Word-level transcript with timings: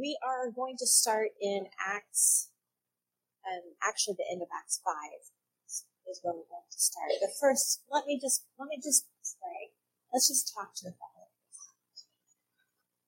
we 0.00 0.16
are 0.24 0.48
going 0.50 0.80
to 0.80 0.86
start 0.88 1.36
in 1.40 1.68
Acts, 1.76 2.48
um, 3.44 3.76
actually 3.84 4.16
the 4.16 4.24
end 4.32 4.40
of 4.40 4.48
Acts 4.48 4.80
5 4.80 4.96
is 6.08 6.20
where 6.24 6.32
we're 6.32 6.48
going 6.48 6.72
to 6.72 6.80
start. 6.80 7.12
But 7.20 7.36
first, 7.36 7.84
let 7.92 8.08
me 8.08 8.16
just, 8.16 8.48
let 8.58 8.66
me 8.72 8.80
just 8.80 9.04
pray. 9.36 9.76
Let's 10.08 10.26
just 10.32 10.48
talk 10.56 10.74
to 10.80 10.88
the 10.88 10.96
Father. 10.96 11.28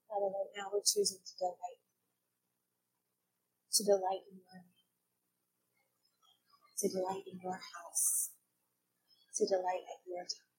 Father, 0.06 0.28
right 0.28 0.52
now 0.52 0.68
we're 0.68 0.84
choosing 0.84 1.18
to 1.24 1.34
delight, 1.40 1.80
to 3.72 3.82
delight 3.82 4.28
in 4.28 4.44
your 4.44 4.60
name, 4.60 4.84
to 6.78 6.86
delight 6.92 7.24
in 7.24 7.40
your 7.40 7.56
house, 7.56 8.36
to 9.40 9.48
delight 9.48 9.88
at 9.88 10.04
your 10.04 10.28
time. 10.28 10.52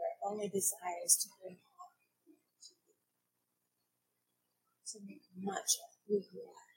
Our 0.00 0.32
only 0.32 0.48
desire 0.48 1.02
is 1.04 1.16
to 1.24 1.28
bring 1.42 1.58
to 4.90 4.98
make 5.06 5.22
much 5.38 5.78
of 5.86 5.90
who 6.08 6.18
you 6.18 6.42
are. 6.50 6.70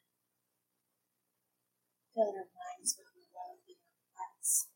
Fill 2.14 2.30
our 2.30 2.46
minds 2.46 2.94
with 2.94 3.10
your 3.10 3.26
love 3.34 3.58
and 3.66 3.74
our 3.74 4.14
hearts. 4.14 4.70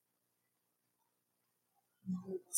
And 2.01 2.17
your. 2.17 2.57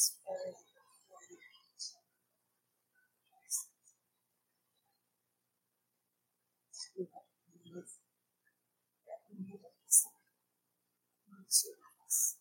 We 6.95 7.03
believe 7.67 7.91
that 9.03 9.19
into 9.35 9.59
us. 12.07 12.39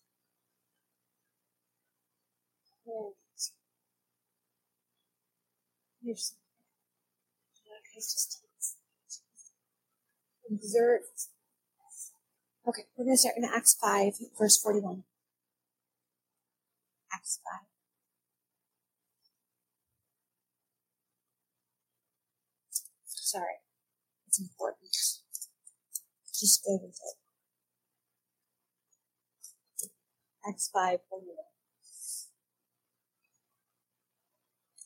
Just. 7.98 8.42
Okay, 12.68 12.84
we're 12.96 13.04
going 13.04 13.16
to 13.16 13.18
start 13.18 13.36
in 13.36 13.44
Acts 13.44 13.76
5, 13.82 14.14
verse 14.38 14.56
41. 14.56 15.02
Acts 17.12 17.40
5. 17.50 17.66
Sorry, 23.04 23.58
it's 24.28 24.40
important. 24.40 24.90
Just 24.90 26.64
go 26.64 26.78
with 26.80 27.00
it. 29.82 29.90
Acts 30.48 30.70
5, 30.72 31.00
41. 31.10 31.36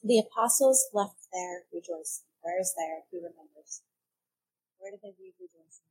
The 0.03 0.19
apostles 0.19 0.89
left 0.95 1.29
there 1.33 1.65
rejoicing. 1.73 2.32
Where 2.43 2.59
is 2.61 2.75
there? 2.77 3.07
Who 3.11 3.19
remembers? 3.23 3.83
Where 4.79 4.91
did 4.91 5.01
they 5.03 5.15
leave 5.15 5.39
rejoicing? 5.39 5.87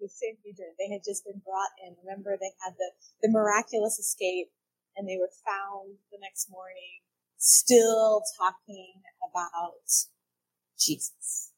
The 0.00 0.08
St. 0.08 0.40
Peter. 0.42 0.72
They 0.76 0.92
had 0.92 1.04
just 1.04 1.24
been 1.24 1.40
brought 1.44 1.72
in. 1.84 1.96
Remember, 2.04 2.36
they 2.36 2.52
had 2.64 2.74
the, 2.76 2.92
the 3.22 3.30
miraculous 3.30 3.98
escape 3.98 4.48
and 4.96 5.08
they 5.08 5.16
were 5.20 5.32
found 5.44 6.00
the 6.12 6.18
next 6.20 6.50
morning 6.50 7.04
still 7.36 8.22
talking 8.36 9.00
about 9.20 9.84
Jesus. 10.78 11.52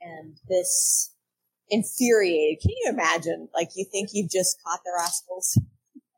And 0.00 0.36
this 0.48 1.14
infuriated. 1.70 2.62
Can 2.62 2.70
you 2.70 2.90
imagine? 2.90 3.48
Like 3.54 3.70
you 3.74 3.84
think 3.90 4.10
you've 4.12 4.30
just 4.30 4.62
caught 4.62 4.80
the 4.84 4.92
rascals 4.96 5.60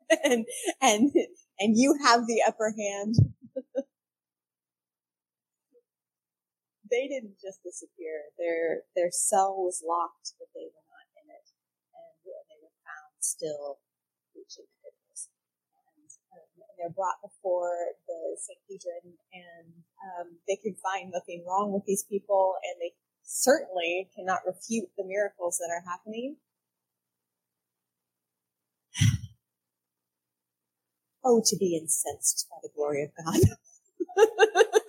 and, 0.23 0.45
and, 0.81 1.11
and 1.59 1.77
you 1.77 1.97
have 2.03 2.27
the 2.27 2.41
upper 2.47 2.73
hand 2.77 3.15
they 6.91 7.07
didn't 7.07 7.39
just 7.39 7.63
disappear. 7.63 8.29
Their 8.35 8.83
their 8.93 9.09
cell 9.09 9.55
was 9.55 9.81
locked, 9.81 10.35
but 10.37 10.51
they 10.51 10.67
were 10.67 10.85
not 10.91 11.07
in 11.15 11.25
it, 11.31 11.47
and 11.95 12.43
they 12.51 12.59
were 12.59 12.75
found 12.83 13.15
still 13.23 13.79
preaching 14.35 14.67
goodness. 14.83 15.31
And 15.95 16.11
um, 16.35 16.51
they're 16.75 16.93
brought 16.93 17.23
before 17.23 17.95
the 18.05 18.35
Sanhedrin, 18.35 19.15
and 19.31 19.71
um, 20.03 20.27
they 20.45 20.59
could 20.59 20.75
find 20.83 21.09
nothing 21.09 21.47
wrong 21.47 21.71
with 21.71 21.87
these 21.87 22.03
people, 22.03 22.59
and 22.67 22.75
they 22.83 22.91
certainly 23.23 24.11
cannot 24.11 24.43
refute 24.45 24.91
the 24.99 25.07
miracles 25.07 25.57
that 25.63 25.71
are 25.71 25.87
happening. 25.87 26.37
Oh, 31.23 31.39
to 31.45 31.55
be 31.55 31.77
incensed 31.77 32.47
by 32.49 32.57
the 32.63 32.69
glory 32.75 33.03
of 33.03 33.11
God. 33.13 33.39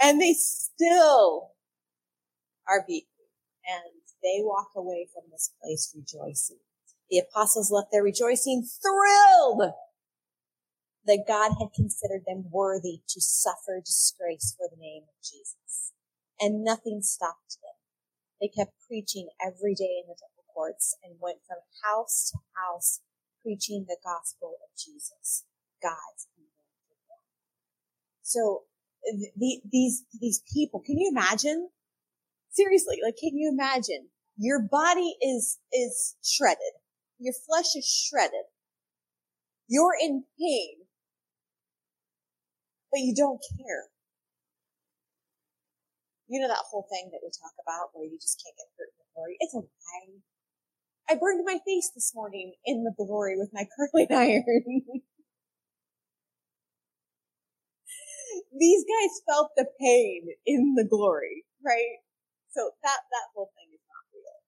and 0.00 0.20
they 0.20 0.34
still 0.34 1.52
are 2.68 2.84
beaten 2.86 3.08
and 3.66 4.02
they 4.22 4.40
walk 4.40 4.70
away 4.76 5.06
from 5.12 5.24
this 5.30 5.52
place 5.60 5.94
rejoicing. 5.96 6.60
The 7.10 7.18
apostles 7.18 7.70
left 7.70 7.88
there 7.92 8.02
rejoicing, 8.02 8.64
thrilled 8.64 9.72
that 11.06 11.24
God 11.26 11.56
had 11.58 11.74
considered 11.74 12.22
them 12.26 12.44
worthy 12.50 13.00
to 13.08 13.20
suffer 13.20 13.80
disgrace 13.84 14.54
for 14.56 14.68
the 14.70 14.80
name 14.80 15.02
of 15.02 15.16
Jesus. 15.22 15.92
And 16.38 16.62
nothing 16.64 17.02
stopped 17.02 17.58
them. 17.62 17.76
They 18.40 18.48
kept 18.48 18.72
preaching 18.86 19.28
every 19.40 19.74
day 19.74 20.00
in 20.00 20.08
the 20.08 20.16
temple 20.16 20.44
courts 20.54 20.96
and 21.02 21.20
went 21.20 21.38
from 21.46 21.58
house 21.84 22.30
to 22.32 22.38
house 22.56 23.00
preaching 23.42 23.86
the 23.88 23.98
gospel 24.04 24.56
of 24.62 24.70
Jesus, 24.76 25.44
God's 25.82 26.28
one. 26.36 26.50
So 28.22 28.62
the, 29.36 29.60
these, 29.70 30.04
these 30.20 30.42
people, 30.52 30.80
can 30.80 30.98
you 30.98 31.10
imagine? 31.10 31.70
Seriously, 32.50 32.98
like, 33.02 33.16
can 33.20 33.36
you 33.36 33.50
imagine? 33.52 34.08
Your 34.36 34.60
body 34.60 35.16
is, 35.22 35.58
is 35.72 36.16
shredded. 36.24 36.74
Your 37.18 37.34
flesh 37.46 37.76
is 37.76 37.86
shredded. 37.86 38.48
You're 39.68 39.94
in 40.00 40.24
pain, 40.38 40.82
but 42.90 43.00
you 43.00 43.14
don't 43.14 43.40
care. 43.56 43.86
You 46.26 46.40
know 46.40 46.48
that 46.48 46.64
whole 46.70 46.86
thing 46.90 47.10
that 47.12 47.20
we 47.22 47.30
talk 47.30 47.54
about 47.62 47.90
where 47.92 48.06
you 48.06 48.18
just 48.20 48.42
can't 48.42 48.56
get 48.56 48.70
hurt 48.78 48.90
in 48.90 48.98
the 48.98 49.10
glory? 49.14 49.36
It's 49.38 49.54
a 49.54 49.58
lie. 49.58 50.22
I 51.10 51.18
burned 51.18 51.44
my 51.44 51.58
face 51.66 51.90
this 51.94 52.12
morning 52.14 52.54
in 52.64 52.84
the 52.84 52.94
glory 52.96 53.36
with 53.36 53.50
my 53.52 53.66
curling 53.76 54.08
iron. 54.10 54.44
These 58.56 58.84
guys 58.84 59.22
felt 59.28 59.52
the 59.56 59.66
pain 59.78 60.28
in 60.46 60.74
the 60.74 60.84
glory, 60.84 61.44
right? 61.64 62.02
So 62.50 62.72
that, 62.82 63.00
that 63.10 63.26
whole 63.34 63.52
thing 63.54 63.70
is 63.72 63.84
not 63.86 64.04
real. 64.10 64.38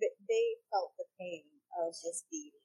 They, 0.00 0.12
they 0.28 0.46
felt 0.70 0.92
the 0.98 1.06
pain 1.18 1.42
of 1.82 1.94
this 2.04 2.24
beating. 2.30 2.62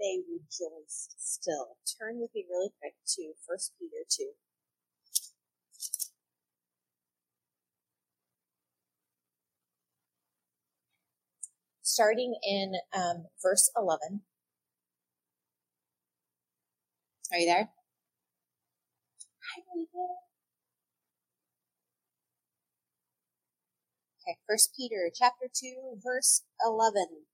They 0.00 0.22
rejoiced 0.26 1.14
still. 1.18 1.76
Turn 2.00 2.18
with 2.18 2.34
me 2.34 2.44
really 2.50 2.70
quick 2.80 2.94
to 3.16 3.32
First 3.46 3.72
Peter 3.78 4.02
2. 4.08 4.30
Starting 11.82 12.34
in 12.42 12.72
um, 12.96 13.26
verse 13.40 13.70
11. 13.76 14.22
Are 17.32 17.38
you 17.38 17.46
there? 17.46 17.70
Okay, 19.52 19.68
First 24.48 24.72
Peter 24.72 25.12
chapter 25.12 25.44
two, 25.52 26.00
verse 26.00 26.48
eleven. 26.64 27.28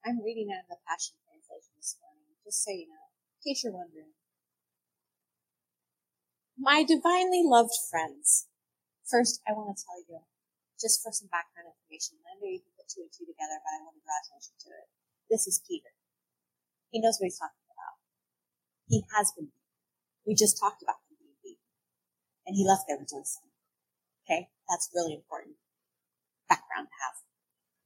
I'm 0.00 0.24
reading 0.24 0.48
out 0.48 0.64
of 0.64 0.72
the 0.72 0.80
Passion 0.88 1.20
Translation 1.28 1.76
this 1.76 2.00
morning, 2.00 2.40
just 2.40 2.64
so 2.64 2.72
you 2.72 2.88
know, 2.88 3.12
in 3.12 3.40
case 3.44 3.60
you're 3.60 3.76
wondering. 3.76 4.16
My 6.56 6.80
divinely 6.80 7.44
loved 7.44 7.76
friends. 7.92 8.48
First, 9.04 9.44
I 9.44 9.52
want 9.52 9.76
to 9.76 9.82
tell 9.84 10.00
you, 10.08 10.24
just 10.80 11.04
for 11.04 11.12
some 11.12 11.28
background 11.28 11.68
information, 11.68 12.24
I 12.24 12.40
know 12.40 12.48
you 12.48 12.64
can 12.64 12.72
put 12.80 12.88
two 12.88 13.04
and 13.04 13.12
two 13.12 13.28
together, 13.28 13.60
but 13.60 13.76
I 13.76 13.84
want 13.84 14.00
to 14.00 14.04
draw 14.08 14.16
attention 14.24 14.56
to 14.64 14.72
it. 14.72 14.88
This 15.28 15.44
is 15.44 15.60
Peter. 15.68 15.92
He 16.88 16.96
knows 16.96 17.20
what 17.20 17.28
he's 17.28 17.36
talking 17.36 17.68
about. 17.68 18.00
He 18.88 19.04
has 19.12 19.36
been 19.36 19.52
we 20.26 20.34
just 20.34 20.58
talked 20.58 20.82
about 20.82 20.96
being. 21.42 21.56
And 22.46 22.56
he 22.56 22.66
left 22.66 22.84
there 22.88 22.98
rejoicing. 22.98 23.50
Okay? 24.26 24.48
That's 24.68 24.90
really 24.94 25.14
important 25.14 25.56
background 26.48 26.88
to 26.88 26.96
have. 27.00 27.16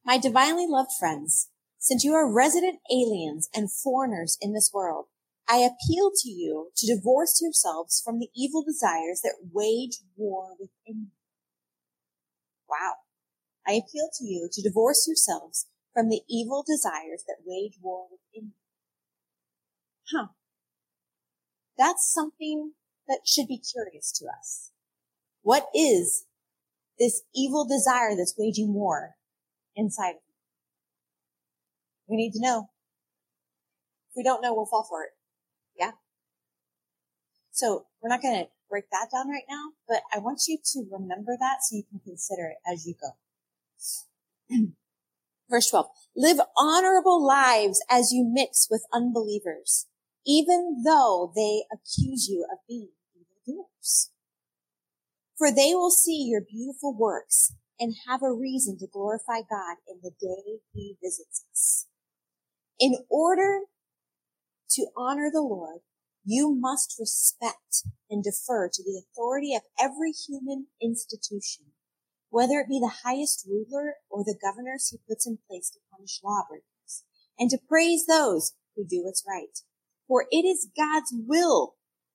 My 0.05 0.19
divinely 0.19 0.67
loved 0.69 0.91
friends, 0.99 1.51
since 1.79 2.05
you 2.05 2.15
are 2.15 2.31
resident 2.31 2.81
aliens 2.91 3.49
and 3.55 3.71
foreigners 3.71 4.39
in 4.41 4.53
this 4.53 4.71
world, 4.73 5.07
I 5.49 5.59
appeal 5.59 6.11
to 6.23 6.29
you 6.29 6.71
to 6.77 6.87
divorce 6.87 7.41
yourselves 7.41 8.03
from 8.05 8.19
the 8.19 8.29
evil 8.35 8.65
desires 8.65 9.21
that 9.23 9.37
wage 9.53 9.99
war 10.17 10.57
within 10.59 11.07
you. 11.07 11.11
Wow. 12.69 12.95
I 13.67 13.73
appeal 13.73 14.11
to 14.19 14.25
you 14.25 14.49
to 14.53 14.63
divorce 14.63 15.07
yourselves 15.07 15.67
from 15.95 16.09
the 16.09 16.23
evil 16.29 16.65
desires 16.67 17.25
that 17.29 17.45
wage 17.45 17.79
war 17.81 18.07
within 18.11 18.49
you. 18.49 18.53
Huh. 20.13 20.27
That's 21.79 22.11
something 22.13 22.73
that 23.09 23.21
should 23.25 23.49
be 23.49 23.59
curious 23.59 24.13
to 24.13 24.27
us. 24.27 24.71
What 25.43 25.69
is 25.75 26.25
this 26.99 27.23
evil 27.35 27.67
desire 27.67 28.17
that's 28.17 28.35
waging 28.39 28.75
war 28.75 29.17
inside 29.75 30.11
of 30.11 30.17
me? 30.17 30.21
We 32.09 32.17
need 32.17 32.33
to 32.33 32.41
know. 32.41 32.71
If 34.11 34.17
we 34.17 34.23
don't 34.23 34.43
know, 34.43 34.55
we'll 34.55 34.67
fall 34.67 34.87
for 34.89 35.05
it. 35.05 35.11
Yeah. 35.79 35.93
So 37.51 37.87
we're 38.03 38.09
not 38.09 38.23
going 38.23 38.45
to 38.45 38.51
break 38.69 38.91
that 38.91 39.09
down 39.13 39.29
right 39.29 39.45
now, 39.49 39.73
but 39.89 40.03
I 40.13 40.19
want 40.19 40.43
you 40.49 40.59
to 40.73 40.85
remember 40.91 41.37
that 41.39 41.59
so 41.63 41.77
you 41.77 41.85
can 41.89 42.01
consider 42.05 42.49
it 42.49 42.59
as 42.71 42.87
you 42.87 42.95
go. 43.01 43.17
Verse 45.51 45.71
12. 45.71 45.87
Live 46.17 46.41
honorable 46.57 47.25
lives 47.25 47.83
as 47.89 48.13
you 48.13 48.29
mix 48.29 48.67
with 48.71 48.85
unbelievers, 48.93 49.87
even 50.27 50.83
though 50.85 51.33
they 51.35 51.65
accuse 51.73 52.29
you 52.29 52.47
of 52.51 52.59
being 52.69 52.91
evildoers. 53.15 54.11
For 55.39 55.51
they 55.51 55.75
will 55.75 55.91
see 55.91 56.27
your 56.29 56.41
beautiful 56.41 56.97
works 56.97 57.55
and 57.79 57.95
have 58.09 58.23
a 58.23 58.33
reason 58.33 58.79
to 58.79 58.87
glorify 58.87 59.41
God 59.41 59.77
in 59.87 60.01
the 60.03 60.13
day 60.21 60.61
he 60.73 60.97
visits 61.03 61.45
us. 61.53 61.87
In 62.81 62.97
order 63.09 63.61
to 64.71 64.87
honor 64.97 65.31
the 65.33 65.43
Lord, 65.43 65.81
you 66.25 66.57
must 66.59 66.97
respect 66.99 67.85
and 68.11 68.25
defer 68.25 68.69
to 68.69 68.83
the 68.83 69.01
authority 69.01 69.55
of 69.55 69.63
every 69.81 70.11
human 70.11 70.67
institution, 70.83 71.67
whether 72.31 72.59
it 72.59 72.69
be 72.69 72.81
the 72.81 73.05
highest 73.05 73.47
ruler 73.49 73.95
or 74.11 74.25
the 74.25 74.37
governors 74.41 74.89
he 74.89 74.99
puts 75.09 75.27
in 75.27 75.39
place 75.49 75.71
to 75.71 75.79
punish 75.93 76.21
lawbreakers, 76.25 77.05
and 77.39 77.49
to 77.51 77.59
praise 77.69 78.07
those 78.07 78.55
who 78.75 78.85
do 78.85 79.05
what's 79.05 79.25
right. 79.27 79.61
For 80.09 80.27
it 80.31 80.45
is 80.45 80.69
God's 80.77 81.13
will 81.13 81.75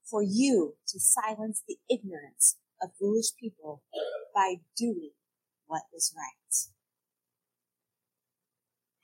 for 0.10 0.24
you 0.24 0.76
to 0.88 1.00
silence 1.00 1.64
the 1.68 1.78
ignorance 1.90 2.58
of 2.82 2.92
foolish 3.00 3.36
people 3.40 3.84
by 4.34 4.56
doing 4.78 5.12
what 5.68 5.84
is 5.96 6.14
right. 6.16 6.72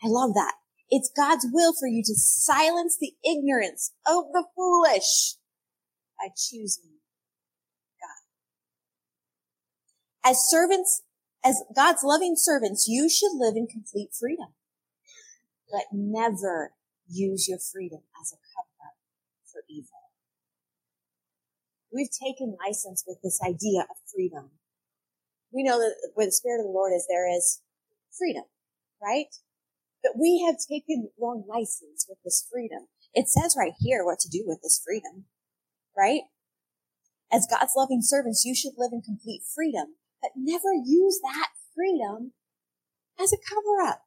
I 0.03 0.07
love 0.09 0.33
that. 0.33 0.55
It's 0.89 1.11
God's 1.15 1.45
will 1.51 1.73
for 1.77 1.87
you 1.87 2.01
to 2.03 2.15
silence 2.15 2.97
the 2.99 3.13
ignorance 3.29 3.93
of 4.05 4.25
the 4.31 4.45
foolish 4.55 5.35
by 6.17 6.29
choosing 6.35 6.99
God. 7.99 8.23
As 10.31 10.47
servants, 10.47 11.03
as 11.43 11.61
God's 11.75 12.03
loving 12.03 12.35
servants, 12.37 12.85
you 12.87 13.09
should 13.09 13.33
live 13.33 13.55
in 13.55 13.67
complete 13.67 14.09
freedom, 14.17 14.53
but 15.71 15.85
never 15.91 16.73
use 17.09 17.47
your 17.47 17.59
freedom 17.59 18.01
as 18.21 18.31
a 18.31 18.37
cover 18.55 18.87
up 18.87 18.95
for 19.51 19.63
evil. 19.69 19.89
We've 21.97 22.13
taken 22.13 22.55
license 22.63 23.03
with 23.07 23.17
this 23.23 23.39
idea 23.41 23.81
of 23.81 23.97
freedom. 24.13 24.51
We 25.51 25.63
know 25.63 25.79
that 25.79 25.95
where 26.13 26.27
the 26.27 26.31
Spirit 26.31 26.59
of 26.59 26.67
the 26.67 26.71
Lord 26.71 26.93
is, 26.93 27.07
there 27.09 27.25
is 27.27 27.63
freedom, 28.15 28.43
right? 29.01 29.33
But 30.03 30.13
we 30.15 30.45
have 30.45 30.57
taken 30.61 31.09
wrong 31.19 31.43
license 31.49 32.05
with 32.07 32.19
this 32.23 32.45
freedom. 32.51 32.85
It 33.15 33.29
says 33.29 33.55
right 33.57 33.73
here 33.79 34.05
what 34.05 34.19
to 34.19 34.29
do 34.29 34.43
with 34.45 34.61
this 34.61 34.79
freedom, 34.85 35.25
right? 35.97 36.21
As 37.33 37.47
God's 37.49 37.73
loving 37.75 38.03
servants, 38.03 38.45
you 38.45 38.53
should 38.53 38.77
live 38.77 38.91
in 38.93 39.01
complete 39.01 39.41
freedom, 39.55 39.95
but 40.21 40.37
never 40.37 40.77
use 40.85 41.19
that 41.23 41.49
freedom 41.73 42.33
as 43.19 43.33
a 43.33 43.41
cover 43.41 43.81
up 43.89 44.03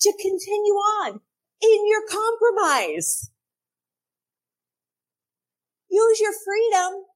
to 0.00 0.12
continue 0.20 0.74
on 0.74 1.20
in 1.62 1.86
your 1.86 2.02
compromise. 2.10 3.30
Use 5.94 6.18
your 6.18 6.34
freedom 6.34 7.06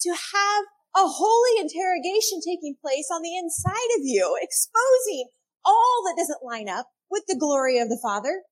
to 0.00 0.10
have 0.16 0.64
a 0.96 1.04
holy 1.04 1.60
interrogation 1.60 2.40
taking 2.40 2.74
place 2.80 3.12
on 3.12 3.20
the 3.20 3.36
inside 3.36 3.92
of 4.00 4.02
you, 4.02 4.38
exposing 4.40 5.28
all 5.62 6.02
that 6.08 6.16
doesn't 6.16 6.40
line 6.40 6.70
up 6.70 6.86
with 7.10 7.24
the 7.28 7.36
glory 7.36 7.78
of 7.78 7.90
the 7.90 8.00
Father. 8.00 8.48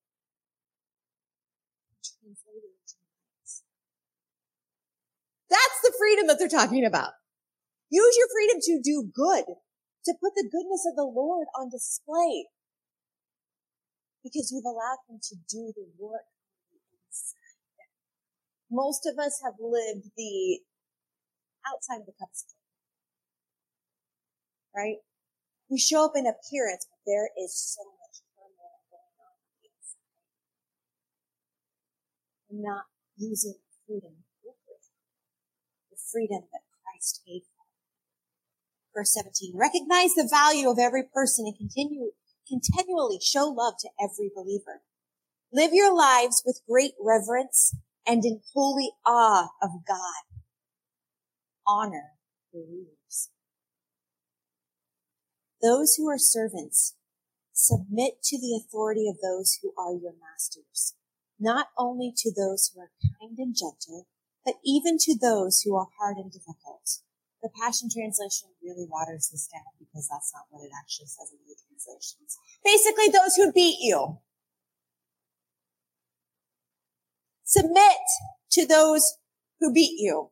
That's 5.48 5.80
the 5.82 5.94
freedom 5.98 6.26
that 6.26 6.36
they're 6.38 6.52
talking 6.52 6.84
about. 6.84 7.12
Use 7.88 8.14
your 8.18 8.28
freedom 8.28 8.60
to 8.60 8.80
do 8.84 9.08
good, 9.14 9.44
to 10.04 10.12
put 10.20 10.34
the 10.34 10.50
goodness 10.52 10.84
of 10.84 10.96
the 10.96 11.08
Lord 11.08 11.46
on 11.58 11.70
display. 11.70 12.48
Because 14.22 14.52
you've 14.52 14.68
allowed 14.68 15.00
him 15.08 15.18
to 15.22 15.36
do 15.48 15.72
the 15.74 15.86
work. 15.98 16.35
Most 18.76 19.06
of 19.06 19.18
us 19.18 19.40
have 19.42 19.54
lived 19.58 20.12
the 20.18 20.60
outside 21.64 22.04
of 22.04 22.06
the 22.06 22.12
cup 22.20 22.28
Right? 24.76 25.00
We 25.70 25.78
show 25.78 26.04
up 26.04 26.12
in 26.14 26.26
appearance, 26.28 26.84
but 26.84 27.00
there 27.08 27.30
is 27.40 27.56
so 27.56 27.80
much 27.96 28.20
turmoil 28.36 28.84
going 28.92 29.16
on 29.16 29.40
inside. 29.64 30.12
We're 32.50 32.68
not 32.68 32.84
using 33.16 33.54
freedom 33.88 34.12
the 35.90 35.96
freedom 36.12 36.44
that 36.52 36.60
Christ 36.84 37.22
gave 37.26 37.48
for. 37.48 37.64
Verse 39.00 39.14
17, 39.14 39.56
recognize 39.56 40.12
the 40.12 40.28
value 40.28 40.68
of 40.68 40.78
every 40.78 41.02
person 41.02 41.46
and 41.46 41.56
continue, 41.56 42.12
continually 42.46 43.20
show 43.22 43.48
love 43.48 43.74
to 43.80 43.88
every 43.98 44.30
believer. 44.36 44.82
Live 45.50 45.72
your 45.72 45.96
lives 45.96 46.42
with 46.44 46.60
great 46.68 46.92
reverence 47.00 47.74
and 48.06 48.24
in 48.24 48.40
holy 48.54 48.90
awe 49.04 49.48
of 49.62 49.70
God. 49.86 50.38
Honor 51.66 52.12
the 52.52 52.60
rulers. 52.60 53.30
Those 55.60 55.94
who 55.96 56.08
are 56.08 56.18
servants 56.18 56.94
submit 57.52 58.22
to 58.24 58.38
the 58.38 58.54
authority 58.54 59.08
of 59.08 59.16
those 59.20 59.58
who 59.62 59.72
are 59.76 59.92
your 59.92 60.12
masters 60.12 60.94
not 61.38 61.68
only 61.76 62.12
to 62.16 62.32
those 62.32 62.72
who 62.72 62.80
are 62.80 62.90
kind 63.20 63.38
and 63.38 63.54
gentle, 63.54 64.06
but 64.44 64.54
even 64.64 64.96
to 64.98 65.16
those 65.18 65.62
who 65.62 65.74
are 65.76 65.88
hard 65.98 66.16
and 66.16 66.32
difficult. 66.32 67.02
The 67.42 67.50
Passion 67.50 67.88
Translation 67.92 68.48
really 68.62 68.86
waters 68.88 69.28
this 69.30 69.46
down 69.46 69.76
because 69.78 70.08
that's 70.08 70.32
not 70.32 70.46
what 70.50 70.64
it 70.64 70.72
actually 70.72 71.06
says 71.06 71.30
in 71.30 71.38
the 71.46 71.54
translations. 71.68 72.38
Basically, 72.64 73.08
those 73.08 73.36
who 73.36 73.52
beat 73.52 73.78
you. 73.80 74.18
Submit 77.56 77.96
to 78.52 78.66
those 78.66 79.14
who 79.60 79.72
beat 79.72 79.98
you. 79.98 80.30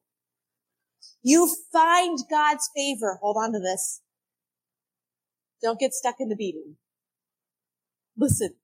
You 1.22 1.50
find 1.72 2.18
God's 2.30 2.68
favor. 2.76 3.18
Hold 3.22 3.38
on 3.38 3.52
to 3.54 3.58
this. 3.58 4.02
Don't 5.62 5.80
get 5.80 5.94
stuck 5.94 6.16
in 6.20 6.28
the 6.28 6.36
beating. 6.36 6.76
Listen, 8.14 8.56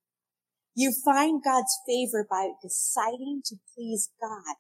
you 0.75 0.92
find 0.92 1.42
God's 1.42 1.75
favor 1.88 2.26
by 2.28 2.50
deciding 2.62 3.40
to 3.46 3.56
please 3.75 4.11
God, 4.20 4.56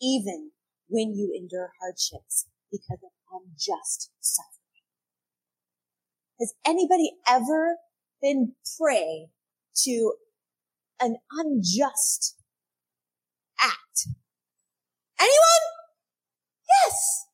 even 0.00 0.52
when 0.88 1.14
you 1.14 1.30
endure 1.36 1.72
hardships 1.82 2.46
because 2.72 3.00
of 3.04 3.10
unjust 3.30 4.10
suffering. 4.20 4.54
Has 6.40 6.54
anybody 6.66 7.12
ever 7.28 7.76
been 8.22 8.54
prey 8.78 9.26
to 9.82 10.14
an 10.98 11.18
unjust 11.30 12.36
act? 13.60 14.08
Anyone? 15.18 15.64
Yes. 16.68 17.26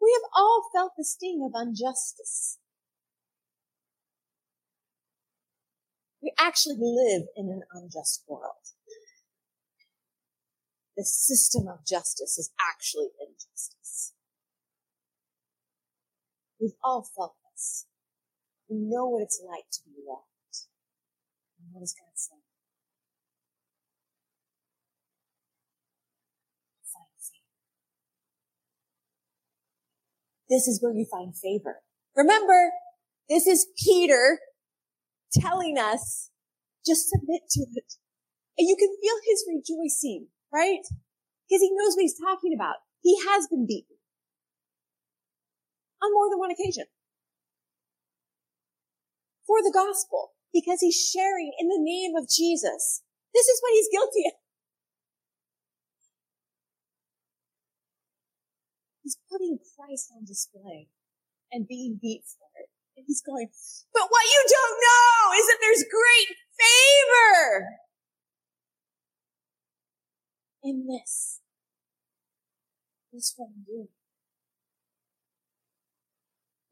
We 0.00 0.12
have 0.14 0.30
all 0.36 0.68
felt 0.74 0.92
the 0.96 1.04
sting 1.04 1.42
of 1.46 1.60
injustice. 1.60 2.58
We 6.22 6.32
actually 6.38 6.76
live 6.80 7.28
in 7.36 7.48
an 7.48 7.62
unjust 7.72 8.24
world. 8.28 8.74
The 10.96 11.04
system 11.04 11.66
of 11.68 11.86
justice 11.86 12.38
is 12.38 12.52
actually 12.60 13.08
injustice. 13.20 14.12
We've 16.60 16.76
all 16.84 17.02
felt 17.16 17.34
this. 17.50 17.86
We 18.68 18.76
know 18.78 19.08
what 19.08 19.22
it's 19.22 19.42
like 19.44 19.64
to 19.72 19.80
be 19.84 19.96
wronged. 20.06 20.22
And 21.58 21.72
what 21.72 21.80
God 21.80 22.14
say? 22.14 22.41
This 30.52 30.68
is 30.68 30.82
where 30.82 30.92
you 30.92 31.06
find 31.10 31.32
favor. 31.34 31.80
Remember, 32.14 32.72
this 33.26 33.46
is 33.46 33.68
Peter 33.82 34.38
telling 35.32 35.78
us, 35.78 36.28
just 36.84 37.08
submit 37.08 37.48
to 37.52 37.64
it. 37.72 37.96
And 38.58 38.68
you 38.68 38.76
can 38.76 38.92
feel 39.00 39.16
his 39.24 39.48
rejoicing, 39.48 40.28
right? 40.52 40.84
Because 41.48 41.62
he 41.62 41.72
knows 41.72 41.96
what 41.96 42.02
he's 42.02 42.20
talking 42.20 42.52
about. 42.54 42.84
He 43.00 43.16
has 43.24 43.48
been 43.48 43.66
beaten 43.66 43.96
on 46.04 46.12
more 46.12 46.28
than 46.28 46.38
one 46.38 46.50
occasion 46.50 46.84
for 49.46 49.62
the 49.62 49.72
gospel 49.72 50.32
because 50.52 50.80
he's 50.82 51.00
sharing 51.00 51.52
in 51.58 51.68
the 51.68 51.80
name 51.80 52.12
of 52.14 52.28
Jesus. 52.28 53.00
This 53.32 53.46
is 53.46 53.58
what 53.62 53.72
he's 53.72 53.88
guilty 53.90 54.28
of. 54.28 54.41
He's 59.02 59.18
putting 59.30 59.58
Christ 59.58 60.10
on 60.14 60.24
display 60.24 60.88
and 61.50 61.66
being 61.66 61.98
beat 62.00 62.22
for 62.24 62.46
it. 62.58 62.70
And 62.96 63.04
he's 63.06 63.22
going, 63.22 63.48
but 63.92 64.06
what 64.08 64.24
you 64.24 64.40
don't 64.48 64.78
know 64.78 65.32
is 65.38 65.46
that 65.48 65.58
there's 65.60 65.84
great 65.90 66.30
favor 66.54 67.66
in 70.62 70.86
this. 70.86 71.40
This 73.12 73.34
what 73.36 73.50
I'm. 73.50 73.88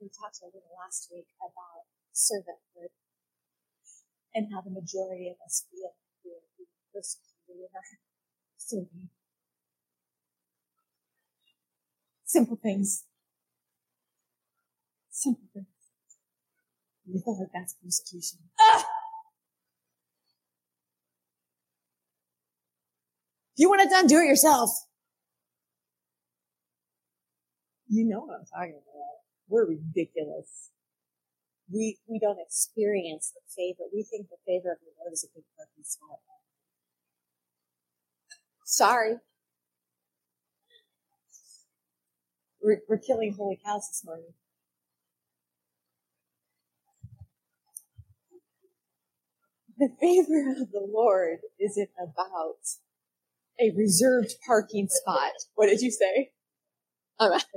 We 0.00 0.08
talked 0.08 0.40
a 0.40 0.46
little 0.46 0.72
last 0.80 1.12
week 1.12 1.28
about 1.44 1.84
servanthood 2.14 2.88
and 4.34 4.48
how 4.52 4.62
the 4.62 4.70
majority 4.70 5.28
of 5.28 5.36
us 5.44 5.66
feel 5.68 5.92
we 6.24 6.32
are 6.32 6.48
being 6.56 6.72
persecuted 6.94 7.68
serving. 8.56 9.10
Simple 12.30 12.60
things. 12.62 13.06
Simple 15.10 15.48
things. 15.52 15.66
We 17.04 17.20
feel 17.20 17.36
like 17.40 17.48
that's 17.52 17.74
persecution. 17.82 18.38
Ah! 18.60 18.86
If 23.52 23.56
you 23.56 23.68
want 23.68 23.80
it 23.80 23.90
done, 23.90 24.06
do 24.06 24.20
it 24.20 24.26
yourself. 24.26 24.70
You 27.88 28.04
know 28.04 28.20
what 28.20 28.38
I'm 28.38 28.46
talking 28.46 28.78
about. 28.78 29.16
We're 29.48 29.66
ridiculous. 29.66 30.70
We, 31.68 31.98
we 32.06 32.20
don't 32.20 32.38
experience 32.38 33.32
the 33.34 33.40
favor. 33.50 33.90
We 33.92 34.04
think 34.04 34.28
the 34.28 34.38
favor 34.46 34.70
of 34.70 34.78
the 34.78 34.92
Lord 35.00 35.12
is 35.12 35.24
a 35.24 35.34
big 35.34 35.42
parking 35.56 35.82
spot. 35.82 36.20
Sorry. 38.64 39.16
We're, 42.62 42.80
we're 42.88 42.98
killing 42.98 43.34
holy 43.36 43.58
cows 43.64 43.88
this 43.88 44.02
morning. 44.04 44.34
The 49.78 49.88
favor 49.98 50.50
of 50.60 50.70
the 50.72 50.86
Lord 50.86 51.38
isn't 51.58 51.88
about 51.98 52.58
a 53.58 53.72
reserved 53.74 54.34
parking 54.46 54.88
spot. 54.90 55.32
What 55.54 55.68
did 55.68 55.80
you 55.80 55.90
say? 55.90 56.32
Oh. 57.18 57.40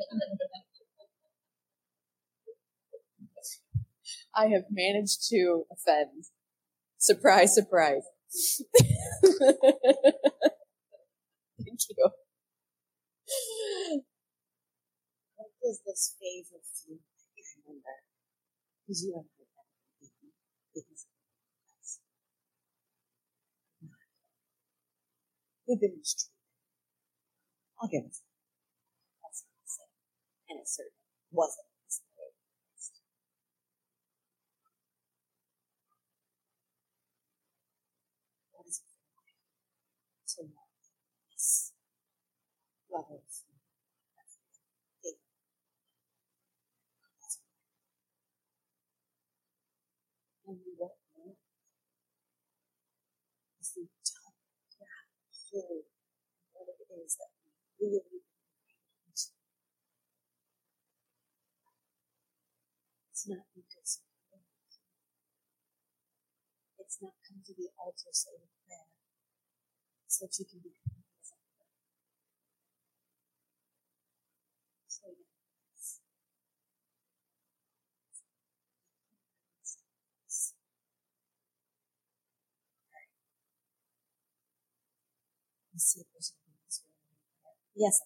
I 4.35 4.47
have 4.47 4.63
managed 4.71 5.27
to 5.29 5.65
offend. 5.71 6.25
Surprise, 6.97 7.53
surprise. 7.53 8.03
Thank 9.21 9.49
you. 11.89 12.09
What 15.63 15.71
does 15.71 15.79
this 15.87 16.17
favor 16.19 16.59
feel 16.59 16.99
like? 16.99 17.39
I 17.39 17.55
wonder. 17.63 17.95
Because 18.83 18.99
you 19.07 19.15
have 19.15 19.23
heard 19.39 19.47
that 19.55 19.69
because 20.75 21.99
we've 25.63 25.79
been 25.79 25.95
mistreated. 25.95 26.35
I'll 27.79 27.87
give 27.87 28.03
it. 28.03 28.19
That's 29.23 29.47
not 29.47 29.55
the 29.55 29.71
same. 29.71 29.95
And 30.51 30.59
it 30.59 30.67
certainly 30.67 30.99
wasn't. 31.31 31.73
levels. 42.93 43.43
And 50.45 50.59
we 50.59 50.75
won't 50.77 50.93
know 51.17 51.33
because 53.57 53.73
we 53.77 53.83
don't 53.87 54.35
what 55.53 56.67
it 56.69 56.89
is 57.05 57.17
that 57.21 57.31
we 57.79 57.87
really 57.87 58.01
need 58.13 58.25
It's 63.11 63.27
not 63.29 63.45
because 63.55 64.01
it's 66.79 66.97
not 67.01 67.13
come 67.27 67.41
to 67.45 67.53
the 67.55 67.69
altar 67.79 68.11
saying 68.11 68.49
prayer 68.67 68.87
so 70.07 70.25
that 70.27 70.35
you 70.39 70.45
can 70.45 70.59
be 70.61 70.82
see 85.83 86.01
if 86.01 86.07
there's 86.13 86.33
Yes, 87.75 87.99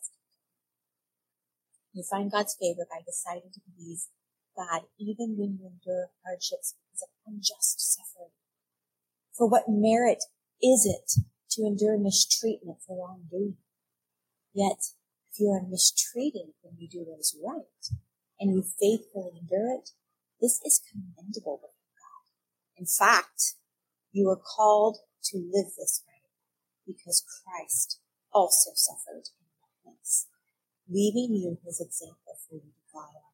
You 1.93 2.03
find 2.03 2.31
God's 2.31 2.55
favor 2.55 2.87
by 2.89 3.01
deciding 3.05 3.51
to 3.53 3.61
please 3.75 4.09
God 4.55 4.83
even 4.97 5.35
when 5.37 5.59
you 5.59 5.67
endure 5.67 6.09
hardships 6.25 6.73
because 6.73 7.03
of 7.03 7.09
unjust 7.25 7.81
suffering. 7.81 8.31
For 9.35 9.47
what 9.47 9.65
merit 9.67 10.23
is 10.61 10.85
it 10.85 11.21
to 11.51 11.65
endure 11.65 11.97
mistreatment 11.97 12.79
for 12.85 12.97
wrongdoing? 12.97 13.57
Yet, 14.53 14.93
if 15.31 15.39
you 15.39 15.49
are 15.49 15.61
mistreated 15.67 16.53
when 16.61 16.75
you 16.77 16.87
do 16.87 17.03
what 17.05 17.19
is 17.19 17.35
right, 17.43 17.97
and 18.39 18.53
you 18.53 18.63
faithfully 18.63 19.39
endure 19.39 19.73
it, 19.75 19.91
this 20.41 20.61
is 20.63 20.81
commendable 20.89 21.57
before 21.57 21.93
God. 21.99 22.25
In 22.77 22.85
fact, 22.85 23.55
you 24.11 24.29
are 24.29 24.37
called 24.37 24.97
to 25.25 25.37
live 25.37 25.73
this 25.77 26.03
way 26.06 26.06
because 26.87 27.23
Christ 27.27 27.99
also 28.33 28.71
suffered 28.73 29.27
in 29.35 29.45
your 29.59 29.93
place, 29.93 30.27
leaving 30.89 31.35
you 31.35 31.57
his 31.65 31.81
example 31.81 32.39
for 32.47 32.55
you 32.55 32.71
to 32.71 32.91
follow. 32.91 33.27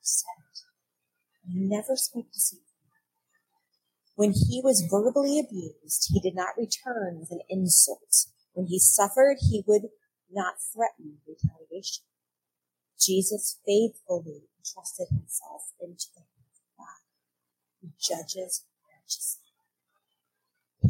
He 0.00 0.08
said, 0.08 0.40
He 1.46 1.60
never 1.60 1.94
spoke 1.94 2.32
deceitfully. 2.32 2.70
When 4.16 4.32
he 4.32 4.60
was 4.62 4.86
verbally 4.90 5.38
abused, 5.38 6.10
he 6.12 6.20
did 6.20 6.34
not 6.34 6.56
return 6.58 7.20
with 7.20 7.30
an 7.30 7.40
insult. 7.48 8.26
When 8.52 8.66
he 8.66 8.78
suffered, 8.78 9.38
he 9.40 9.64
would 9.66 9.88
not 10.30 10.54
threaten 10.60 11.18
retaliation. 11.26 12.04
Jesus 13.00 13.58
faithfully 13.64 14.42
entrusted 14.58 15.08
himself 15.08 15.72
into 15.80 16.06
the 16.14 16.20
hands 16.20 16.60
of 16.60 16.68
God, 16.76 17.00
who 17.80 17.88
judges 17.98 18.64
righteously. 18.84 19.49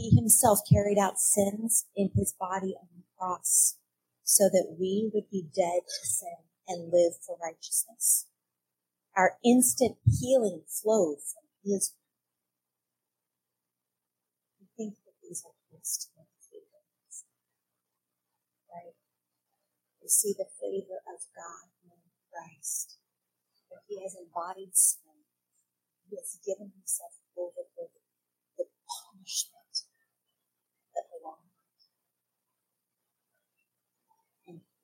He 0.00 0.16
himself 0.16 0.60
carried 0.64 0.96
out 0.96 1.20
sins 1.20 1.84
in 1.94 2.08
his 2.16 2.32
body 2.32 2.72
on 2.80 2.88
the 2.96 3.04
cross 3.18 3.76
so 4.24 4.48
that 4.48 4.76
we 4.80 5.10
would 5.12 5.28
be 5.28 5.44
dead 5.54 5.82
to 5.84 6.06
sin 6.06 6.40
and 6.66 6.90
live 6.90 7.20
for 7.20 7.36
righteousness. 7.36 8.26
Our 9.14 9.36
instant 9.44 9.98
healing 10.08 10.62
flowed 10.66 11.18
from 11.20 11.44
his 11.62 11.92
We 14.58 14.68
think 14.74 14.94
that 15.04 15.20
these 15.20 15.44
are 15.44 15.52
close 15.68 15.98
to 15.98 16.08
right? 18.72 18.96
We 20.00 20.08
see 20.08 20.32
the 20.32 20.48
favor 20.48 21.04
of 21.12 21.20
God 21.36 21.68
in 21.84 22.00
Christ, 22.32 22.96
that 23.68 23.84
he 23.86 24.00
has 24.02 24.16
embodied 24.16 24.72
sin. 24.72 25.28
He 26.08 26.16
has 26.16 26.38
given 26.40 26.72
himself 26.72 27.12
over 27.36 27.68
for 27.76 27.88
the 28.56 28.64
punishment 28.88 29.59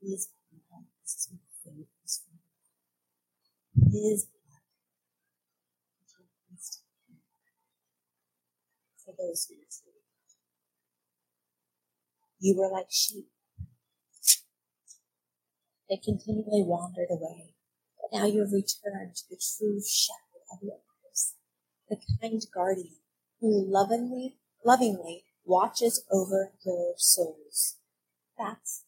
His 0.07 0.29
blood 0.71 0.85
is 1.05 1.29
His 3.91 4.27
blood 4.27 4.63
for 9.05 9.13
those 9.19 9.47
who 9.47 9.55
are 9.57 9.67
true. 9.69 9.93
You 12.39 12.57
were 12.57 12.71
like 12.71 12.87
sheep 12.91 13.29
They 15.89 15.97
continually 15.97 16.63
wandered 16.63 17.11
away, 17.11 17.55
but 18.01 18.17
now 18.17 18.27
you 18.27 18.41
have 18.41 18.53
returned 18.53 19.17
to 19.17 19.29
the 19.29 19.37
true 19.37 19.81
shepherd 19.81 20.43
of 20.53 20.63
your 20.63 20.81
lives, 21.05 21.35
the 21.89 22.01
kind 22.21 22.45
guardian 22.53 22.97
who 23.41 23.65
lovingly, 23.65 24.39
lovingly 24.65 25.25
watches 25.45 26.05
over 26.11 26.53
your 26.65 26.95
souls. 26.97 27.77
That's 28.39 28.86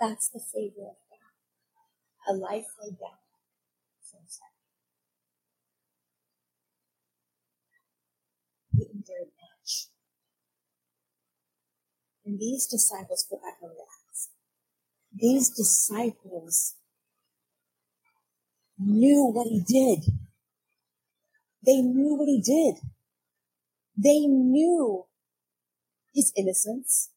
That's 0.00 0.28
the 0.28 0.40
favor 0.40 0.88
of 0.88 0.96
God. 1.10 2.28
A 2.28 2.32
life 2.34 2.66
laid 2.82 2.98
down 2.98 3.20
for 4.02 4.18
himself. 4.18 4.50
He 8.72 8.82
endured 8.82 9.32
much. 9.40 9.88
And 12.24 12.38
these 12.38 12.66
disciples 12.66 13.26
go 13.28 13.36
back 13.36 13.58
on 13.62 13.70
the 13.70 13.90
these 15.12 15.50
disciples 15.50 16.74
knew 18.78 19.24
what 19.26 19.48
he 19.48 19.60
did. 19.60 20.04
They 21.64 21.82
knew 21.82 22.14
what 22.14 22.28
he 22.28 22.40
did. 22.40 22.76
They 23.96 24.20
knew 24.26 25.06
his 26.14 26.32
innocence. 26.36 27.10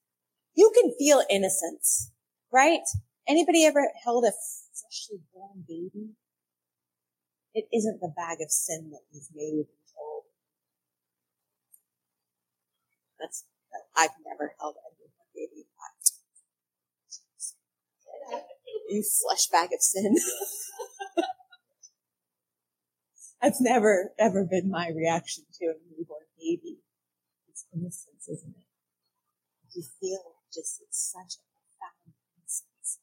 You 0.55 0.71
can 0.73 0.93
feel 0.97 1.23
innocence, 1.29 2.11
right? 2.51 2.81
Anybody 3.27 3.65
ever 3.65 3.89
held 4.03 4.25
a 4.25 4.31
freshly 4.31 5.21
born 5.33 5.63
baby? 5.67 6.11
It 7.53 7.65
isn't 7.73 8.01
the 8.01 8.13
bag 8.15 8.41
of 8.41 8.51
sin 8.51 8.91
that 8.91 9.01
you've 9.11 9.29
made 9.33 9.67
and 9.67 9.85
told. 9.95 10.23
That's, 13.19 13.45
I've 13.95 14.17
never 14.25 14.53
held 14.59 14.75
a 14.75 14.89
newborn 14.97 15.29
baby. 15.35 15.65
You 18.89 19.03
flesh 19.03 19.47
bag 19.47 19.69
of 19.73 19.81
sin. 19.81 20.15
That's 23.41 23.59
never, 23.59 24.11
ever 24.19 24.45
been 24.45 24.69
my 24.69 24.89
reaction 24.89 25.45
to 25.59 25.65
a 25.65 25.73
newborn 25.89 26.25
baby. 26.37 26.77
It's 27.49 27.65
innocence, 27.73 28.27
isn't 28.29 28.55
it? 28.55 28.65
You 29.73 29.83
feel 29.99 30.35
just 30.53 30.81
such 30.91 31.41
a 31.41 31.43
profound 31.49 32.13
innocence. 32.37 32.99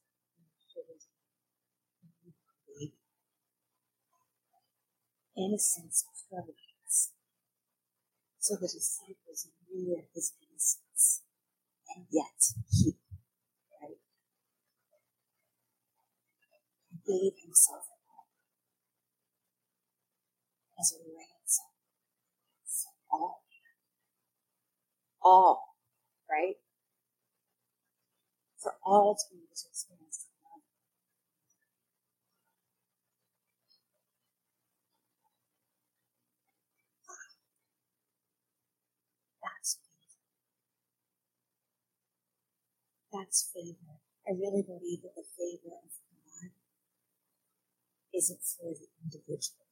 Innocence 5.37 6.04
permeates. 6.30 7.12
So 8.38 8.54
the 8.54 8.69
disciples 8.69 9.49
knew 9.69 9.97
of 9.97 10.04
his 10.14 10.33
innocence, 10.42 11.23
and 11.95 12.07
yet 12.11 12.52
he, 12.71 12.97
right, 13.80 13.99
gave 17.07 17.33
himself 17.42 17.87
as 20.80 20.92
a 20.92 20.99
ransom 21.04 21.66
for 22.64 22.92
all. 23.11 23.42
All, 25.23 25.76
right? 26.30 26.57
For 28.62 28.75
all 28.85 29.17
to 29.17 29.25
be 29.33 29.38
able 29.43 29.57
to 29.57 29.69
experience 29.69 30.26
love. 30.45 30.62
That's 43.12 43.50
favor. 43.55 44.00
I 44.29 44.33
really 44.33 44.62
believe 44.62 45.02
that 45.02 45.14
the 45.17 45.25
favor 45.38 45.76
of 45.76 45.90
God 45.90 46.50
isn't 48.14 48.43
for 48.43 48.75
the 48.75 48.88
individual 49.05 49.67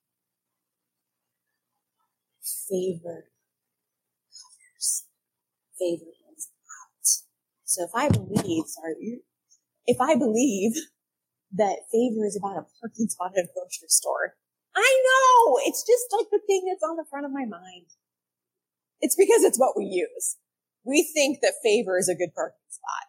favor 2.43 3.31
covers. 4.33 5.07
Favor. 5.79 6.18
So 7.79 7.85
if 7.85 7.95
I 7.95 8.09
believe, 8.09 8.65
sorry, 8.67 9.23
if 9.87 10.01
I 10.01 10.17
believe 10.17 10.73
that 11.55 11.87
favor 11.95 12.27
is 12.27 12.35
about 12.37 12.59
a 12.59 12.67
parking 12.81 13.07
spot 13.07 13.39
at 13.39 13.45
a 13.45 13.49
grocery 13.55 13.87
store, 13.87 14.35
I 14.75 14.83
know 14.83 15.61
it's 15.65 15.87
just 15.87 16.11
like 16.11 16.27
the 16.33 16.41
thing 16.45 16.65
that's 16.67 16.83
on 16.83 16.97
the 16.97 17.05
front 17.09 17.25
of 17.25 17.31
my 17.31 17.45
mind. 17.45 17.87
It's 19.01 19.15
because 19.15 19.45
it's 19.45 19.61
what 19.61 19.79
we 19.79 19.85
use. 19.85 20.39
We 20.83 21.09
think 21.15 21.39
that 21.41 21.55
favor 21.63 21.97
is 21.97 22.09
a 22.09 22.17
good 22.17 22.35
parking 22.35 22.67
spot. 22.69 23.07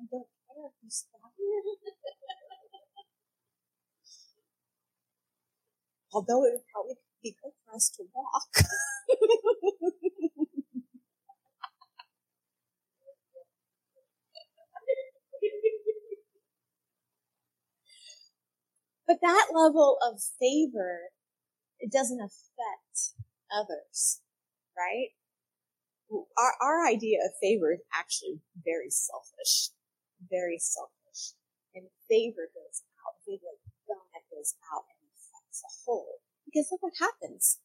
I 0.00 0.08
don't 0.10 0.24
care 0.48 0.72
if 0.72 0.72
you 0.82 0.88
stop. 0.88 1.36
Although 6.14 6.46
it 6.46 6.52
would 6.56 6.64
probably 6.72 6.96
be 7.22 7.36
good 7.44 7.52
for 7.66 7.76
us 7.76 7.92
to 7.98 8.04
walk. 8.14 8.64
but 19.12 19.20
that 19.20 19.52
level 19.52 19.98
of 20.00 20.22
favor, 20.40 21.12
it 21.80 21.92
doesn't 21.92 22.20
affect 22.20 23.12
others, 23.52 24.22
right? 24.72 25.12
Our, 26.08 26.54
our 26.62 26.86
idea 26.88 27.18
of 27.20 27.36
favor 27.36 27.74
is 27.74 27.84
actually 27.92 28.40
very 28.64 28.88
selfish, 28.88 29.68
very 30.30 30.56
selfish. 30.56 31.36
And 31.74 31.84
favor 32.08 32.48
goes 32.56 32.84
out, 33.04 33.20
favor 33.28 33.52
God 33.84 34.24
goes 34.32 34.56
out 34.72 34.88
and 34.88 35.04
affects 35.12 35.60
the 35.60 35.68
whole. 35.84 36.24
Because 36.46 36.68
look 36.72 36.82
what 36.82 36.96
happens. 36.98 37.58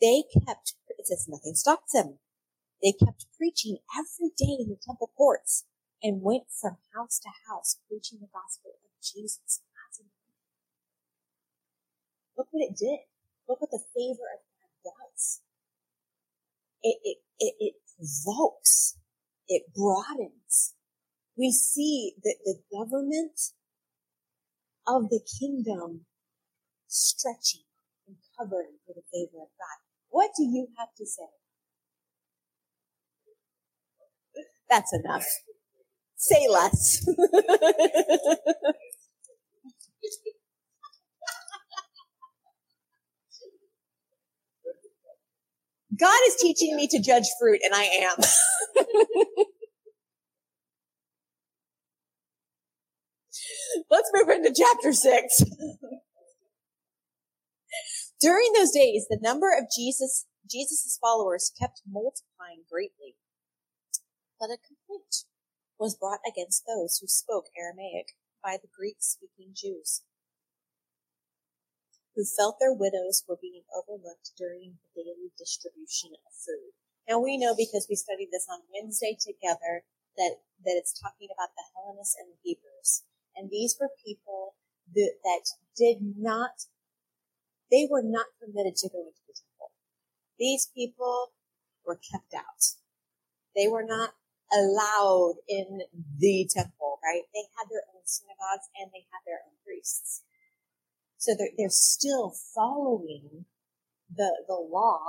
They 0.00 0.24
kept, 0.32 0.72
it 0.88 1.06
says 1.06 1.28
nothing 1.28 1.54
stopped 1.54 1.92
them. 1.92 2.16
They 2.82 2.92
kept 2.92 3.26
preaching 3.36 3.76
every 3.92 4.32
day 4.40 4.56
in 4.56 4.70
the 4.72 4.80
temple 4.80 5.12
courts 5.14 5.64
and 6.02 6.22
went 6.22 6.44
from 6.48 6.78
house 6.96 7.20
to 7.20 7.28
house 7.46 7.76
preaching 7.88 8.20
the 8.22 8.32
gospel 8.32 8.72
of 8.80 8.90
Jesus. 9.04 9.60
Look 12.40 12.48
what 12.52 12.62
it 12.64 12.74
did. 12.74 13.00
Look 13.50 13.60
what 13.60 13.70
the 13.70 13.84
favor 13.94 14.24
of 14.32 14.40
God 14.48 14.92
does. 15.12 15.42
It, 16.82 16.96
it, 17.04 17.18
it, 17.38 17.54
it 17.60 17.74
provokes. 17.98 18.96
It 19.46 19.64
broadens. 19.76 20.72
We 21.36 21.52
see 21.52 22.14
that 22.24 22.36
the 22.46 22.56
government 22.74 23.38
of 24.88 25.10
the 25.10 25.20
kingdom 25.38 26.06
stretching 26.88 27.66
and 28.08 28.16
covering 28.38 28.78
for 28.86 28.94
the 28.94 29.02
favor 29.12 29.42
of 29.42 29.50
God. 29.58 29.78
What 30.08 30.30
do 30.34 30.44
you 30.44 30.68
have 30.78 30.94
to 30.96 31.04
say? 31.04 31.28
That's 34.70 34.94
enough. 34.94 35.26
Say 36.16 36.48
less. 36.48 37.06
God 45.98 46.20
is 46.28 46.36
teaching 46.36 46.76
me 46.76 46.86
to 46.88 47.00
judge 47.00 47.24
fruit, 47.40 47.60
and 47.64 47.74
I 47.74 47.84
am. 47.84 48.16
Let's 53.90 54.10
move 54.14 54.28
into 54.28 54.54
chapter 54.56 54.92
six. 54.92 55.42
During 58.20 58.52
those 58.54 58.70
days, 58.70 59.06
the 59.08 59.18
number 59.22 59.56
of 59.56 59.64
Jesus, 59.74 60.26
Jesus' 60.50 60.98
followers 61.00 61.50
kept 61.58 61.80
multiplying 61.90 62.64
greatly. 62.70 63.16
But 64.38 64.50
a 64.50 64.58
complaint 64.58 65.24
was 65.78 65.96
brought 65.96 66.20
against 66.28 66.64
those 66.66 66.98
who 67.00 67.06
spoke 67.08 67.46
Aramaic 67.58 68.08
by 68.42 68.58
the 68.60 68.68
Greek 68.76 68.96
speaking 69.00 69.52
Jews, 69.54 70.02
who 72.20 72.28
felt 72.28 72.60
their 72.60 72.76
widows 72.76 73.24
were 73.24 73.40
being 73.40 73.64
overlooked 73.72 74.36
during 74.36 74.76
the 74.92 75.00
daily 75.00 75.32
distribution 75.40 76.12
of 76.12 76.36
food. 76.36 76.76
Now 77.08 77.16
we 77.16 77.40
know 77.40 77.56
because 77.56 77.88
we 77.88 77.96
studied 77.96 78.28
this 78.28 78.44
on 78.44 78.60
Wednesday 78.68 79.16
together 79.16 79.88
that, 80.20 80.44
that 80.68 80.76
it's 80.76 80.92
talking 80.92 81.32
about 81.32 81.56
the 81.56 81.64
Hellenists 81.72 82.20
and 82.20 82.28
the 82.28 82.36
Hebrews. 82.44 83.08
And 83.32 83.48
these 83.48 83.80
were 83.80 83.88
people 84.04 84.52
that, 84.92 85.16
that 85.24 85.48
did 85.72 86.20
not 86.20 86.68
they 87.70 87.86
were 87.88 88.02
not 88.02 88.26
permitted 88.36 88.76
to 88.82 88.90
go 88.90 88.98
into 88.98 89.22
the 89.24 89.32
temple. 89.32 89.70
These 90.36 90.68
people 90.74 91.32
were 91.86 91.96
kept 91.96 92.34
out. 92.34 92.76
They 93.54 93.68
were 93.68 93.86
not 93.86 94.12
allowed 94.52 95.38
in 95.48 95.86
the 96.18 96.50
temple, 96.50 96.98
right? 97.00 97.22
They 97.32 97.46
had 97.56 97.70
their 97.70 97.86
own 97.94 98.02
synagogues 98.04 98.66
and 98.74 98.90
they 98.90 99.06
had 99.08 99.22
their 99.24 99.40
own 99.46 99.54
priests. 99.64 100.26
So 101.20 101.34
they're, 101.38 101.50
they're 101.58 101.68
still 101.68 102.32
following 102.54 103.44
the, 104.16 104.42
the 104.48 104.54
law 104.54 105.00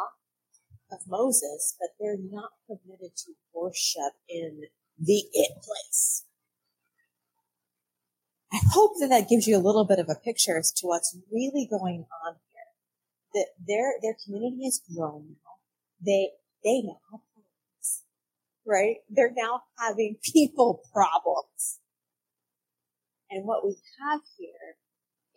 of 0.92 1.00
Moses, 1.08 1.78
but 1.80 1.92
they're 1.98 2.18
not 2.20 2.52
permitted 2.68 3.16
to 3.16 3.32
worship 3.54 4.14
in 4.28 4.64
the 5.00 5.24
it 5.32 5.54
place. 5.64 6.26
I 8.52 8.60
hope 8.74 8.96
that 9.00 9.08
that 9.08 9.30
gives 9.30 9.48
you 9.48 9.58
a 9.58 9.64
little 9.64 9.86
bit 9.86 10.00
of 10.00 10.10
a 10.10 10.16
picture 10.16 10.58
as 10.58 10.74
to 10.74 10.88
what's 10.88 11.18
really 11.32 11.66
going 11.66 12.06
on 12.26 12.36
here. 12.52 12.62
that 13.34 13.48
their 13.66 13.94
their 14.02 14.18
community 14.26 14.66
has 14.66 14.82
grown 14.94 15.28
now. 15.30 15.54
They 16.06 16.32
they 16.62 16.82
now 16.82 17.00
have 17.10 17.22
problems, 17.34 18.04
right? 18.68 18.98
They're 19.10 19.34
now 19.34 19.62
having 19.80 20.18
people 20.34 20.84
problems. 20.92 21.80
And 23.30 23.46
what 23.46 23.66
we 23.66 23.78
have 24.02 24.20
here 24.38 24.76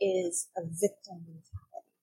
is 0.01 0.49
a 0.57 0.63
victim 0.63 1.25
mentality. 1.27 1.95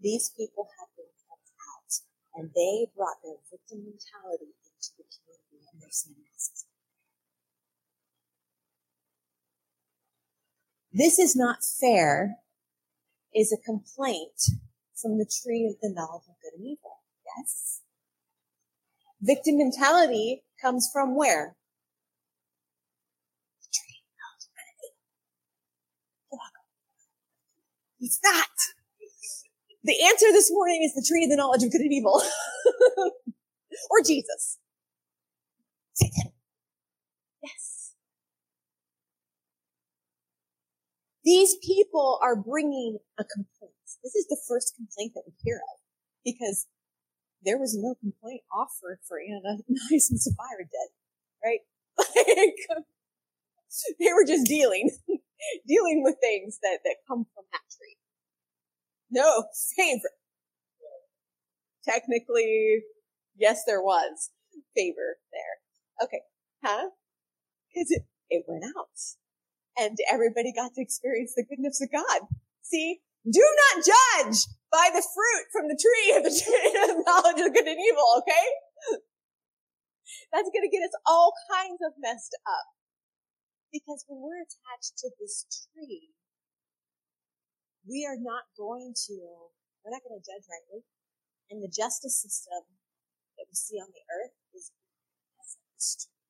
These 0.00 0.30
people 0.36 0.68
have 0.78 0.88
been 0.96 1.12
kept 1.28 1.50
out 1.56 1.92
and 2.34 2.50
they 2.54 2.90
brought 2.94 3.22
their 3.24 3.40
victim 3.50 3.84
mentality 3.84 4.52
into 4.62 4.90
the 4.98 5.04
community 5.08 5.66
and 5.72 5.80
their 5.80 5.90
sanity. 5.90 6.26
This 10.96 11.18
is 11.18 11.36
not 11.36 11.58
fair 11.62 12.36
is 13.34 13.52
a 13.52 13.62
complaint 13.62 14.48
from 14.94 15.18
the 15.18 15.26
tree 15.26 15.66
of 15.66 15.78
the 15.82 15.92
knowledge 15.92 16.22
of 16.26 16.36
good 16.40 16.58
and 16.58 16.66
evil. 16.66 17.02
Yes. 17.36 17.82
Victim 19.20 19.58
mentality 19.58 20.42
comes 20.58 20.88
from 20.90 21.14
where? 21.14 21.54
It's 28.00 28.20
not. 28.22 28.48
The 29.84 29.96
answer 30.04 30.26
this 30.32 30.50
morning 30.50 30.82
is 30.82 30.94
the 30.94 31.04
tree 31.06 31.24
of 31.24 31.30
the 31.30 31.36
knowledge 31.36 31.62
of 31.62 31.72
good 31.72 31.80
and 31.80 31.92
evil. 31.92 32.22
or 33.90 34.02
Jesus. 34.04 34.58
Yes. 37.42 37.94
These 41.24 41.56
people 41.64 42.18
are 42.22 42.36
bringing 42.36 42.98
a 43.18 43.24
complaint. 43.24 43.74
This 44.02 44.14
is 44.14 44.26
the 44.28 44.40
first 44.48 44.74
complaint 44.76 45.12
that 45.14 45.22
we 45.26 45.32
hear 45.44 45.56
of 45.56 45.80
because 46.24 46.66
there 47.44 47.58
was 47.58 47.76
no 47.76 47.94
complaint 47.94 48.42
offered 48.52 48.98
for 49.06 49.18
Ananias 49.20 50.10
and 50.10 50.20
Sapphira 50.20 50.64
dead, 50.64 50.90
right? 51.44 51.60
Like, 51.98 52.84
they 54.00 54.12
were 54.12 54.24
just 54.26 54.46
dealing, 54.46 54.90
dealing 55.66 56.02
with 56.02 56.16
things 56.20 56.58
that, 56.62 56.78
that 56.84 56.96
come 57.08 57.26
from 57.34 57.44
that 57.52 57.62
tree. 57.76 57.96
No 59.10 59.44
favor. 59.76 60.10
Technically, 61.84 62.82
yes, 63.36 63.62
there 63.66 63.82
was 63.82 64.30
favor 64.74 65.18
there. 65.32 66.04
Okay. 66.04 66.20
Huh? 66.64 66.90
Cause 67.74 67.86
it, 67.90 68.02
it 68.30 68.44
went 68.48 68.64
out 68.64 68.88
and 69.78 69.96
everybody 70.10 70.52
got 70.52 70.74
to 70.74 70.82
experience 70.82 71.34
the 71.36 71.44
goodness 71.44 71.80
of 71.82 71.92
God. 71.92 72.28
See, 72.62 73.00
do 73.30 73.42
not 73.42 73.84
judge 73.84 74.46
by 74.72 74.90
the 74.92 75.04
fruit 75.04 75.46
from 75.52 75.68
the 75.68 75.78
tree 75.78 76.16
of 76.16 76.24
the 76.24 76.32
tree 76.42 76.72
of 76.90 77.04
knowledge 77.04 77.40
of 77.44 77.54
good 77.54 77.68
and 77.68 77.78
evil, 77.78 78.08
okay? 78.18 78.46
That's 80.32 80.50
gonna 80.54 80.70
get 80.70 80.84
us 80.84 80.96
all 81.06 81.32
kinds 81.52 81.78
of 81.86 81.92
messed 81.98 82.36
up. 82.46 82.75
Because 83.76 84.08
when 84.08 84.24
we're 84.24 84.40
attached 84.40 84.96
to 85.04 85.12
this 85.20 85.44
tree, 85.44 86.16
we 87.84 88.08
are 88.08 88.16
not 88.16 88.48
going 88.56 88.96
to, 89.04 89.52
we're 89.84 89.92
not 89.92 90.00
going 90.00 90.16
to 90.16 90.24
judge 90.24 90.48
rightly. 90.48 90.80
And 91.52 91.60
the 91.60 91.68
justice 91.68 92.16
system 92.16 92.64
that 93.36 93.44
we 93.44 93.52
see 93.52 93.76
on 93.76 93.92
the 93.92 94.00
earth 94.08 94.32
is 94.56 94.72
because 94.72 95.60
of 95.60 95.64
this 95.76 96.08
tree. 96.08 96.24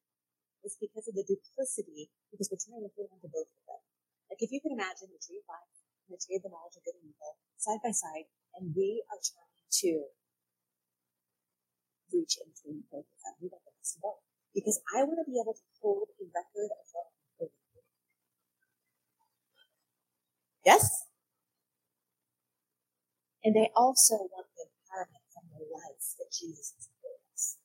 It's 0.67 0.79
because 0.83 1.07
of 1.07 1.15
the 1.15 1.23
duplicity, 1.23 2.11
because 2.35 2.51
we're 2.51 2.59
trying 2.59 2.83
to 2.83 2.91
hold 2.99 3.15
on 3.15 3.23
to 3.23 3.31
both 3.31 3.47
of 3.47 3.63
them. 3.71 3.83
Like 4.27 4.43
if 4.43 4.51
you 4.51 4.59
can 4.59 4.75
imagine 4.75 5.15
the 5.15 5.23
tree 5.23 5.39
of 5.39 5.47
life 5.47 5.71
and 6.11 6.19
the 6.19 6.21
tree 6.21 6.35
of 6.35 6.43
the 6.43 6.51
knowledge 6.51 6.75
of 6.75 6.83
good 6.83 6.99
and 6.99 7.15
evil 7.15 7.39
side 7.63 7.79
by 7.79 7.95
side, 7.95 8.27
and 8.59 8.75
we 8.75 9.07
are 9.07 9.23
trying 9.23 9.63
to 9.87 10.11
reach 12.11 12.43
in 12.43 12.51
between 12.51 12.91
both 12.91 13.07
of 13.07 13.19
them. 13.23 13.39
We 13.39 13.55
want 13.55 13.63
the 13.63 13.71
best. 13.79 14.03
Because 14.51 14.83
I 14.91 15.07
want 15.07 15.23
to 15.23 15.29
be 15.31 15.39
able 15.39 15.55
to 15.55 15.67
hold 15.79 16.11
a 16.19 16.27
record 16.35 16.75
of 16.75 16.85
what 16.91 17.16
Yes? 20.67 21.05
And 23.45 23.55
they 23.55 23.71
also 23.77 24.15
want 24.15 24.49
the 24.59 24.67
empowerment 24.67 25.23
from 25.33 25.45
the 25.55 25.65
life 25.73 26.03
that 26.19 26.27
Jesus 26.33 26.75
has 26.75 26.89
given 27.01 27.23
us. 27.33 27.57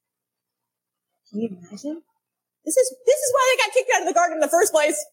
Can 1.27 1.41
you 1.41 1.49
imagine? 1.49 2.03
This 2.63 2.77
is, 2.77 2.95
this 3.07 3.19
is 3.19 3.33
why 3.33 3.55
they 3.57 3.63
got 3.65 3.73
kicked 3.73 3.91
out 3.95 4.01
of 4.03 4.07
the 4.07 4.13
garden 4.13 4.37
in 4.37 4.39
the 4.41 4.47
first 4.47 4.71
place. 4.71 5.03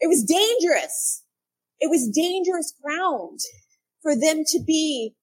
It 0.00 0.08
was 0.08 0.24
dangerous. 0.24 1.22
It 1.78 1.88
was 1.88 2.08
dangerous 2.08 2.74
ground 2.82 3.38
for 4.02 4.16
them 4.16 4.42
to 4.48 4.60
be 4.66 5.14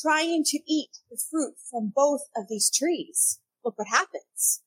trying 0.00 0.44
to 0.44 0.58
eat 0.66 0.90
the 1.10 1.20
fruit 1.30 1.54
from 1.70 1.92
both 1.94 2.22
of 2.34 2.44
these 2.48 2.70
trees. 2.74 3.40
Look 3.62 3.76
what 3.76 3.88
happens. 3.88 4.62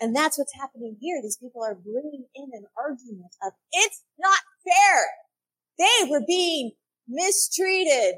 And 0.00 0.14
that's 0.14 0.38
what's 0.38 0.54
happening 0.54 0.96
here. 1.00 1.20
These 1.22 1.38
people 1.38 1.62
are 1.62 1.74
bringing 1.74 2.26
in 2.34 2.50
an 2.52 2.66
argument 2.76 3.34
of, 3.42 3.52
it's 3.72 4.04
not 4.18 4.40
fair. 4.64 5.04
They 5.78 6.10
were 6.10 6.22
being 6.26 6.72
mistreated. 7.08 8.16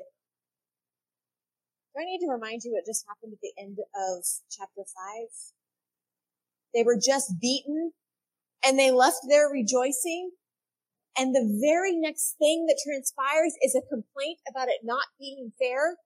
Do 1.95 2.03
I 2.03 2.05
need 2.05 2.19
to 2.27 2.33
remind 2.33 2.63
you 2.65 2.73
what 2.73 2.87
just 2.87 3.05
happened 3.09 3.33
at 3.33 3.41
the 3.43 3.53
end 3.61 3.79
of 3.79 4.25
chapter 4.51 4.83
five? 4.83 5.31
They 6.75 6.83
were 6.83 6.99
just 6.99 7.41
beaten 7.41 7.93
and 8.65 8.79
they 8.79 8.91
left 8.91 9.21
there 9.29 9.49
rejoicing. 9.49 10.31
And 11.17 11.35
the 11.35 11.59
very 11.61 11.97
next 11.97 12.37
thing 12.39 12.67
that 12.67 12.79
transpires 12.85 13.55
is 13.63 13.75
a 13.75 13.83
complaint 13.83 14.39
about 14.49 14.69
it 14.69 14.81
not 14.85 15.07
being 15.19 15.53
fair. 15.59 15.97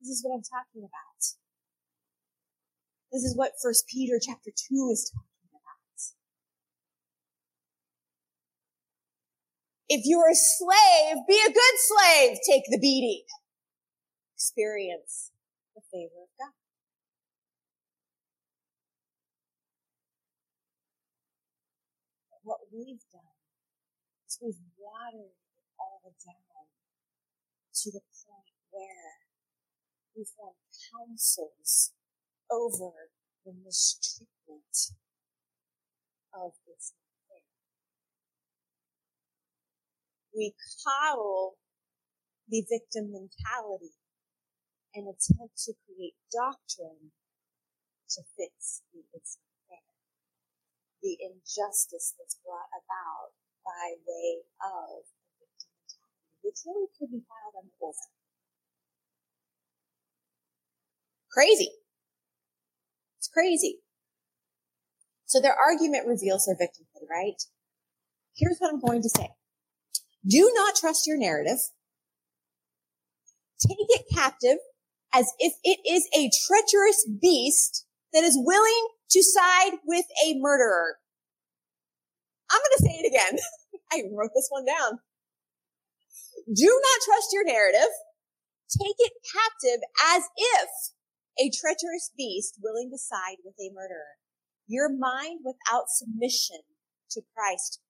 This 0.00 0.08
is 0.08 0.24
what 0.24 0.34
I'm 0.34 0.42
talking 0.42 0.80
about. 0.80 1.13
This 3.14 3.22
is 3.22 3.36
what 3.36 3.52
First 3.62 3.86
Peter 3.86 4.18
chapter 4.20 4.50
two 4.50 4.90
is 4.90 5.08
talking 5.14 5.46
about. 5.54 6.02
If 9.88 10.02
you're 10.04 10.28
a 10.28 10.34
slave, 10.34 11.22
be 11.28 11.38
a 11.38 11.52
good 11.52 11.76
slave. 11.78 12.38
Take 12.44 12.64
the 12.66 12.78
beating. 12.80 13.22
Experience 14.34 15.30
the 15.76 15.82
favor 15.92 16.26
of 16.26 16.30
God. 16.36 16.58
But 22.32 22.40
what 22.42 22.58
we've 22.72 22.98
done 23.12 23.38
is 24.26 24.40
we've 24.42 24.58
watered 24.76 25.30
it 25.30 25.70
all 25.78 26.02
down 26.26 26.66
to 27.74 27.92
the 27.92 28.00
point 28.26 28.58
where 28.72 29.22
we 30.16 30.26
form 30.36 30.54
councils 30.90 31.92
over 32.54 33.10
the 33.44 33.52
mistreatment 33.64 34.94
of 36.34 36.52
this 36.66 36.94
thing. 37.28 37.42
we 40.34 40.54
coddle 40.84 41.56
the 42.48 42.64
victim 42.70 43.10
mentality 43.12 43.94
and 44.94 45.08
attempt 45.08 45.58
to 45.66 45.72
create 45.86 46.14
doctrine 46.30 47.10
to 48.10 48.22
fix 48.36 48.82
the 48.92 49.02
the 51.02 51.18
injustice 51.20 52.14
that's 52.16 52.40
brought 52.40 52.72
about 52.72 53.36
by 53.60 53.92
way 54.08 54.40
of 54.64 55.04
the 55.36 55.44
victim 55.44 55.68
mentality, 55.76 56.40
which 56.40 56.58
really 56.64 56.88
could 56.96 57.12
be 57.12 57.20
filed 57.28 57.60
under 57.60 57.76
orphan. 57.78 58.08
Crazy. 61.28 61.83
Crazy. 63.34 63.80
So 65.26 65.40
their 65.40 65.56
argument 65.56 66.06
reveals 66.06 66.46
their 66.46 66.54
victimhood, 66.54 67.10
right? 67.10 67.42
Here's 68.36 68.58
what 68.58 68.72
I'm 68.72 68.80
going 68.80 69.02
to 69.02 69.08
say. 69.08 69.30
Do 70.26 70.50
not 70.54 70.76
trust 70.76 71.06
your 71.06 71.18
narrative. 71.18 71.58
Take 73.60 73.78
it 73.80 74.04
captive 74.14 74.58
as 75.12 75.32
if 75.38 75.54
it 75.64 75.80
is 75.88 76.08
a 76.16 76.30
treacherous 76.46 77.06
beast 77.20 77.86
that 78.12 78.24
is 78.24 78.38
willing 78.40 78.88
to 79.10 79.22
side 79.22 79.78
with 79.84 80.06
a 80.26 80.34
murderer. 80.38 80.96
I'm 82.50 82.60
going 82.60 82.76
to 82.78 82.84
say 82.84 83.00
it 83.02 83.08
again. 83.08 83.38
I 83.92 84.02
wrote 84.14 84.30
this 84.34 84.48
one 84.50 84.64
down. 84.64 85.00
Do 86.54 86.66
not 86.66 87.04
trust 87.04 87.28
your 87.32 87.44
narrative. 87.44 87.90
Take 88.70 88.96
it 88.98 89.12
captive 89.32 89.80
as 90.14 90.22
if 90.36 90.68
a 91.38 91.50
treacherous 91.50 92.10
beast 92.16 92.58
willing 92.62 92.90
to 92.90 92.98
side 92.98 93.42
with 93.44 93.54
a 93.58 93.74
murderer. 93.74 94.18
Your 94.66 94.88
mind 94.88 95.40
without 95.44 95.90
submission 95.90 96.62
to 97.10 97.22
Christ 97.34 97.80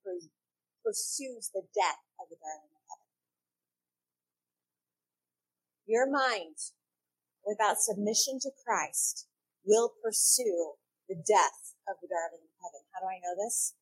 pursues 0.85 1.50
the 1.52 1.62
death 1.74 2.04
of 2.20 2.28
the 2.28 2.37
darling 2.40 2.72
of 2.72 2.85
heaven. 2.88 3.11
Your 5.87 6.11
mind, 6.11 6.57
without 7.46 7.78
submission 7.78 8.38
to 8.40 8.50
Christ, 8.64 9.28
will 9.64 9.92
pursue 10.02 10.74
the 11.09 11.16
death 11.16 11.76
of 11.88 11.96
the 12.00 12.09
darling 12.09 12.44
of 12.44 12.54
heaven. 12.61 12.85
How 12.92 13.00
do 13.00 13.09
I 13.09 13.20
know 13.20 13.37
this? 13.37 13.74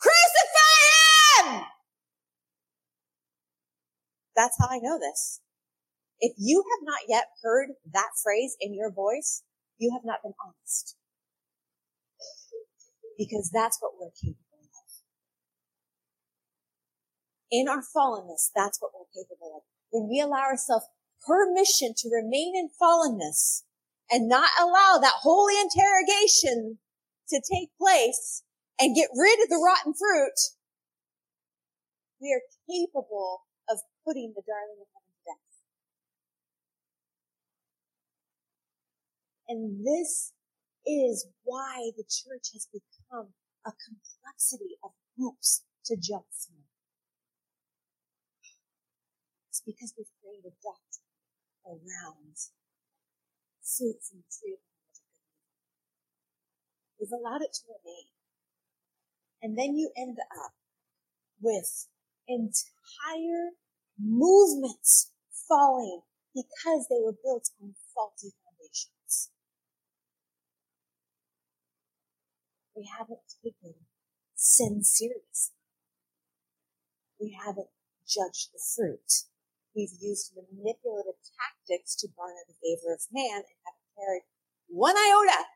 Crucify 0.00 1.60
him! 1.60 1.66
That's 4.36 4.56
how 4.58 4.68
I 4.68 4.78
know 4.78 4.98
this. 4.98 5.40
If 6.20 6.34
you 6.38 6.64
have 6.72 6.84
not 6.86 7.00
yet 7.08 7.26
heard 7.42 7.70
that 7.92 8.10
phrase 8.22 8.56
in 8.60 8.74
your 8.74 8.90
voice, 8.90 9.42
you 9.78 9.92
have 9.92 10.04
not 10.04 10.22
been 10.22 10.34
honest. 10.44 10.96
Because 13.18 13.50
that's 13.52 13.78
what 13.80 13.92
we're 13.98 14.10
capable 14.10 14.38
of. 14.58 14.88
in 17.50 17.68
our 17.68 17.82
fallenness, 17.82 18.50
that's 18.54 18.80
what 18.80 18.90
we're 18.94 19.10
capable 19.14 19.56
of. 19.56 19.62
When 19.90 20.08
we 20.08 20.20
allow 20.20 20.42
ourselves 20.42 20.86
permission 21.26 21.94
to 21.98 22.10
remain 22.10 22.54
in 22.56 22.70
fallenness 22.80 23.62
and 24.10 24.28
not 24.28 24.50
allow 24.60 24.98
that 25.00 25.22
holy 25.22 25.54
interrogation 25.60 26.78
to 27.28 27.40
take 27.40 27.70
place 27.78 28.42
and 28.80 28.96
get 28.96 29.08
rid 29.14 29.42
of 29.42 29.48
the 29.48 29.62
rotten 29.62 29.94
fruit, 29.94 30.34
we 32.20 32.32
are 32.34 32.42
capable 32.68 33.42
of 33.70 33.78
putting 34.04 34.32
the 34.34 34.42
darling 34.46 34.80
of 34.80 34.88
heaven 34.92 35.12
to 35.14 35.22
death. 35.24 35.54
And 39.48 39.84
this 39.84 40.32
is 40.86 41.28
why 41.42 41.90
the 41.96 42.04
church 42.04 42.52
has 42.52 42.68
become 42.72 43.34
a 43.66 43.72
complexity 43.72 44.76
of 44.82 44.92
hoops 45.16 45.64
to 45.86 45.96
jump 45.96 46.24
through. 46.32 46.64
It's 49.48 49.62
because 49.64 49.94
we've 49.96 50.10
created 50.20 50.52
a 50.52 50.56
doctrine 50.64 51.12
around 51.64 52.36
fruits 53.62 54.10
and 54.12 54.24
tree 54.28 54.58
We've 57.04 57.20
allowed 57.20 57.42
it 57.42 57.52
to 57.52 57.62
remain. 57.68 58.08
And 59.42 59.58
then 59.58 59.76
you 59.76 59.90
end 59.96 60.16
up 60.44 60.52
with 61.38 61.88
entire 62.26 63.50
movements 64.00 65.12
falling 65.48 66.00
because 66.34 66.86
they 66.88 66.96
were 67.04 67.12
built 67.12 67.50
on 67.60 67.74
faulty 67.94 68.32
We 72.76 72.90
haven't 72.98 73.22
taken 73.42 73.74
sin 74.34 74.82
seriously. 74.82 75.54
We 77.20 77.38
haven't 77.44 77.70
judged 78.06 78.50
the 78.52 78.60
fruit. 78.60 79.30
We've 79.74 79.94
used 80.00 80.34
manipulative 80.34 81.18
tactics 81.38 81.94
to 81.96 82.08
garner 82.16 82.44
the 82.46 82.58
favor 82.58 82.92
of 82.92 83.02
man 83.12 83.42
and 83.46 83.58
haven't 83.62 83.94
cared 83.96 84.22
one 84.68 84.96
iota 84.96 85.46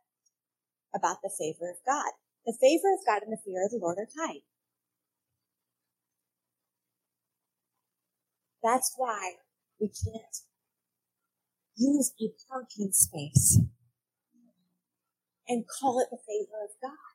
about 0.94 1.22
the 1.22 1.30
favor 1.30 1.70
of 1.70 1.76
God. 1.86 2.12
The 2.46 2.56
favor 2.60 2.92
of 2.94 3.04
God 3.06 3.22
and 3.22 3.32
the 3.32 3.42
fear 3.44 3.64
of 3.64 3.70
the 3.70 3.78
Lord 3.78 3.98
are 3.98 4.06
tied. 4.06 4.42
That's 8.62 8.94
why 8.96 9.34
we 9.80 9.88
can't 9.88 10.38
use 11.76 12.12
a 12.20 12.30
parking 12.50 12.90
space 12.92 13.60
and 15.46 15.64
call 15.68 16.00
it 16.00 16.08
the 16.10 16.18
favor 16.18 16.64
of 16.64 16.70
God. 16.82 17.07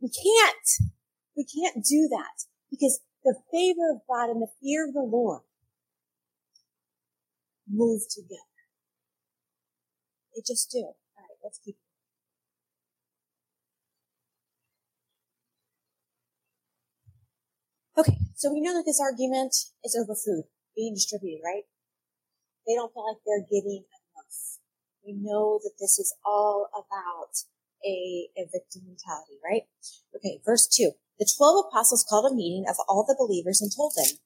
We 0.00 0.08
can't. 0.08 0.90
We 1.36 1.44
can't 1.44 1.84
do 1.84 2.08
that 2.10 2.44
because 2.70 3.00
the 3.24 3.36
favor 3.52 3.92
of 3.92 4.00
God 4.08 4.30
and 4.30 4.40
the 4.42 4.48
fear 4.60 4.86
of 4.88 4.94
the 4.94 5.02
Lord 5.02 5.42
move 7.68 8.02
together. 8.08 8.40
They 10.34 10.42
just 10.46 10.70
do. 10.70 10.78
All 10.78 10.94
right, 11.18 11.38
let's 11.44 11.60
keep 11.64 11.76
going. 17.96 18.06
Okay, 18.06 18.18
so 18.34 18.52
we 18.52 18.60
know 18.60 18.74
that 18.74 18.84
this 18.86 19.00
argument 19.00 19.54
is 19.84 19.96
over 20.00 20.14
food 20.14 20.44
being 20.74 20.94
distributed, 20.94 21.42
right? 21.44 21.64
They 22.66 22.74
don't 22.74 22.92
feel 22.94 23.06
like 23.06 23.20
they're 23.26 23.42
getting 23.44 23.84
enough. 23.84 24.58
We 25.04 25.12
know 25.12 25.60
that 25.62 25.74
this 25.78 25.98
is 25.98 26.14
all 26.24 26.68
about 26.72 27.44
a, 27.84 28.28
a 28.36 28.44
victim 28.52 28.82
mentality, 28.86 29.38
right? 29.44 29.62
Okay, 30.14 30.40
verse 30.44 30.66
two. 30.66 30.92
The 31.18 31.30
twelve 31.36 31.66
apostles 31.68 32.06
called 32.08 32.30
a 32.30 32.34
meeting 32.34 32.64
of 32.68 32.76
all 32.88 33.04
the 33.06 33.16
believers 33.18 33.60
and 33.60 33.70
told 33.74 33.92
them, 33.96 34.18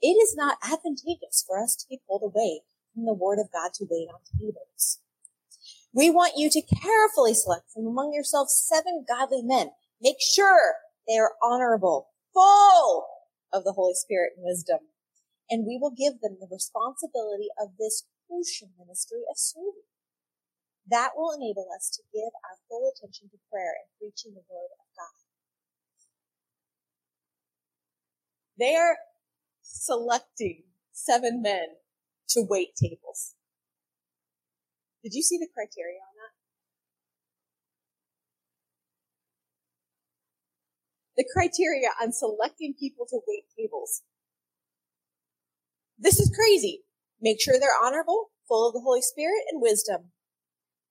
it 0.00 0.14
is 0.14 0.36
not 0.36 0.58
advantageous 0.62 1.44
for 1.46 1.62
us 1.62 1.74
to 1.76 1.86
be 1.88 2.00
pulled 2.06 2.22
away 2.22 2.62
from 2.94 3.06
the 3.06 3.14
word 3.14 3.38
of 3.38 3.52
God 3.52 3.72
to 3.74 3.86
wait 3.90 4.08
on 4.08 4.20
tables. 4.38 5.00
We 5.92 6.10
want 6.10 6.34
you 6.36 6.50
to 6.50 6.62
carefully 6.62 7.34
select 7.34 7.70
from 7.72 7.86
among 7.86 8.12
yourselves 8.12 8.54
seven 8.54 9.04
godly 9.08 9.42
men. 9.42 9.70
Make 10.00 10.20
sure 10.20 10.74
they 11.08 11.16
are 11.16 11.32
honorable, 11.42 12.08
full 12.34 13.06
of 13.52 13.64
the 13.64 13.72
Holy 13.72 13.94
Spirit 13.94 14.34
and 14.36 14.44
wisdom. 14.44 14.80
And 15.50 15.66
we 15.66 15.78
will 15.80 15.90
give 15.90 16.20
them 16.20 16.36
the 16.38 16.48
responsibility 16.50 17.48
of 17.60 17.70
this 17.78 18.04
crucial 18.28 18.68
ministry 18.78 19.20
of 19.30 19.38
serving. 19.38 19.88
That 20.90 21.10
will 21.16 21.36
enable 21.36 21.68
us 21.76 21.90
to 21.96 22.02
give 22.12 22.32
our 22.48 22.56
full 22.68 22.90
attention 22.90 23.28
to 23.30 23.38
prayer 23.52 23.76
and 23.76 23.88
preaching 24.00 24.32
the 24.32 24.44
word 24.48 24.72
of 24.72 24.88
God. 24.96 25.18
They 28.58 28.74
are 28.74 28.96
selecting 29.62 30.64
seven 30.92 31.42
men 31.42 31.76
to 32.30 32.42
wait 32.48 32.74
tables. 32.74 33.34
Did 35.04 35.14
you 35.14 35.22
see 35.22 35.38
the 35.38 35.48
criteria 35.54 36.00
on 36.00 36.14
that? 36.16 36.38
the 41.18 41.26
criteria 41.34 41.90
on 42.00 42.12
selecting 42.12 42.74
people 42.78 43.04
to 43.10 43.18
wait 43.26 43.42
tables. 43.58 44.02
This 45.98 46.20
is 46.20 46.32
crazy. 46.32 46.84
Make 47.20 47.42
sure 47.42 47.58
they're 47.58 47.84
honorable, 47.84 48.30
full 48.46 48.68
of 48.68 48.72
the 48.72 48.80
Holy 48.80 49.02
Spirit 49.02 49.42
and 49.50 49.60
wisdom, 49.60 50.12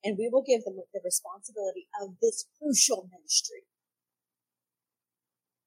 and 0.03 0.17
we 0.17 0.29
will 0.31 0.43
give 0.45 0.63
them 0.63 0.79
the 0.93 1.01
responsibility 1.03 1.87
of 2.01 2.15
this 2.21 2.45
crucial 2.57 3.09
ministry. 3.11 3.63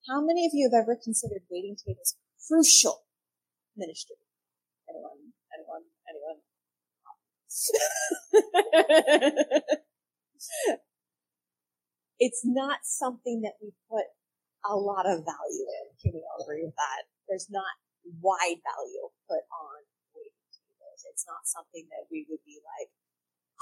How 0.09 0.25
many 0.25 0.47
of 0.47 0.53
you 0.55 0.71
have 0.71 0.83
ever 0.83 0.97
considered 0.97 1.43
waiting 1.51 1.77
tables 1.77 2.17
crucial 2.49 3.05
ministry? 3.77 4.17
Anyone? 4.89 5.35
Anyone? 5.55 5.83
Anyone? 6.09 6.39
it's 12.19 12.43
not 12.45 12.79
something 12.85 13.43
that 13.43 13.55
we 13.61 13.73
put 13.91 14.05
a 14.65 14.77
lot 14.77 15.07
of 15.07 15.25
value 15.25 15.67
in. 15.67 15.91
Can 16.01 16.13
we 16.15 16.25
all 16.25 16.43
agree 16.45 16.65
with 16.65 16.77
that? 16.77 17.03
There's 17.29 17.51
not 17.51 17.77
wide 18.21 18.61
value 18.65 19.11
put 19.29 19.45
on 19.53 19.85
waiting 20.17 20.33
tables. 20.53 21.05
It's 21.13 21.27
not 21.27 21.45
something 21.45 21.87
that 21.91 22.07
we 22.11 22.27
would 22.29 22.45
be 22.47 22.61
like, 22.65 22.89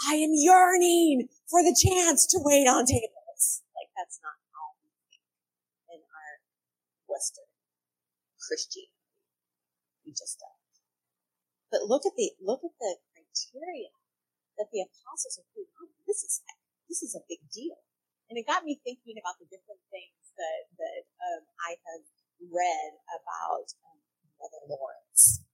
I 0.06 0.14
am 0.22 0.30
yearning 0.34 1.28
for 1.50 1.62
the 1.62 1.74
chance 1.74 2.26
to 2.30 2.38
wait 2.38 2.68
on 2.68 2.86
tables. 2.86 3.64
Like 3.74 3.90
that's 3.98 4.20
not 4.22 4.38
how 4.54 4.78
we 4.78 4.94
think 5.10 5.22
in 5.90 6.00
our 6.06 6.32
Western 7.10 7.50
Christianity. 8.38 8.94
We 10.06 10.12
just 10.12 10.38
don't. 10.38 10.54
But 11.72 11.90
look 11.90 12.06
at 12.06 12.14
the 12.14 12.32
look 12.38 12.62
at 12.62 12.72
the 12.78 12.92
criteria 13.12 13.90
that 14.56 14.70
the 14.70 14.86
apostles 14.86 15.36
are 15.42 15.48
putting 15.52 15.74
on. 15.82 15.90
This 16.06 16.22
is 16.22 16.40
this 16.88 17.02
is 17.02 17.12
a 17.12 17.22
big 17.28 17.44
deal. 17.52 17.76
And 18.28 18.36
it 18.36 18.44
got 18.44 18.64
me 18.64 18.76
thinking 18.84 19.16
about 19.16 19.40
the 19.40 19.48
different 19.48 19.80
things 19.88 20.36
that, 20.36 20.68
that 20.76 21.04
um, 21.16 21.48
I 21.64 21.80
have 21.80 22.04
read 22.44 22.92
about 23.08 23.72
um, 23.88 23.98
Brother 24.36 24.68
Lawrence. 24.68 25.44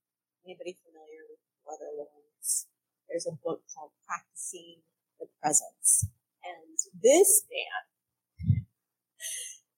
Anybody 0.43 0.75
familiar 0.83 1.23
with 1.31 1.39
Brother 1.63 1.91
Lawrence? 1.95 2.67
There's 3.09 3.27
a 3.27 3.39
book 3.45 3.63
called 3.75 3.91
Practicing 4.07 4.83
the 5.21 5.27
Presence. 5.41 6.07
And 6.45 6.79
this 7.03 7.45
man, 7.49 8.65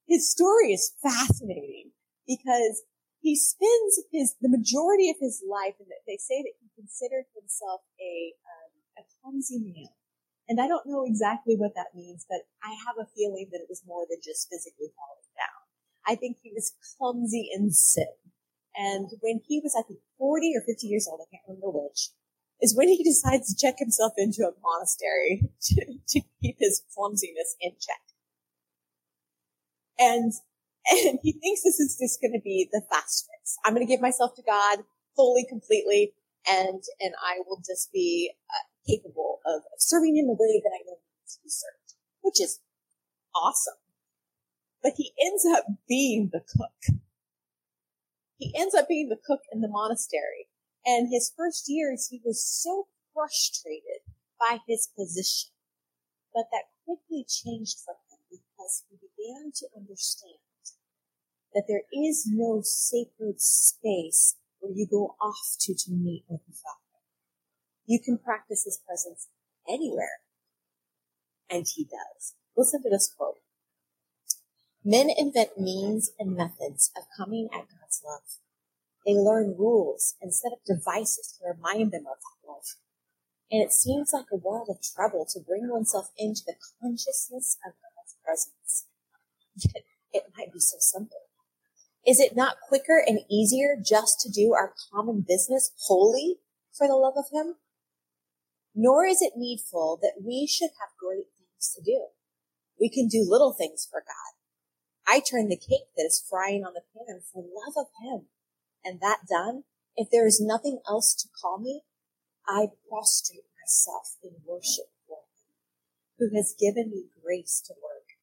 his 0.06 0.30
story 0.30 0.72
is 0.72 0.94
fascinating 1.02 1.92
because 2.26 2.82
he 3.20 3.34
spends 3.34 4.00
his 4.12 4.34
the 4.40 4.48
majority 4.48 5.10
of 5.10 5.16
his 5.20 5.42
life, 5.42 5.74
and 5.78 5.88
they 6.06 6.18
say 6.18 6.42
that 6.42 6.54
he 6.62 6.70
considered 6.78 7.26
himself 7.34 7.82
a 8.00 8.34
um, 8.46 8.72
a 8.98 9.02
clumsy 9.18 9.58
man. 9.58 9.90
And 10.48 10.60
I 10.60 10.68
don't 10.68 10.86
know 10.86 11.02
exactly 11.04 11.56
what 11.58 11.74
that 11.74 11.94
means, 11.94 12.24
but 12.28 12.46
I 12.62 12.70
have 12.86 12.94
a 13.02 13.10
feeling 13.18 13.50
that 13.50 13.58
it 13.58 13.68
was 13.68 13.82
more 13.84 14.06
than 14.08 14.22
just 14.22 14.46
physically 14.48 14.94
falling 14.94 15.26
down. 15.34 15.60
I 16.06 16.14
think 16.14 16.38
he 16.38 16.52
was 16.54 16.74
clumsy 16.78 17.50
in 17.52 17.72
sin. 17.72 18.14
And 18.76 19.10
when 19.22 19.40
he 19.48 19.58
was, 19.58 19.74
I 19.74 19.82
think, 19.82 20.00
40 20.18 20.52
or 20.54 20.62
50 20.62 20.86
years 20.86 21.08
old, 21.10 21.18
I 21.18 21.26
can't 21.32 21.42
remember 21.48 21.74
which, 21.74 22.10
is 22.60 22.76
when 22.76 22.88
he 22.88 23.02
decides 23.02 23.52
to 23.52 23.66
check 23.66 23.78
himself 23.78 24.12
into 24.16 24.42
a 24.42 24.52
monastery 24.62 25.50
to, 25.62 25.84
to 26.08 26.20
keep 26.40 26.56
his 26.58 26.82
clumsiness 26.94 27.56
in 27.60 27.72
check. 27.72 28.00
And, 29.98 30.32
and 30.90 31.18
he 31.22 31.32
thinks 31.32 31.62
this 31.62 31.80
is 31.80 31.98
just 32.00 32.20
going 32.20 32.32
to 32.32 32.42
be 32.42 32.68
the 32.72 32.82
fast 32.90 33.28
fix. 33.28 33.56
I'm 33.64 33.74
going 33.74 33.86
to 33.86 33.92
give 33.92 34.00
myself 34.00 34.34
to 34.36 34.42
God 34.42 34.84
fully, 35.14 35.44
completely, 35.48 36.12
and, 36.48 36.82
and 37.00 37.14
I 37.22 37.40
will 37.46 37.62
just 37.66 37.90
be 37.92 38.32
uh, 38.50 38.66
capable 38.86 39.40
of 39.46 39.62
serving 39.78 40.16
in 40.16 40.26
the 40.26 40.36
way 40.38 40.60
that 40.62 40.70
I 40.72 40.84
know 40.86 40.96
he 40.96 41.32
to 41.32 41.38
be 41.42 41.50
served, 41.50 41.94
which 42.22 42.40
is 42.40 42.60
awesome. 43.34 43.80
But 44.82 44.92
he 44.96 45.12
ends 45.24 45.44
up 45.44 45.64
being 45.88 46.30
the 46.32 46.40
cook. 46.40 47.00
He 48.38 48.54
ends 48.56 48.74
up 48.74 48.86
being 48.88 49.08
the 49.08 49.16
cook 49.16 49.40
in 49.50 49.62
the 49.62 49.68
monastery. 49.68 50.46
And 50.86 51.08
his 51.10 51.32
first 51.36 51.64
years, 51.66 52.08
he 52.08 52.20
was 52.24 52.46
so 52.46 52.86
frustrated 53.12 54.06
by 54.38 54.60
his 54.68 54.88
position. 54.96 55.50
But 56.32 56.46
that 56.52 56.70
quickly 56.84 57.26
changed 57.28 57.78
for 57.84 57.94
him 58.08 58.18
because 58.30 58.84
he 58.88 58.96
began 58.96 59.50
to 59.56 59.66
understand 59.76 60.38
that 61.52 61.64
there 61.66 61.82
is 61.92 62.28
no 62.30 62.60
sacred 62.62 63.40
space 63.40 64.36
where 64.60 64.72
you 64.72 64.86
go 64.86 65.16
off 65.20 65.56
to 65.60 65.74
to 65.74 65.90
meet 65.90 66.24
with 66.28 66.40
the 66.46 66.52
Father. 66.52 67.02
You 67.86 67.98
can 67.98 68.18
practice 68.18 68.64
his 68.64 68.78
presence 68.86 69.28
anywhere. 69.68 70.20
And 71.48 71.66
he 71.74 71.84
does. 71.84 72.34
Listen 72.56 72.82
to 72.82 72.90
this 72.90 73.12
quote. 73.16 73.38
Men 74.84 75.08
invent 75.16 75.58
means 75.58 76.10
and 76.18 76.36
methods 76.36 76.92
of 76.96 77.04
coming 77.16 77.48
at 77.52 77.66
God's 77.68 78.02
love. 78.04 78.45
They 79.06 79.14
learn 79.14 79.54
rules 79.56 80.16
and 80.20 80.34
set 80.34 80.52
up 80.52 80.64
devices 80.66 81.38
to 81.38 81.54
remind 81.54 81.92
them 81.92 82.06
of 82.10 82.18
that 82.18 82.48
love. 82.48 82.66
And 83.52 83.62
it 83.62 83.72
seems 83.72 84.10
like 84.12 84.26
a 84.32 84.36
world 84.36 84.66
of 84.68 84.82
trouble 84.82 85.24
to 85.30 85.40
bring 85.40 85.68
oneself 85.70 86.10
into 86.18 86.42
the 86.44 86.56
consciousness 86.82 87.56
of 87.64 87.74
God's 87.78 88.16
presence. 88.24 88.86
Yet 89.56 89.84
it 90.12 90.32
might 90.36 90.52
be 90.52 90.58
so 90.58 90.76
simple. 90.80 91.20
Is 92.04 92.18
it 92.18 92.36
not 92.36 92.56
quicker 92.68 93.02
and 93.04 93.20
easier 93.30 93.76
just 93.80 94.20
to 94.20 94.30
do 94.30 94.52
our 94.52 94.74
common 94.92 95.24
business 95.26 95.72
wholly 95.86 96.36
for 96.76 96.88
the 96.88 96.94
love 96.94 97.14
of 97.16 97.26
Him? 97.32 97.54
Nor 98.74 99.06
is 99.06 99.22
it 99.22 99.34
needful 99.36 99.98
that 100.02 100.22
we 100.24 100.46
should 100.46 100.70
have 100.80 100.98
great 100.98 101.26
things 101.38 101.74
to 101.76 101.82
do. 101.82 102.06
We 102.80 102.90
can 102.90 103.06
do 103.06 103.24
little 103.26 103.52
things 103.52 103.86
for 103.88 104.00
God. 104.00 104.34
I 105.06 105.20
turn 105.20 105.48
the 105.48 105.56
cake 105.56 105.94
that 105.96 106.04
is 106.04 106.24
frying 106.28 106.64
on 106.64 106.74
the 106.74 106.82
pan 106.94 107.20
for 107.32 107.42
love 107.42 107.74
of 107.76 107.86
Him. 108.02 108.26
And 108.86 109.00
that 109.00 109.26
done, 109.28 109.64
if 109.96 110.10
there 110.12 110.28
is 110.28 110.40
nothing 110.40 110.78
else 110.88 111.12
to 111.16 111.28
call 111.42 111.58
me, 111.58 111.82
I 112.46 112.68
prostrate 112.88 113.50
myself 113.60 114.14
in 114.22 114.30
worship 114.46 114.94
for 115.08 115.18
Him, 115.34 115.50
who 116.18 116.36
has 116.36 116.54
given 116.56 116.90
me 116.90 117.06
grace 117.20 117.60
to 117.66 117.74
work. 117.82 118.14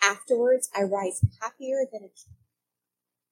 Afterwards, 0.00 0.70
I 0.72 0.82
rise 0.82 1.24
happier 1.42 1.82
than 1.90 2.04
a 2.04 2.14
king. 2.14 2.38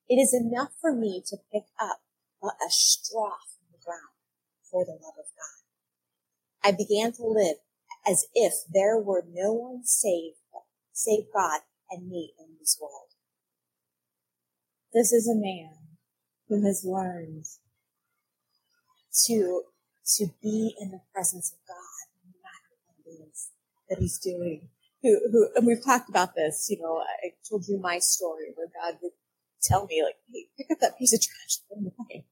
It 0.09 0.17
is 0.17 0.35
enough 0.35 0.73
for 0.81 0.93
me 0.93 1.23
to 1.29 1.37
pick 1.53 1.67
up 1.81 2.01
but 2.43 2.57
a 2.67 2.71
straw 2.71 3.39
from 3.55 3.71
the 3.71 3.85
ground 3.85 4.19
for 4.69 4.85
the 4.85 4.99
love 5.01 5.15
of 5.17 5.31
God. 5.39 5.63
I 6.65 6.73
began 6.73 7.13
to 7.13 7.25
live 7.25 7.59
as 8.05 8.27
if 8.35 8.53
there 8.69 8.99
were 8.99 9.25
no 9.31 9.53
one 9.53 9.85
save, 9.85 10.33
save 10.93 11.27
God 11.33 11.61
and 11.89 12.09
me 12.09 12.35
in 12.37 12.57
this 12.59 12.77
world. 12.81 13.15
This 14.93 15.13
is 15.13 15.29
a 15.29 15.39
man 15.39 15.84
who 16.49 16.65
has 16.65 16.85
learned 16.85 17.45
to, 19.27 19.63
to 20.17 20.27
be 20.43 20.75
in 20.81 20.91
the 20.91 21.01
presence 21.13 21.53
of 21.53 21.59
God, 21.67 22.07
no 22.25 22.39
matter 22.43 22.75
what 22.87 22.97
it 23.07 23.31
is 23.31 23.51
that 23.89 23.99
he's 23.99 24.19
doing. 24.19 24.69
Who, 25.03 25.21
who, 25.31 25.49
and 25.55 25.67
we've 25.67 25.85
talked 25.85 26.09
about 26.09 26.35
this, 26.35 26.67
you 26.71 26.81
know, 26.81 26.99
I 26.99 27.33
told 27.49 27.67
you 27.69 27.79
my 27.79 27.99
story 27.99 28.47
where 28.55 28.69
God 28.83 28.99
would 29.03 29.13
tell 29.63 29.87
me, 29.87 30.03
like, 30.03 30.17
hey, 30.33 30.47
pick 30.57 30.71
up 30.71 30.79
that 30.81 30.99
piece 30.99 31.13
of 31.13 31.21
trash 31.21 31.59
and 31.71 31.93
throw 31.93 32.05
away. 32.05 32.27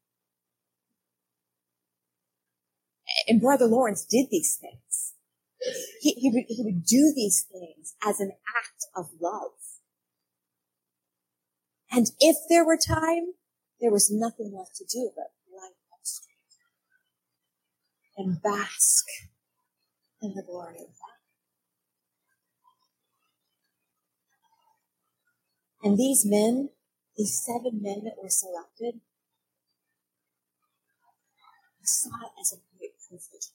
And 3.29 3.40
Brother 3.40 3.66
Lawrence 3.66 4.05
did 4.05 4.29
these 4.31 4.57
things. 4.57 5.14
He, 6.01 6.12
he, 6.12 6.31
would, 6.31 6.44
he 6.48 6.62
would 6.62 6.85
do 6.85 7.12
these 7.14 7.46
things 7.51 7.94
as 8.05 8.20
an 8.20 8.33
act 8.57 8.87
of 8.96 9.11
love. 9.20 9.53
And 11.90 12.11
if 12.20 12.37
there 12.48 12.64
were 12.64 12.79
time, 12.79 13.35
there 13.83 13.90
was 13.90 14.11
nothing 14.12 14.55
left 14.57 14.77
to 14.77 14.85
do 14.85 15.11
but 15.16 15.33
lie 15.53 15.75
up 15.92 16.01
straight 16.05 16.38
and 18.16 18.40
bask 18.40 19.05
in 20.23 20.35
the 20.35 20.42
glory 20.42 20.79
of 20.79 20.87
God. 20.87 21.18
And 25.83 25.99
these 25.99 26.25
men, 26.25 26.71
these 27.16 27.42
seven 27.45 27.83
men 27.83 28.05
that 28.05 28.14
were 28.23 28.29
selected, 28.29 29.01
saw 31.83 32.11
it 32.23 32.40
as 32.40 32.53
a 32.53 32.62
great 32.79 32.95
privilege 33.09 33.51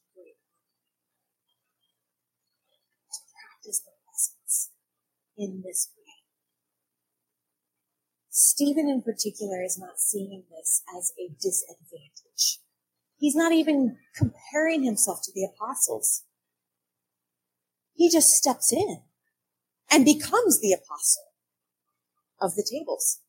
to 3.13 3.19
practice 3.31 3.79
the 3.79 3.91
presence 4.03 4.71
in 5.37 5.63
this. 5.65 5.89
Stephen 8.39 8.87
in 8.87 9.01
particular 9.01 9.63
is 9.63 9.79
not 9.79 9.99
seeing 9.99 10.43
this 10.51 10.83
as 10.95 11.11
a 11.17 11.27
disadvantage. 11.41 12.59
He's 13.17 13.33
not 13.33 13.51
even 13.51 13.97
comparing 14.15 14.83
himself 14.83 15.23
to 15.23 15.31
the 15.33 15.43
apostles. 15.43 16.23
He 17.95 18.11
just 18.11 18.29
steps 18.29 18.71
in 18.71 19.01
and 19.89 20.05
becomes 20.05 20.61
the 20.61 20.71
apostle 20.71 21.23
of 22.39 22.53
the 22.53 22.61
tables, 22.61 23.21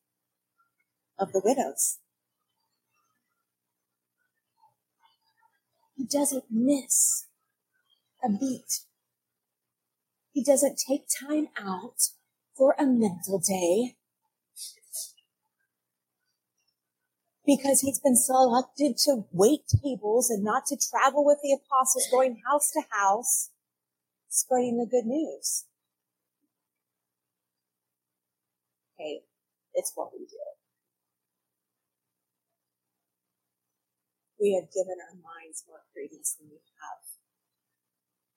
of 1.19 1.33
the 1.33 1.41
widows. 1.43 2.01
He 5.97 6.05
doesn't 6.05 6.45
miss 6.51 7.29
a 8.23 8.29
beat. 8.29 8.81
He 10.33 10.45
doesn't 10.45 10.79
take 10.87 11.07
time 11.09 11.49
out 11.59 12.11
for 12.55 12.77
a 12.79 12.85
mental 12.85 13.39
day 13.39 13.95
because 17.49 17.81
he's 17.81 17.99
been 17.99 18.17
selected 18.17 18.99
to 18.99 19.25
wait 19.33 19.63
tables 19.83 20.29
and 20.29 20.45
not 20.45 20.67
to 20.69 20.77
travel 20.77 21.25
with 21.25 21.39
the 21.43 21.57
apostles 21.57 22.07
going 22.13 22.43
house 22.47 22.71
to 22.73 22.83
house 22.93 23.49
spreading 24.29 24.77
the 24.77 24.87
good 24.87 25.07
news. 25.07 25.65
Hey, 28.99 29.23
it's 29.73 29.93
what 29.95 30.13
we 30.13 30.27
do. 30.27 30.37
we 34.39 34.55
have 34.55 34.71
given 34.71 35.03
our 35.03 35.19
minds 35.19 35.67
more 35.67 35.83
credence 35.93 36.39
than 36.39 36.47
we 36.47 36.63
have 36.79 37.03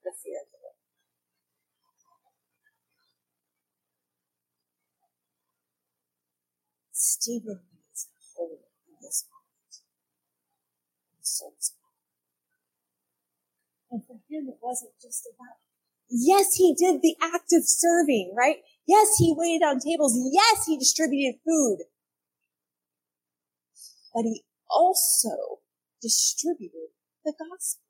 the 0.03 0.11
fear 0.17 0.41
of 0.41 0.49
the 0.49 0.57
Lord. 0.65 0.81
Stephen 6.91 7.61
needs 7.69 8.09
hope 8.35 8.65
in 8.89 8.95
this 9.01 9.25
moment. 9.29 9.73
And 13.91 14.05
for 14.05 14.13
him, 14.29 14.47
it 14.47 14.57
wasn't 14.61 14.93
just 15.01 15.27
about, 15.27 15.57
yes, 16.09 16.55
he 16.55 16.73
did 16.73 17.01
the 17.01 17.15
act 17.21 17.51
of 17.53 17.63
serving, 17.65 18.33
right? 18.37 18.57
Yes, 18.87 19.17
he 19.17 19.33
waited 19.35 19.65
on 19.65 19.79
tables. 19.79 20.17
Yes, 20.31 20.65
he 20.65 20.77
distributed 20.77 21.39
food. 21.45 21.79
But 24.13 24.23
he 24.23 24.43
also 24.69 25.59
distributed 26.01 26.91
the 27.23 27.33
gospel. 27.37 27.83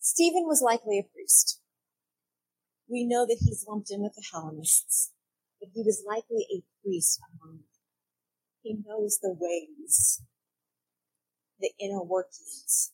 Stephen 0.00 0.44
was 0.46 0.62
likely 0.62 0.98
a 0.98 1.02
priest. 1.02 1.60
We 2.88 3.04
know 3.04 3.26
that 3.26 3.38
he's 3.40 3.66
lumped 3.68 3.90
in 3.90 4.02
with 4.02 4.14
the 4.14 4.22
Hellenists, 4.32 5.12
but 5.60 5.70
he 5.74 5.82
was 5.82 6.04
likely 6.06 6.46
a 6.54 6.62
priest 6.82 7.20
among 7.34 7.56
them. 7.56 7.64
He 8.62 8.78
knows 8.86 9.18
the 9.20 9.34
ways, 9.36 10.22
the 11.60 11.70
inner 11.80 12.02
workings 12.02 12.92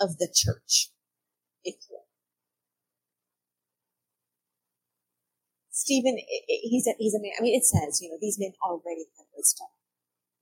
of 0.00 0.18
the 0.18 0.28
church, 0.32 0.90
if 1.64 1.76
you. 1.90 1.98
Stephen, 5.70 6.18
he's 6.48 6.86
a, 6.86 6.94
he's 6.98 7.14
a 7.14 7.20
man, 7.20 7.32
I 7.38 7.42
mean, 7.42 7.56
it 7.56 7.64
says, 7.64 8.02
you 8.02 8.10
know, 8.10 8.18
these 8.20 8.38
men 8.38 8.52
already 8.62 9.06
had 9.16 9.26
wisdom. 9.36 9.68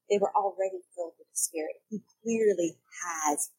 They 0.09 0.19
were 0.19 0.33
already 0.35 0.79
filled 0.95 1.13
with 1.19 1.29
the 1.31 1.37
Spirit. 1.37 1.77
He 1.91 2.01
clearly 2.23 2.79
has 3.05 3.51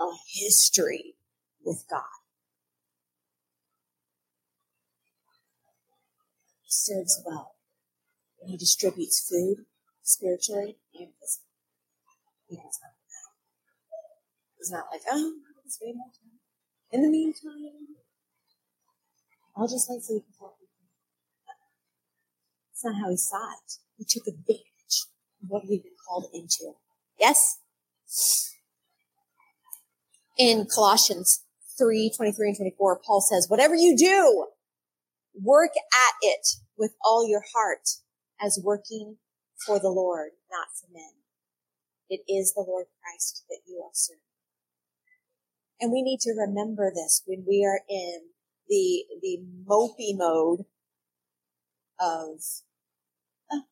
a 0.00 0.10
history 0.26 1.16
with 1.64 1.84
God. 1.90 2.02
He 6.62 6.70
serves 6.70 7.22
well. 7.26 7.56
And 8.40 8.50
he 8.50 8.56
distributes 8.56 9.28
food 9.28 9.66
spiritually 10.02 10.78
and 10.94 11.08
physically. 11.20 12.95
Does 14.66 14.72
not 14.72 14.86
like, 14.90 15.02
oh, 15.08 15.32
just 15.64 15.78
wait 15.80 15.94
more 15.94 16.06
time. 16.06 16.40
In 16.90 17.02
the 17.02 17.08
meantime, 17.08 17.94
I'll 19.56 19.68
just 19.68 19.88
like 19.88 20.02
sleep 20.02 20.24
before 20.26 20.54
It's 22.72 22.84
not 22.84 22.96
how 23.00 23.08
he 23.10 23.16
saw 23.16 23.52
it. 23.52 23.74
He 23.96 24.04
took 24.04 24.26
advantage 24.26 25.06
of 25.40 25.50
what 25.50 25.62
we've 25.68 25.84
been 25.84 25.92
called 26.08 26.26
into. 26.34 26.72
Yes? 27.20 27.60
In 30.36 30.66
Colossians 30.66 31.44
3, 31.78 32.10
23 32.16 32.48
and 32.48 32.56
24, 32.56 33.00
Paul 33.06 33.20
says, 33.20 33.46
whatever 33.48 33.76
you 33.76 33.96
do, 33.96 34.48
work 35.40 35.70
at 35.76 36.14
it 36.22 36.44
with 36.76 36.96
all 37.04 37.24
your 37.28 37.44
heart 37.54 37.88
as 38.42 38.58
working 38.64 39.18
for 39.64 39.78
the 39.78 39.90
Lord, 39.90 40.32
not 40.50 40.66
for 40.74 40.92
men. 40.92 41.22
It 42.10 42.22
is 42.28 42.52
the 42.52 42.64
Lord 42.66 42.86
Christ 43.00 43.44
that 43.48 43.60
you 43.64 43.80
are 43.84 43.94
serving. 43.94 44.22
And 45.80 45.92
we 45.92 46.02
need 46.02 46.20
to 46.20 46.32
remember 46.32 46.90
this 46.94 47.22
when 47.26 47.44
we 47.46 47.64
are 47.64 47.80
in 47.88 48.20
the, 48.68 49.04
the 49.22 49.38
mopey 49.68 50.16
mode 50.16 50.64
of, 52.00 52.40
oh, 53.52 53.62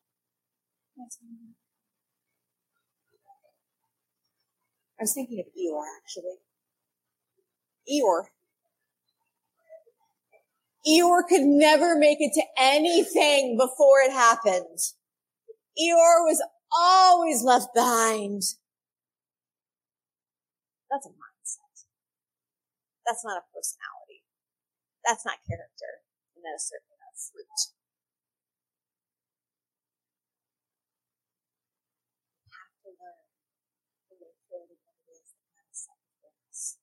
I 4.99 5.03
was 5.03 5.13
thinking 5.13 5.39
of 5.39 5.45
Eeyore, 5.47 5.85
actually. 6.01 6.37
Eeyore 7.91 8.27
Eeyore 10.87 11.27
could 11.27 11.41
never 11.41 11.97
make 11.97 12.19
it 12.21 12.33
to 12.35 12.43
anything 12.57 13.57
before 13.57 14.01
it 14.01 14.11
happened. 14.11 14.79
Eeyore 15.79 16.23
was 16.23 16.43
always 16.71 17.41
left 17.43 17.73
behind. 17.73 18.43
That's 20.91 21.07
a. 21.07 21.24
That's 23.05 23.23
not 23.25 23.37
a 23.37 23.45
personality. 23.53 24.25
That's 25.05 25.25
not 25.25 25.41
character. 25.45 26.05
And 26.35 26.43
that 26.45 26.57
is 26.57 26.65
certainly 26.69 26.97
not 26.97 27.13
fruit. 27.17 27.61
Have 32.49 32.73
to 32.85 32.91
learn 32.97 33.21
us. 36.49 36.77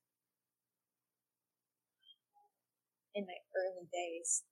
In 3.15 3.27
my 3.27 3.41
early 3.57 3.87
days 3.93 4.45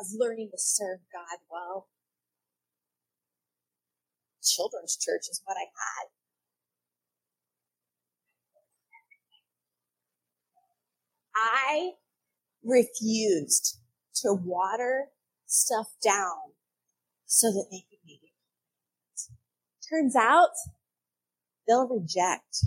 of 0.00 0.06
learning 0.16 0.50
to 0.52 0.58
serve 0.58 1.00
God 1.12 1.42
well, 1.50 1.88
children's 4.42 4.96
church 4.96 5.28
is 5.30 5.42
what 5.44 5.56
I 5.58 5.66
had. 5.70 6.21
I 11.34 11.92
refused 12.64 13.78
to 14.16 14.32
water 14.32 15.08
stuff 15.46 15.88
down 16.04 16.54
so 17.26 17.48
that 17.48 17.66
they 17.70 17.84
could 17.88 17.98
make 18.06 18.20
it. 18.22 18.30
Turns 19.88 20.14
out 20.16 20.50
they'll 21.66 21.88
reject 21.88 22.64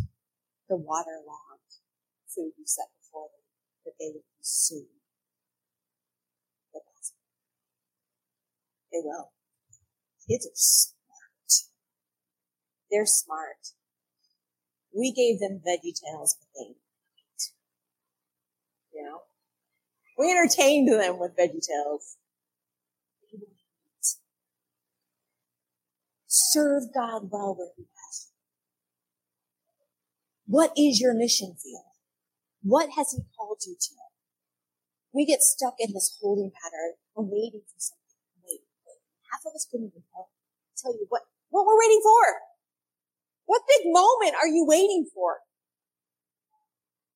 the 0.70 0.76
waterlogged 0.76 1.80
food 2.28 2.52
you 2.58 2.66
set 2.66 2.88
before 3.02 3.30
them 3.30 3.44
that 3.86 3.94
they 4.00 4.12
would 4.14 4.24
consume 4.38 4.88
the. 6.74 6.80
They 8.92 9.00
will. 9.04 9.32
Kids 10.28 10.48
are 10.48 10.56
smart. 10.56 11.70
They're 12.90 13.06
smart. 13.06 13.74
We 14.96 15.12
gave 15.12 15.40
them 15.40 15.62
veggie 15.66 15.94
tales, 15.94 16.38
but 16.40 16.48
they 16.58 16.76
you 18.96 19.04
know? 19.04 19.20
We 20.18 20.32
entertained 20.32 20.88
them 20.88 21.20
with 21.20 21.36
Veggie 21.38 21.66
Tales. 21.66 22.18
Serve 26.28 26.94
God 26.94 27.30
well 27.32 27.56
where 27.58 27.70
He. 27.76 27.86
What 30.48 30.72
is 30.78 31.02
your 31.02 31.14
mission 31.14 31.56
field? 31.62 31.98
What 32.62 32.92
has 32.96 33.12
He 33.12 33.24
called 33.36 33.62
you 33.66 33.76
to? 33.80 33.92
We 35.14 35.26
get 35.26 35.42
stuck 35.42 35.76
in 35.80 35.94
this 35.94 36.18
holding 36.22 36.52
pattern. 36.52 36.96
We're 37.16 37.24
waiting 37.24 37.62
for 37.66 37.80
something. 37.80 38.20
Wait, 38.44 38.62
wait. 38.86 39.02
Half 39.32 39.42
of 39.48 39.56
us 39.56 39.66
couldn't 39.70 39.88
even 39.88 40.04
tell, 40.14 40.30
tell 40.78 40.94
you 40.94 41.08
what, 41.10 41.24
what 41.50 41.66
we're 41.66 41.80
waiting 41.80 42.02
for. 42.04 42.24
What 43.46 43.62
big 43.68 43.92
moment 43.92 44.36
are 44.36 44.48
you 44.48 44.66
waiting 44.68 45.08
for? 45.14 45.40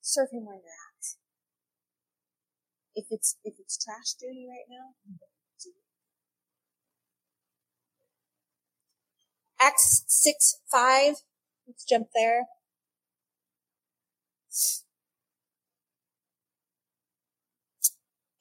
Serve 0.01 0.29
Him 0.31 0.45
where 0.45 0.55
you're 0.55 0.65
at. 0.65 0.88
If 2.99 3.05
it's 3.11 3.37
if 3.45 3.53
it's 3.57 3.81
trash 3.81 4.11
duty 4.19 4.45
right 4.45 4.67
now, 4.67 4.91
Acts 9.61 10.03
six 10.07 10.59
five. 10.69 11.15
Let's 11.65 11.85
jump 11.85 12.07
there. 12.13 12.43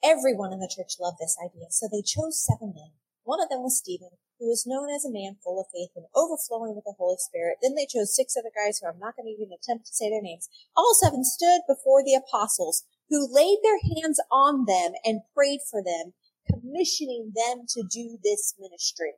Everyone 0.03 0.51
in 0.51 0.59
the 0.59 0.67
church 0.67 0.99
loved 0.99 1.19
this 1.19 1.37
idea, 1.39 1.67
so 1.69 1.87
they 1.87 2.01
chose 2.01 2.43
seven 2.43 2.73
men. 2.75 2.91
One 3.23 3.41
of 3.41 3.47
them 3.47 3.63
was 3.63 3.77
Stephen, 3.77 4.19
who 4.39 4.47
was 4.47 4.67
known 4.67 4.89
as 4.89 5.05
a 5.05 5.11
man 5.11 5.37
full 5.43 5.59
of 5.59 5.67
faith 5.71 5.91
and 5.95 6.07
overflowing 6.15 6.75
with 6.75 6.83
the 6.83 6.95
Holy 6.97 7.17
Spirit. 7.19 7.59
Then 7.61 7.75
they 7.75 7.85
chose 7.85 8.15
six 8.15 8.35
other 8.35 8.51
guys 8.51 8.79
who 8.79 8.87
I'm 8.87 8.99
not 8.99 9.15
going 9.15 9.27
to 9.27 9.41
even 9.41 9.55
attempt 9.55 9.87
to 9.87 9.93
say 9.93 10.09
their 10.09 10.21
names. 10.21 10.49
All 10.75 10.95
seven 10.99 11.23
stood 11.23 11.61
before 11.67 12.03
the 12.03 12.15
apostles 12.15 12.83
who 13.09 13.27
laid 13.31 13.59
their 13.63 13.79
hands 13.95 14.19
on 14.31 14.65
them 14.65 14.93
and 15.03 15.21
prayed 15.35 15.61
for 15.69 15.83
them, 15.83 16.13
commissioning 16.47 17.31
them 17.35 17.65
to 17.69 17.83
do 17.83 18.17
this 18.23 18.55
ministry. 18.59 19.13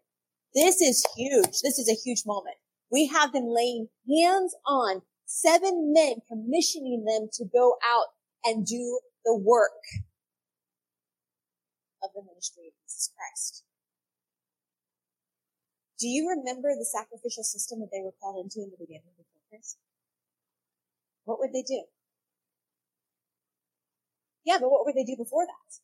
This 0.54 0.82
is 0.82 1.06
huge. 1.16 1.62
This 1.62 1.80
is 1.80 1.90
a 1.90 2.02
huge 2.02 2.24
moment. 2.26 2.56
We 2.92 3.08
have 3.08 3.32
them 3.32 3.48
laying 3.48 3.88
hands 4.08 4.56
on 4.66 5.02
seven 5.26 5.94
men, 5.94 6.16
commissioning 6.28 7.06
them 7.06 7.30
to 7.34 7.46
go 7.46 7.76
out 7.86 8.08
and 8.44 8.66
do 8.66 9.00
the 9.24 9.38
work 9.38 9.72
of 12.04 12.10
the 12.16 12.22
ministry 12.22 12.68
of 12.68 12.74
Jesus 12.84 13.12
Christ. 13.16 13.64
Do 16.00 16.08
you 16.08 16.28
remember 16.28 16.74
the 16.74 16.86
sacrificial 16.86 17.44
system 17.44 17.80
that 17.80 17.90
they 17.94 18.02
were 18.04 18.16
called 18.20 18.44
into 18.44 18.66
in 18.66 18.72
the 18.72 18.84
beginning 18.84 19.14
of 19.20 19.26
the 19.26 19.40
Christ? 19.50 19.78
What 21.26 21.40
would 21.40 21.54
they 21.54 21.62
do? 21.62 21.84
Yeah, 24.44 24.58
but 24.60 24.72
what 24.72 24.86
would 24.86 24.96
they 24.96 25.04
do 25.04 25.16
before 25.16 25.46
that? 25.46 25.80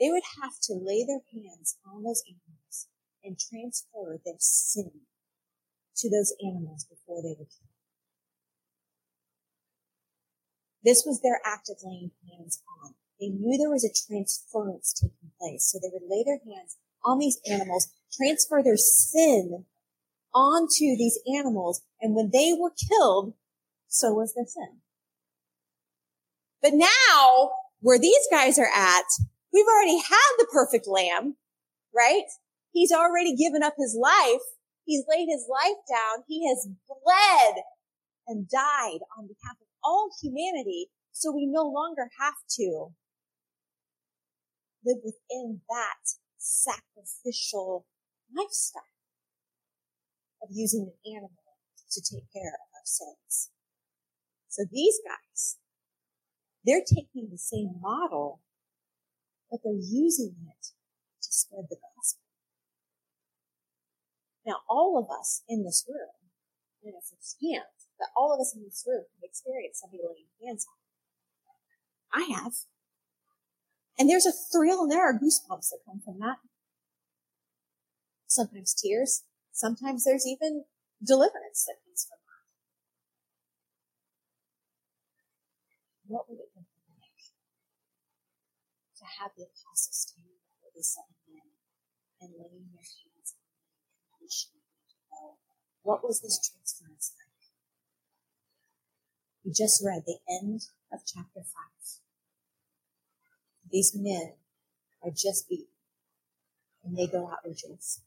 They 0.00 0.10
would 0.10 0.22
have 0.42 0.58
to 0.62 0.72
lay 0.74 1.04
their 1.04 1.20
hands 1.32 1.76
on 1.84 2.02
those 2.02 2.22
animals 2.26 2.88
and 3.22 3.38
transfer 3.38 4.18
their 4.24 4.38
sin 4.38 5.02
to 5.96 6.10
those 6.10 6.32
animals 6.42 6.86
before 6.88 7.22
they 7.22 7.36
were 7.38 7.44
killed. 7.44 7.76
This 10.82 11.04
was 11.04 11.20
their 11.20 11.40
act 11.44 11.68
of 11.68 11.76
laying 11.84 12.12
hands 12.30 12.62
on. 12.82 12.94
They 13.20 13.28
knew 13.28 13.58
there 13.58 13.68
was 13.68 13.84
a 13.84 13.92
transference 13.92 14.94
taking 14.94 15.32
place, 15.38 15.70
so 15.70 15.78
they 15.78 15.90
would 15.92 16.08
lay 16.08 16.24
their 16.24 16.38
hands 16.38 16.78
on 17.04 17.18
these 17.18 17.38
animals, 17.50 17.92
transfer 18.10 18.62
their 18.62 18.78
sin 18.78 19.66
onto 20.34 20.96
these 20.96 21.18
animals, 21.36 21.82
and 22.00 22.14
when 22.14 22.30
they 22.32 22.54
were 22.58 22.72
killed, 22.88 23.34
so 23.88 24.14
was 24.14 24.32
their 24.34 24.46
sin. 24.46 24.80
But 26.62 26.72
now, 26.74 27.52
where 27.80 27.98
these 27.98 28.26
guys 28.30 28.58
are 28.58 28.70
at, 28.72 29.06
we've 29.52 29.66
already 29.66 29.98
had 29.98 30.32
the 30.38 30.46
perfect 30.52 30.86
lamb, 30.86 31.36
right? 31.94 32.28
He's 32.72 32.92
already 32.92 33.34
given 33.34 33.62
up 33.62 33.74
his 33.78 33.96
life. 34.00 34.42
He's 34.84 35.04
laid 35.08 35.26
his 35.28 35.46
life 35.48 35.80
down. 35.88 36.24
He 36.28 36.48
has 36.48 36.68
bled 36.86 37.64
and 38.26 38.48
died 38.48 39.00
on 39.18 39.26
behalf 39.26 39.56
of 39.60 39.66
all 39.82 40.10
humanity. 40.22 40.88
So 41.12 41.32
we 41.32 41.46
no 41.46 41.62
longer 41.62 42.10
have 42.20 42.34
to 42.56 42.88
live 44.84 44.98
within 45.04 45.60
that 45.68 46.16
sacrificial 46.38 47.86
lifestyle 48.34 48.82
of 50.42 50.48
using 50.52 50.90
an 50.90 51.12
animal 51.12 51.30
to 51.90 52.00
take 52.00 52.32
care 52.32 52.54
of 52.54 52.68
our 52.72 52.84
sins. 52.84 53.50
So 54.48 54.64
these 54.70 55.00
guys, 55.04 55.58
they're 56.64 56.84
taking 56.86 57.28
the 57.30 57.38
same 57.38 57.74
model, 57.80 58.40
but 59.50 59.60
they're 59.64 59.74
using 59.74 60.36
it 60.48 60.66
to 61.22 61.32
spread 61.32 61.66
the 61.70 61.76
gospel. 61.96 62.22
Now, 64.46 64.60
all 64.68 64.98
of 64.98 65.10
us 65.10 65.42
in 65.48 65.64
this 65.64 65.84
room, 65.88 66.16
and 66.84 66.94
it's 66.96 67.10
firsthand, 67.10 67.68
that 67.98 68.08
all 68.16 68.32
of 68.32 68.40
us 68.40 68.54
in 68.56 68.64
this 68.64 68.84
room 68.86 69.04
have 69.14 69.28
experienced 69.28 69.80
somebody 69.80 70.02
laying 70.02 70.32
hands 70.42 70.66
on. 70.66 70.76
I 72.12 72.42
have. 72.42 72.52
And 73.98 74.08
there's 74.08 74.26
a 74.26 74.32
thrill 74.32 74.82
and 74.82 74.90
there 74.90 75.06
are 75.06 75.12
goosebumps 75.12 75.68
that 75.70 75.84
come 75.86 76.00
from 76.02 76.18
that. 76.20 76.38
Sometimes 78.26 78.74
tears. 78.74 79.24
Sometimes 79.52 80.04
there's 80.04 80.26
even 80.26 80.64
deliverance 81.04 81.66
that 81.66 81.76
comes 81.84 82.06
from 82.08 82.18
that. 82.24 82.40
What 86.06 86.30
would 86.30 86.38
it 86.38 86.49
have 89.20 89.36
the 89.36 89.44
apostles 89.44 90.08
stand 90.08 90.24
before 90.24 90.72
these 90.74 90.96
seven 90.96 91.12
men 91.28 91.52
and 92.24 92.32
laying 92.40 92.72
their 92.72 92.88
hands 92.88 93.36
on 93.36 93.44
them 93.52 93.68
and 93.92 94.00
commissioning 94.16 94.64
to 94.88 94.96
go. 95.12 95.36
What 95.84 96.00
was 96.00 96.20
this 96.24 96.40
transference 96.40 97.12
like? 97.20 97.28
We 99.44 99.52
just 99.52 99.84
read 99.84 100.04
the 100.08 100.20
end 100.28 100.72
of 100.92 101.04
chapter 101.04 101.44
5. 101.44 101.44
These 103.70 103.92
men 103.94 104.34
are 105.04 105.12
just 105.12 105.48
beaten 105.48 105.76
and 106.84 106.96
they 106.96 107.06
go 107.06 107.28
out 107.28 107.44
rejoicing. 107.44 108.04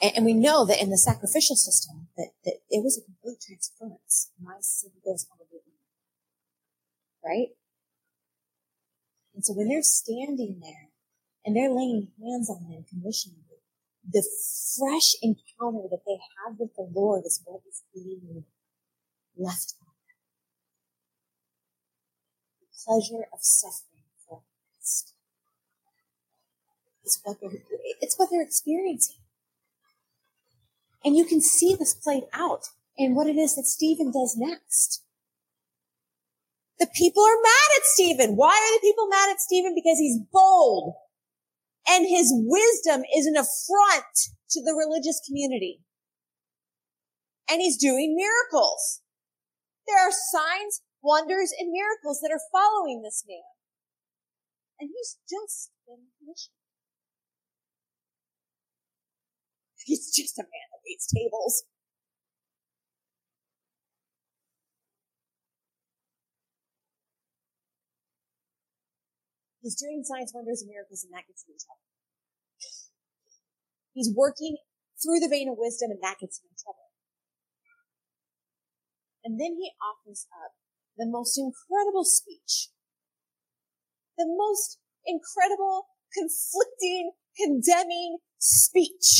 And, 0.00 0.26
we 0.26 0.34
know 0.34 0.66
that 0.66 0.80
in 0.80 0.90
the 0.90 0.98
sacrificial 0.98 1.56
system 1.56 2.08
that, 2.18 2.28
that 2.44 2.60
it 2.68 2.84
was 2.84 2.98
a 2.98 3.04
complete 3.04 3.40
transference. 3.40 4.30
My 4.38 4.56
sin 4.60 4.90
goes 5.02 5.26
on 5.32 5.38
right? 7.26 7.48
And 9.34 9.44
so 9.44 9.52
when 9.52 9.68
they're 9.68 9.82
standing 9.82 10.60
there 10.62 10.88
and 11.44 11.54
they're 11.54 11.70
laying 11.70 12.08
hands 12.22 12.48
on 12.48 12.70
them, 12.70 12.84
them, 12.90 13.34
the 14.08 14.24
fresh 14.78 15.14
encounter 15.20 15.88
that 15.90 16.04
they 16.06 16.18
have 16.46 16.58
with 16.58 16.74
the 16.76 16.88
Lord 16.94 17.24
is 17.26 17.42
what 17.44 17.60
is 17.68 17.82
being 17.92 18.44
left 19.36 19.74
on 19.82 19.92
them. 20.06 20.16
The 22.60 22.66
pleasure 22.84 23.26
of 23.32 23.40
suffering 23.42 24.04
for 24.26 24.42
Christ. 24.78 25.12
It's 27.04 27.20
what 27.24 27.38
they're, 27.40 27.60
it's 28.00 28.18
what 28.18 28.28
they're 28.30 28.42
experiencing. 28.42 29.16
And 31.04 31.16
you 31.16 31.24
can 31.24 31.40
see 31.40 31.74
this 31.74 31.94
played 31.94 32.24
out 32.32 32.68
in 32.96 33.14
what 33.14 33.26
it 33.26 33.36
is 33.36 33.54
that 33.56 33.66
Stephen 33.66 34.10
does 34.10 34.36
next. 34.36 35.02
The 36.78 36.88
people 36.94 37.22
are 37.22 37.42
mad 37.42 37.70
at 37.78 37.84
Stephen. 37.84 38.36
Why 38.36 38.52
are 38.52 38.74
the 38.76 38.86
people 38.86 39.08
mad 39.08 39.30
at 39.30 39.40
Stephen? 39.40 39.74
Because 39.74 39.98
he's 39.98 40.20
bold 40.32 40.94
and 41.88 42.06
his 42.06 42.32
wisdom 42.34 43.02
is 43.16 43.26
an 43.26 43.36
affront 43.36 44.34
to 44.50 44.60
the 44.62 44.74
religious 44.74 45.20
community. 45.26 45.80
And 47.48 47.60
he's 47.62 47.76
doing 47.78 48.16
miracles. 48.16 49.02
There 49.86 49.98
are 49.98 50.10
signs, 50.10 50.82
wonders, 51.02 51.54
and 51.58 51.70
miracles 51.70 52.20
that 52.22 52.34
are 52.34 52.42
following 52.50 53.02
this 53.02 53.24
man. 53.26 53.38
And 54.80 54.90
he's 54.92 55.16
just 55.30 55.70
been 55.86 56.10
commissioned. 56.18 56.58
He's 59.86 60.10
just 60.10 60.38
a 60.38 60.42
man 60.42 60.66
that 60.72 60.82
waits 60.84 61.06
tables. 61.06 61.62
He's 69.66 69.74
doing 69.74 70.04
signs, 70.06 70.30
wonders, 70.32 70.62
and 70.62 70.70
miracles, 70.70 71.02
and 71.02 71.10
that 71.10 71.26
gets 71.26 71.42
him 71.42 71.50
in 71.50 71.58
trouble. 71.58 71.82
He's 73.98 74.14
working 74.14 74.62
through 75.02 75.18
the 75.18 75.26
vein 75.26 75.50
of 75.50 75.58
wisdom, 75.58 75.90
and 75.90 75.98
that 76.06 76.22
gets 76.22 76.38
him 76.38 76.46
in 76.46 76.54
trouble. 76.54 76.94
And 79.26 79.40
then 79.42 79.58
he 79.58 79.74
offers 79.82 80.30
up 80.30 80.54
the 80.96 81.10
most 81.10 81.34
incredible 81.34 82.04
speech, 82.04 82.70
the 84.16 84.30
most 84.30 84.78
incredible, 85.02 85.90
conflicting, 86.14 87.18
condemning 87.34 88.18
speech. 88.38 89.18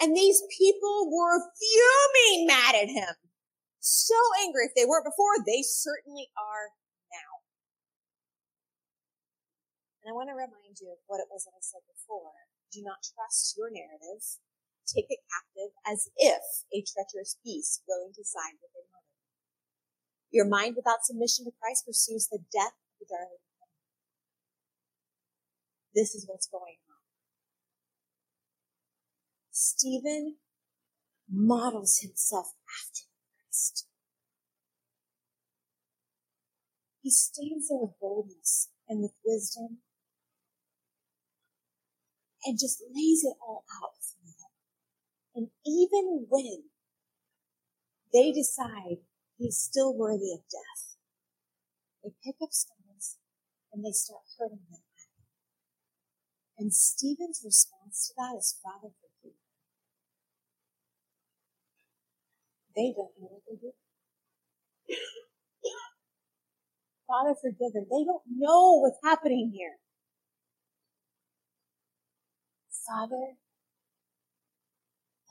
And 0.00 0.14
these 0.14 0.44
people 0.46 1.10
were 1.10 1.42
fuming 1.58 2.46
mad 2.46 2.76
at 2.76 2.86
him 2.86 3.27
so 3.88 4.18
angry. 4.44 4.68
If 4.68 4.76
they 4.76 4.84
weren't 4.84 5.08
before, 5.08 5.40
they 5.40 5.64
certainly 5.64 6.28
are 6.36 6.76
now. 7.08 7.32
And 10.04 10.12
I 10.12 10.14
want 10.14 10.28
to 10.28 10.36
remind 10.36 10.76
you 10.76 10.92
of 10.92 11.00
what 11.08 11.24
it 11.24 11.32
was 11.32 11.48
that 11.48 11.56
I 11.56 11.64
said 11.64 11.84
before. 11.88 12.52
Do 12.68 12.84
not 12.84 13.00
trust 13.00 13.56
your 13.56 13.72
narrative. 13.72 14.20
Take 14.84 15.08
it 15.08 15.24
captive 15.28 15.72
as 15.84 16.08
if 16.16 16.68
a 16.72 16.84
treacherous 16.84 17.40
beast 17.40 17.84
willing 17.88 18.12
to 18.16 18.24
side 18.24 18.60
with 18.60 18.72
a 18.76 18.84
mother. 18.88 19.16
Your 20.28 20.48
mind 20.48 20.76
without 20.76 21.04
submission 21.04 21.44
to 21.44 21.56
Christ 21.56 21.88
pursues 21.88 22.28
the 22.28 22.44
death 22.52 22.76
of 22.76 22.94
the 23.00 23.08
darling. 23.08 23.44
This 25.94 26.14
is 26.14 26.28
what's 26.28 26.48
going 26.48 26.76
on. 26.88 27.00
Stephen 29.50 30.36
models 31.28 31.98
himself 32.00 32.52
after 32.68 33.07
He 37.02 37.10
stands 37.10 37.68
there 37.68 37.78
with 37.78 37.98
boldness 38.00 38.68
and 38.88 39.00
with 39.02 39.12
wisdom 39.24 39.78
and 42.44 42.58
just 42.58 42.82
lays 42.94 43.24
it 43.24 43.36
all 43.40 43.64
out 43.82 43.96
for 44.00 44.16
them. 44.24 44.50
And 45.34 45.48
even 45.64 46.26
when 46.28 46.64
they 48.12 48.32
decide 48.32 48.98
he's 49.38 49.58
still 49.58 49.94
worthy 49.94 50.32
of 50.32 50.40
death, 50.50 50.96
they 52.02 52.10
pick 52.24 52.36
up 52.42 52.52
stones 52.52 53.18
and 53.72 53.84
they 53.84 53.92
start 53.92 54.22
hurting 54.38 54.66
them. 54.70 54.80
And 56.58 56.74
Stephen's 56.74 57.42
response 57.44 58.08
to 58.08 58.14
that 58.16 58.36
is, 58.36 58.58
Father, 58.62 58.92
forgive 59.00 59.36
They 62.78 62.94
don't 62.94 63.10
know 63.18 63.26
what 63.26 63.42
they're 63.42 63.58
doing. 63.58 63.74
Father, 67.08 67.34
forgive 67.42 67.74
them. 67.74 67.86
They 67.90 68.06
don't 68.06 68.22
know 68.30 68.78
what's 68.78 69.02
happening 69.02 69.50
here. 69.52 69.82
Father, 72.86 73.34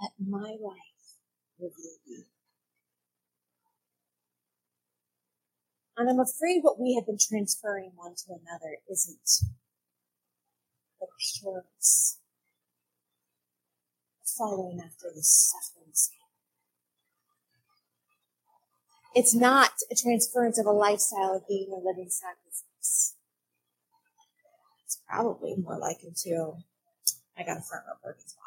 let 0.01 0.11
my 0.19 0.57
life 0.59 1.15
reveal 1.57 1.95
you. 2.05 2.25
And 5.95 6.09
I'm 6.09 6.19
afraid 6.19 6.63
what 6.63 6.77
we 6.77 6.95
have 6.95 7.05
been 7.05 7.17
transferring 7.17 7.91
one 7.95 8.15
to 8.15 8.33
another 8.33 8.79
isn't 8.91 9.53
the 10.99 11.07
pureness 11.39 12.19
following 14.37 14.81
after 14.81 15.07
the 15.15 15.23
suffering 15.23 15.93
It's 19.17 19.33
not 19.33 19.71
a 19.89 19.95
transference 19.95 20.59
of 20.59 20.67
a 20.67 20.71
lifestyle 20.71 21.33
of 21.33 21.47
being 21.47 21.71
a 21.71 21.83
living 21.83 22.07
sacrifice. 22.07 23.15
It's 24.85 25.01
probably 25.09 25.55
more 25.55 25.79
like 25.79 26.01
to, 26.01 26.53
I 27.35 27.41
got 27.41 27.57
a 27.57 27.61
front 27.61 27.85
row 27.87 27.95
parking 28.03 28.27
spot. 28.27 28.43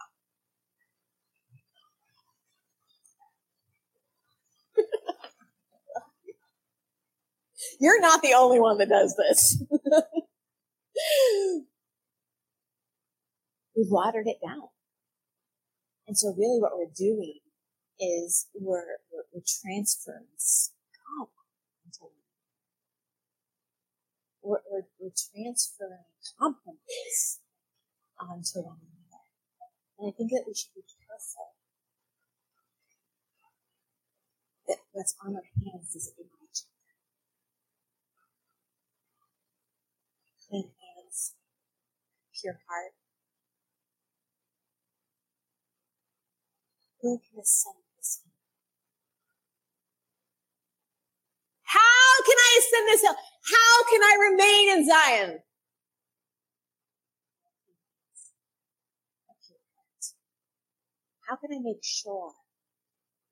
You're 7.80 8.00
not 8.00 8.22
the 8.22 8.34
only 8.34 8.60
one 8.60 8.78
that 8.78 8.90
does 8.90 9.16
this. 9.16 9.60
We've 13.76 13.90
watered 13.90 14.28
it 14.28 14.38
down. 14.40 14.68
And 16.06 16.16
so 16.16 16.32
really 16.38 16.60
what 16.60 16.78
we're 16.78 16.94
doing 16.96 17.40
is 18.00 18.48
we're, 18.54 18.98
we're, 19.12 19.28
we're 19.32 19.44
transferring 19.46 20.26
God 20.96 21.28
we're, 24.42 24.60
we're, 24.70 24.88
we're 24.98 25.12
transferring 25.12 26.08
compromise 26.38 27.40
onto 28.18 28.60
one 28.60 28.80
another. 28.80 29.28
And 29.98 30.08
I 30.08 30.12
think 30.16 30.30
that 30.32 30.44
we 30.46 30.54
should 30.54 30.74
be 30.74 30.82
careful 30.82 31.54
that 34.68 34.78
what's 34.92 35.14
on 35.24 35.36
our 35.36 35.48
hands 35.64 35.94
is 35.94 36.12
in 36.18 36.24
each 36.24 36.62
other. 36.64 36.96
Clean 40.48 40.70
hands, 40.80 41.34
pure 42.40 42.60
heart. 42.68 42.92
Who 47.02 47.18
can 47.18 47.40
ascend 47.40 47.79
How 51.70 52.10
can 52.26 52.34
I 52.34 52.50
ascend 52.58 52.86
this 52.90 53.02
hill? 53.02 53.14
How 53.14 53.74
can 53.86 54.02
I 54.02 54.14
remain 54.26 54.64
in 54.74 54.80
Zion? 54.90 55.38
How 61.28 61.36
can 61.36 61.54
I 61.54 61.62
make 61.62 61.84
sure 61.86 62.34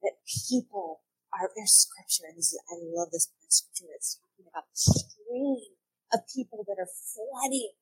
that 0.02 0.22
people 0.22 1.02
are, 1.34 1.50
there's 1.56 1.74
scripture, 1.74 2.30
and 2.30 2.38
this 2.38 2.54
is, 2.54 2.62
I 2.70 2.78
love 2.78 3.10
this 3.10 3.26
scripture, 3.50 3.90
it's 3.90 4.22
talking 4.22 4.46
about 4.46 4.70
the 4.70 4.78
stream 4.78 5.74
of 6.14 6.20
people 6.30 6.62
that 6.70 6.78
are 6.78 6.86
flooding 6.86 7.74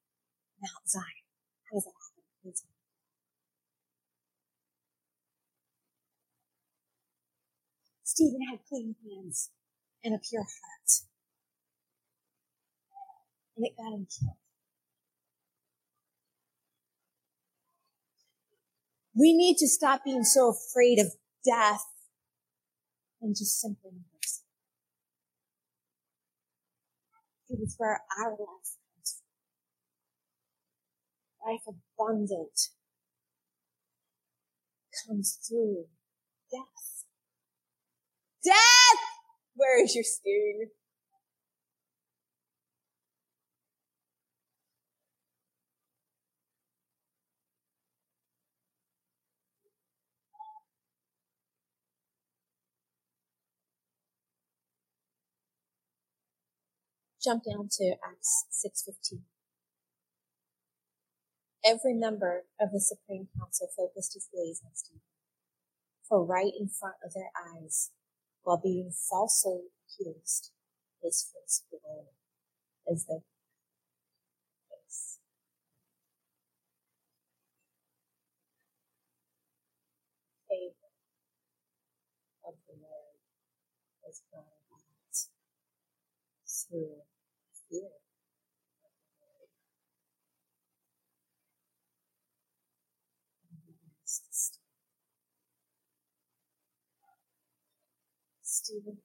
Mount 0.56 0.88
Zion. 0.88 1.28
How 1.68 1.76
does 1.76 1.84
that 1.84 1.92
happen? 1.92 2.56
Stephen 8.04 8.40
had 8.48 8.64
clean 8.64 8.96
hands 9.04 9.50
and 10.06 10.14
a 10.14 10.18
pure 10.18 10.42
heart. 10.42 10.90
And 13.56 13.66
it 13.66 13.76
got 13.76 13.92
him 13.92 14.06
killed. 14.06 14.36
We 19.18 19.32
need 19.32 19.56
to 19.58 19.66
stop 19.66 20.04
being 20.04 20.24
so 20.24 20.50
afraid 20.50 20.98
of 21.00 21.12
death 21.44 21.84
and 23.20 23.34
just 23.34 23.60
simply 23.60 23.90
embrace 23.90 24.42
it. 27.48 27.54
It 27.54 27.62
is 27.62 27.74
where 27.78 28.00
our 28.20 28.30
life 28.30 28.38
comes 28.38 29.22
from. 31.40 31.50
Life 31.50 31.62
abundant 31.66 32.68
comes 35.06 35.38
through 35.48 35.86
death. 36.52 37.04
Death! 38.44 39.15
Where 39.56 39.82
is 39.82 39.94
your 39.94 40.04
steering? 40.04 40.68
Jump 57.24 57.44
down 57.44 57.68
to 57.72 57.96
Acts 58.04 58.44
6.15. 58.52 59.20
Every 61.64 61.94
member 61.94 62.44
of 62.60 62.70
the 62.72 62.78
Supreme 62.78 63.28
Council 63.36 63.68
focused 63.74 64.14
his 64.14 64.28
gaze 64.32 64.60
on 64.64 64.70
Stephen, 64.74 65.00
for 66.06 66.24
right 66.24 66.52
in 66.56 66.68
front 66.68 66.96
of 67.04 67.14
their 67.14 67.30
eyes 67.34 67.90
while 68.46 68.58
being 68.62 68.92
falsely 68.92 69.60
accused, 69.86 70.52
his 71.02 71.32
face 71.34 71.64
glowed 71.70 72.08
as 72.92 73.06
though. 73.06 73.24
Favor 80.48 80.92
of 82.46 82.54
the 82.68 82.74
Lord 82.74 83.18
was 84.04 84.22
brought 84.32 84.46
about 84.68 85.16
through 86.46 87.02
fear. 87.70 87.90
Stephen 98.66 98.98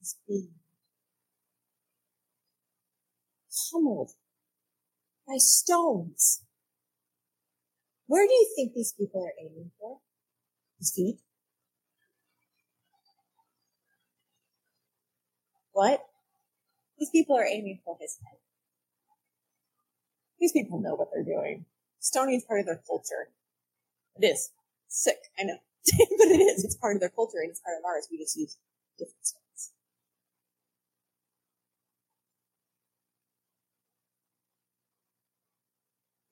is 0.00 0.16
pummeled 3.70 4.12
by 5.28 5.36
stones. 5.36 6.42
Where 8.06 8.26
do 8.26 8.32
you 8.32 8.52
think 8.56 8.72
these 8.72 8.94
people 8.98 9.22
are 9.22 9.34
aiming 9.38 9.70
for? 9.78 9.98
His 10.78 10.92
feet? 10.94 11.18
What? 15.72 16.06
These 16.98 17.10
people 17.10 17.36
are 17.36 17.46
aiming 17.46 17.80
for 17.84 17.98
his 18.00 18.16
head. 18.24 18.38
These 20.40 20.52
people 20.52 20.80
know 20.80 20.94
what 20.94 21.08
they're 21.12 21.22
doing. 21.22 21.66
Stoning 22.00 22.36
is 22.36 22.44
part 22.44 22.60
of 22.60 22.66
their 22.66 22.82
culture. 22.86 23.28
It 24.16 24.26
is. 24.26 24.50
Sick, 24.88 25.18
I 25.38 25.44
know. 25.44 25.58
but 26.18 26.28
it 26.28 26.40
is. 26.40 26.64
It's 26.64 26.76
part 26.76 26.96
of 26.96 27.00
their 27.00 27.10
culture 27.10 27.38
and 27.42 27.50
it's 27.50 27.60
part 27.60 27.76
of 27.78 27.84
ours. 27.84 28.08
We 28.10 28.18
just 28.18 28.36
use 28.36 28.56
different 28.98 29.26
stones. 29.26 29.72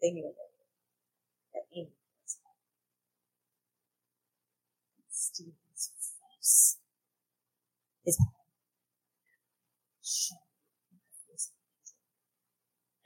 They 0.03 0.11
knew 0.11 0.25
what 0.25 0.35
they 0.37 0.43
were. 0.43 0.67
They're 1.55 1.63
aiming 1.75 1.93
for 1.93 2.23
his 2.25 2.39
head. 2.45 2.55
Stephen's 5.11 5.91
face. 6.41 6.79
His 8.05 8.19
head. 8.19 8.33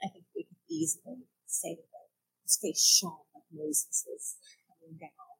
I 0.03 0.07
think 0.09 0.25
we 0.35 0.43
could 0.43 0.57
easily 0.69 1.25
say 1.47 1.75
that 1.75 2.07
his 2.43 2.57
face 2.61 2.83
shone 2.83 3.25
like 3.33 3.43
Moses's 3.51 4.37
coming 4.67 4.97
down 4.99 5.35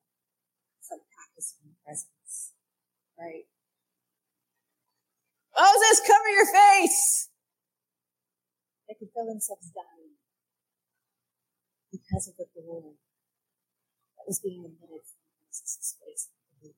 from 0.81 0.99
practicing 1.13 1.75
presence. 1.85 2.53
Right? 3.19 3.45
Moses, 5.55 6.01
cover 6.05 6.29
your 6.29 6.45
face! 6.51 7.29
They 8.87 8.95
could 8.99 9.09
feel 9.13 9.25
themselves 9.25 9.71
dying 9.71 10.19
because 11.91 12.27
of 12.27 12.35
the 12.37 12.45
glory 12.53 12.99
that 14.17 14.27
was 14.27 14.39
being 14.39 14.63
emitted 14.65 15.07
from 15.07 15.23
Moses' 15.47 15.95
face 16.03 16.29
in 16.61 16.73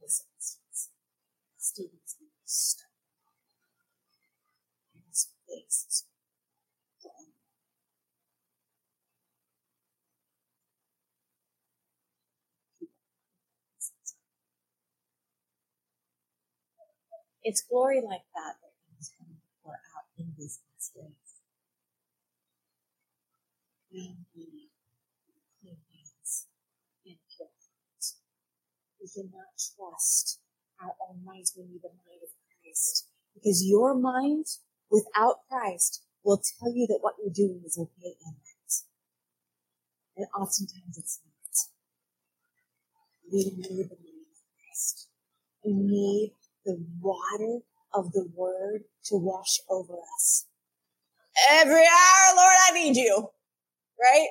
this 0.00 0.24
instance. 0.34 0.90
Stephen's. 1.58 2.16
And 4.94 5.04
his 5.08 5.28
face 5.46 6.07
It's 17.48 17.64
glory 17.64 18.04
like 18.04 18.28
that 18.36 18.60
that 18.60 18.76
going 19.16 19.32
to 19.32 19.40
pour 19.64 19.72
out 19.72 20.04
in 20.20 20.36
these 20.36 20.60
last 20.68 20.92
days. 20.92 21.32
We 23.88 24.20
need 24.36 24.68
clean 25.56 25.80
hands 25.88 26.44
and 27.06 27.16
pure 27.32 27.48
hearts. 27.48 28.20
We 29.00 29.08
cannot 29.08 29.56
trust 29.56 30.40
our 30.76 30.92
own 31.08 31.24
minds. 31.24 31.56
We 31.56 31.64
need 31.64 31.80
the 31.80 31.88
mind 31.88 32.20
of 32.20 32.36
Christ. 32.60 33.08
Because 33.32 33.64
your 33.64 33.94
mind 33.94 34.44
without 34.90 35.48
Christ 35.48 36.04
will 36.22 36.36
tell 36.44 36.76
you 36.76 36.86
that 36.88 37.00
what 37.00 37.14
you're 37.16 37.32
doing 37.32 37.62
is 37.64 37.78
okay 37.80 38.12
and 38.28 38.36
right. 38.44 38.74
And 40.18 40.26
oftentimes 40.36 40.98
it's 40.98 41.20
not. 41.24 41.56
We 43.32 43.56
need 43.56 43.88
the 43.88 43.96
mind 44.04 44.28
of 44.36 44.44
Christ. 44.52 45.08
We 45.64 45.72
need 45.72 46.34
the 46.68 46.84
water 47.00 47.60
of 47.94 48.12
the 48.12 48.28
word 48.36 48.82
to 49.06 49.16
wash 49.16 49.58
over 49.70 49.94
us. 50.16 50.44
Every 51.50 51.80
hour, 51.80 52.36
Lord, 52.36 52.56
I 52.68 52.72
need 52.74 52.94
you. 52.94 53.30
Right? 54.00 54.28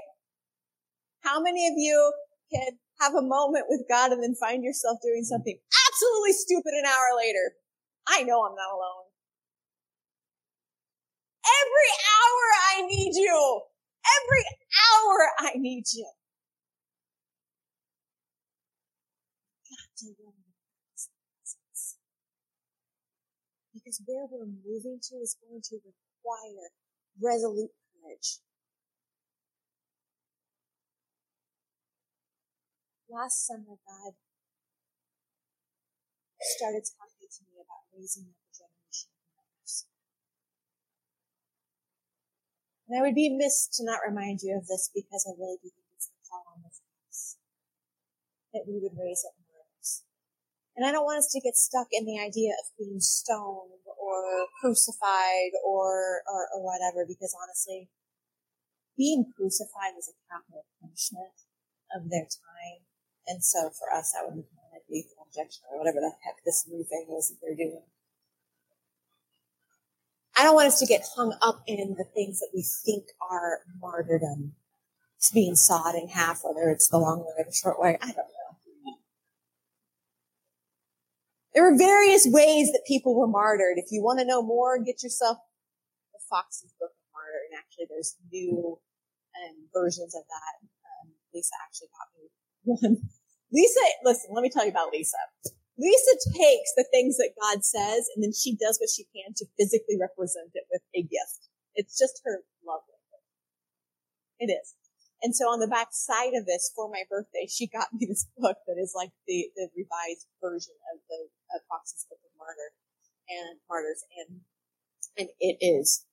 How 1.22 1.42
many 1.42 1.66
of 1.66 1.74
you 1.78 2.14
can 2.54 2.78
have 3.02 3.16
a 3.16 3.24
moment 3.24 3.66
with 3.70 3.82
God 3.90 4.12
and 4.12 4.22
then 4.22 4.36
find 4.36 4.64
yourself 4.64 5.00
doing 5.02 5.24
something 5.24 5.58
absolutely 5.90 6.34
stupid 6.34 6.74
an 6.78 6.86
hour 6.86 7.18
later? 7.18 7.56
I 8.08 8.22
know 8.22 8.46
I'm 8.46 8.56
not 8.56 8.72
alone. 8.72 9.10
Every 11.42 11.92
hour 12.14 12.46
I 12.70 12.88
need 12.88 13.16
you. 13.16 13.62
Every 14.22 14.46
hour 14.86 15.30
I 15.40 15.58
need 15.58 15.86
you. 15.92 16.10
Got 19.70 19.90
to 19.98 20.06
run 20.24 20.34
because 23.88 24.04
where 24.04 24.28
we're 24.28 24.52
moving 24.68 25.00
to 25.00 25.16
is 25.24 25.40
going 25.40 25.64
to 25.64 25.80
require 25.80 26.68
resolute 27.24 27.72
courage. 27.96 28.44
Last 33.08 33.48
summer, 33.48 33.80
God 33.88 34.12
started 36.60 36.84
talking 36.84 37.32
to 37.32 37.42
me 37.48 37.64
about 37.64 37.88
raising 37.96 38.28
up 38.28 38.36
a 38.36 38.52
generation 38.52 39.08
of 39.16 39.40
mothers. 39.40 39.88
And 42.92 43.00
I 43.00 43.08
would 43.08 43.16
be 43.16 43.32
missed 43.32 43.72
to 43.80 43.88
not 43.88 44.04
remind 44.04 44.44
you 44.44 44.60
of 44.60 44.68
this 44.68 44.92
because 44.92 45.24
I 45.24 45.40
really 45.40 45.64
do 45.64 45.72
think 45.72 45.88
it's 45.96 46.12
the 46.12 46.20
call 46.28 46.44
on 46.52 46.60
this 46.60 46.84
house. 46.84 47.40
That 48.52 48.68
we 48.68 48.84
would 48.84 49.00
raise 49.00 49.24
up. 49.24 49.37
And 50.78 50.86
I 50.86 50.92
don't 50.92 51.06
want 51.06 51.18
us 51.18 51.32
to 51.34 51.42
get 51.42 51.58
stuck 51.58 51.88
in 51.92 52.06
the 52.06 52.22
idea 52.22 52.54
of 52.54 52.70
being 52.78 53.02
stoned 53.02 53.82
or 53.98 54.46
crucified 54.62 55.58
or, 55.66 56.22
or, 56.30 56.48
or 56.54 56.62
whatever, 56.62 57.04
because 57.04 57.34
honestly, 57.34 57.90
being 58.96 59.26
crucified 59.36 59.98
was 59.98 60.14
a 60.14 60.16
capital 60.30 60.66
punishment 60.80 61.34
of 61.98 62.10
their 62.10 62.30
time. 62.30 62.86
And 63.26 63.44
so 63.44 63.72
for 63.74 63.92
us, 63.92 64.14
that 64.14 64.24
would 64.24 64.38
be 64.38 64.46
kind 64.54 64.78
of 64.78 64.86
lethal 64.90 65.26
injection 65.26 65.64
or 65.72 65.80
whatever 65.80 66.00
the 66.00 66.14
heck 66.24 66.46
this 66.46 66.66
new 66.70 66.84
thing 66.84 67.08
is 67.18 67.30
that 67.30 67.38
they're 67.42 67.58
doing. 67.58 67.82
I 70.38 70.44
don't 70.44 70.54
want 70.54 70.68
us 70.68 70.80
to 70.80 70.86
get 70.86 71.02
hung 71.16 71.36
up 71.42 71.64
in 71.66 71.96
the 71.98 72.04
things 72.04 72.40
that 72.40 72.50
we 72.54 72.62
think 72.62 73.06
are 73.32 73.62
martyrdom. 73.82 74.54
It's 75.18 75.32
being 75.32 75.56
sawed 75.56 75.96
in 75.96 76.10
half, 76.10 76.42
whether 76.44 76.70
it's 76.70 76.88
the 76.88 77.00
long 77.00 77.22
way 77.22 77.34
or 77.40 77.46
the 77.46 77.52
short 77.52 77.80
way. 77.80 77.98
I 78.00 78.06
don't 78.06 78.18
know. 78.18 78.47
There 81.58 81.66
were 81.66 81.74
various 81.74 82.30
ways 82.30 82.70
that 82.70 82.86
people 82.86 83.18
were 83.18 83.26
martyred. 83.26 83.82
If 83.82 83.90
you 83.90 84.06
want 84.06 84.22
to 84.22 84.30
know 84.30 84.46
more, 84.46 84.78
get 84.78 85.02
yourself 85.02 85.42
the 86.14 86.22
Foxe's 86.30 86.70
Book 86.78 86.94
of 86.94 87.06
Martyr. 87.10 87.42
And 87.50 87.58
actually, 87.58 87.90
there's 87.90 88.14
new 88.30 88.78
um, 89.34 89.66
versions 89.74 90.14
of 90.14 90.22
that. 90.30 90.54
Um, 90.62 91.18
Lisa 91.34 91.58
actually 91.66 91.90
got 91.98 92.14
me 92.14 92.30
one. 92.62 93.10
Lisa, 93.50 93.82
listen, 94.06 94.38
let 94.38 94.46
me 94.46 94.54
tell 94.54 94.66
you 94.66 94.70
about 94.70 94.94
Lisa. 94.94 95.18
Lisa 95.82 96.14
takes 96.30 96.78
the 96.78 96.86
things 96.94 97.18
that 97.18 97.34
God 97.42 97.66
says 97.66 98.06
and 98.14 98.22
then 98.22 98.38
she 98.38 98.54
does 98.54 98.78
what 98.78 98.94
she 98.94 99.10
can 99.10 99.34
to 99.42 99.46
physically 99.58 99.98
represent 99.98 100.54
it 100.54 100.70
with 100.70 100.86
a 100.94 101.02
gift. 101.02 101.50
It's 101.74 101.98
just 101.98 102.22
her 102.22 102.46
love 102.62 102.86
language. 102.86 104.46
It 104.46 104.54
is. 104.54 104.78
And 105.22 105.36
so 105.36 105.50
on 105.50 105.60
the 105.60 105.68
back 105.68 105.90
side 105.92 106.34
of 106.38 106.46
this 106.46 106.72
for 106.76 106.90
my 106.90 107.04
birthday, 107.10 107.48
she 107.50 107.68
got 107.68 107.90
me 107.94 108.06
this 108.06 108.28
book 108.38 108.58
that 108.68 108.78
is 108.78 108.94
like 108.96 109.12
the, 109.28 109.50
the 109.56 109.70
revised 109.76 110.28
version 110.42 110.76
of 110.94 111.02
the 111.10 111.30
of 111.56 111.62
Foxe's 111.70 112.06
Book 112.10 112.20
of 112.22 112.32
Martyr 112.38 112.72
and 113.30 113.60
Martyrs 113.70 114.04
and 114.20 114.42
and 115.18 115.30
it 115.40 115.58
is 115.60 116.06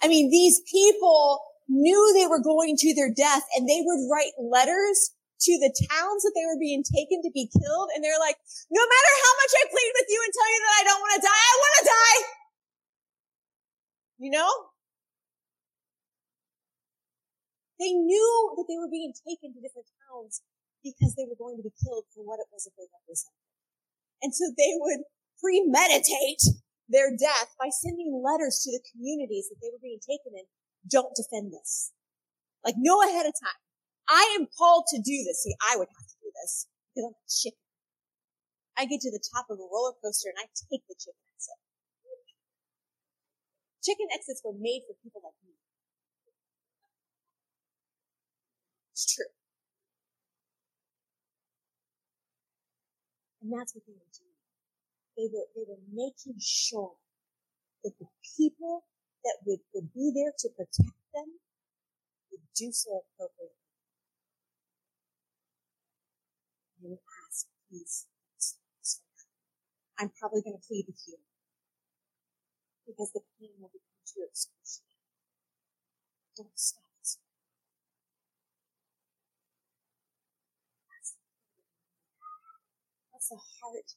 I 0.00 0.08
mean 0.08 0.30
these 0.30 0.62
people 0.70 1.42
knew 1.68 2.14
they 2.14 2.26
were 2.26 2.40
going 2.40 2.76
to 2.78 2.94
their 2.94 3.12
death 3.12 3.44
and 3.56 3.68
they 3.68 3.82
would 3.84 4.08
write 4.10 4.32
letters 4.40 5.12
to 5.40 5.52
the 5.60 5.70
towns 5.70 6.22
that 6.22 6.34
they 6.34 6.46
were 6.46 6.58
being 6.58 6.82
taken 6.82 7.22
to 7.22 7.30
be 7.30 7.46
killed 7.46 7.88
and 7.94 8.02
they're 8.02 8.18
like, 8.18 8.34
no 8.70 8.82
matter 8.82 9.12
how 9.22 9.32
much 9.38 9.52
I 9.54 9.70
plead 9.70 9.92
with 9.94 10.08
you 10.10 10.20
and 10.24 10.32
tell 10.34 10.50
you 10.50 10.60
that 10.64 10.78
I 10.80 10.84
don't 10.88 11.02
want 11.02 11.14
to 11.14 11.22
die, 11.22 11.44
I 11.46 11.54
want 11.54 11.74
to 11.78 11.84
die. 11.86 12.18
You 14.18 14.30
know? 14.34 14.50
They 17.78 17.94
knew 17.94 18.54
that 18.58 18.66
they 18.66 18.78
were 18.78 18.90
being 18.90 19.14
taken 19.14 19.54
to 19.54 19.62
different 19.62 19.86
towns 20.10 20.42
because 20.82 21.14
they 21.14 21.26
were 21.26 21.38
going 21.38 21.58
to 21.58 21.66
be 21.66 21.74
killed 21.78 22.10
for 22.10 22.26
what 22.26 22.42
it 22.42 22.50
was 22.50 22.66
that 22.66 22.74
they 22.74 22.90
represented. 22.90 23.38
And 24.22 24.34
so 24.34 24.50
they 24.54 24.74
would 24.82 25.06
premeditate 25.38 26.42
their 26.90 27.14
death 27.14 27.54
by 27.54 27.70
sending 27.70 28.18
letters 28.18 28.64
to 28.66 28.74
the 28.74 28.82
communities 28.90 29.46
that 29.50 29.62
they 29.62 29.70
were 29.70 29.82
being 29.82 30.02
taken 30.02 30.34
in. 30.34 30.46
Don't 30.88 31.14
defend 31.14 31.54
this. 31.54 31.94
Like 32.64 32.74
know 32.78 32.98
ahead 33.02 33.26
of 33.26 33.34
time. 33.38 33.62
I 34.08 34.34
am 34.40 34.48
called 34.50 34.88
to 34.90 34.98
do 34.98 35.16
this. 35.22 35.44
See, 35.44 35.54
I 35.62 35.76
would 35.76 35.90
have 35.92 36.08
to 36.08 36.18
do 36.24 36.30
this 36.42 36.66
because 36.90 37.12
I'm 37.12 37.14
a 37.14 37.28
chicken. 37.28 37.68
I 38.78 38.86
get 38.86 39.04
to 39.04 39.12
the 39.12 39.22
top 39.22 39.50
of 39.50 39.58
a 39.60 39.68
roller 39.68 39.94
coaster 40.00 40.32
and 40.32 40.40
I 40.40 40.46
take 40.54 40.82
the 40.88 40.96
chicken 40.96 41.22
exit. 41.34 41.58
Chicken 43.84 44.08
exits 44.14 44.42
were 44.42 44.56
made 44.56 44.86
for 44.88 44.96
people 45.02 45.20
like 45.22 45.36
me. 45.44 45.54
It's 48.98 49.14
true. 49.14 49.30
And 53.40 53.54
that's 53.54 53.76
what 53.76 53.86
they 53.86 53.94
were 53.94 54.10
doing. 54.10 54.42
They 55.14 55.28
were, 55.30 55.46
they 55.54 55.62
were 55.70 55.78
making 55.94 56.34
sure 56.42 56.98
that 57.84 57.94
the 58.00 58.08
people 58.36 58.82
that 59.22 59.38
would, 59.46 59.60
would 59.72 59.94
be 59.94 60.10
there 60.10 60.34
to 60.36 60.48
protect 60.50 60.98
them 61.14 61.38
would 62.32 62.42
do 62.56 62.72
so 62.72 63.06
appropriately. 63.14 63.54
They 66.82 66.88
would 66.90 67.06
ask, 67.30 67.46
please, 67.70 68.06
oh 68.10 70.02
I'm 70.02 70.10
probably 70.18 70.42
going 70.42 70.58
to 70.58 70.66
plead 70.66 70.86
with 70.88 70.98
you 71.06 71.18
because 72.86 73.12
the 73.12 73.22
pain 73.38 73.50
will 73.62 73.70
become 73.70 74.02
too 74.10 74.26
excruciating. 74.26 74.98
Don't 76.36 76.58
stop. 76.58 76.87
The 83.28 83.36
heart 83.36 83.88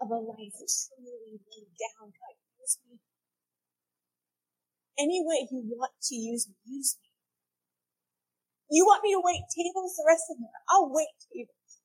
of 0.00 0.10
a 0.10 0.18
life 0.20 0.56
truly 0.56 1.40
laid 1.40 1.70
down. 1.76 2.12
God, 2.12 2.36
use 2.60 2.78
me. 2.88 2.98
Any 4.98 5.22
way 5.24 5.48
you 5.50 5.62
want 5.76 5.92
to 6.10 6.14
use 6.14 6.48
me, 6.48 6.54
use 6.66 6.96
me. 7.02 7.08
You 8.70 8.84
want 8.86 9.02
me 9.02 9.12
to 9.12 9.22
wait 9.22 9.44
tables 9.52 9.96
the 9.96 10.04
rest 10.06 10.24
of 10.30 10.38
the 10.38 10.48
night? 10.48 10.64
I'll 10.70 10.90
wait 10.90 11.12
tables. 11.32 11.80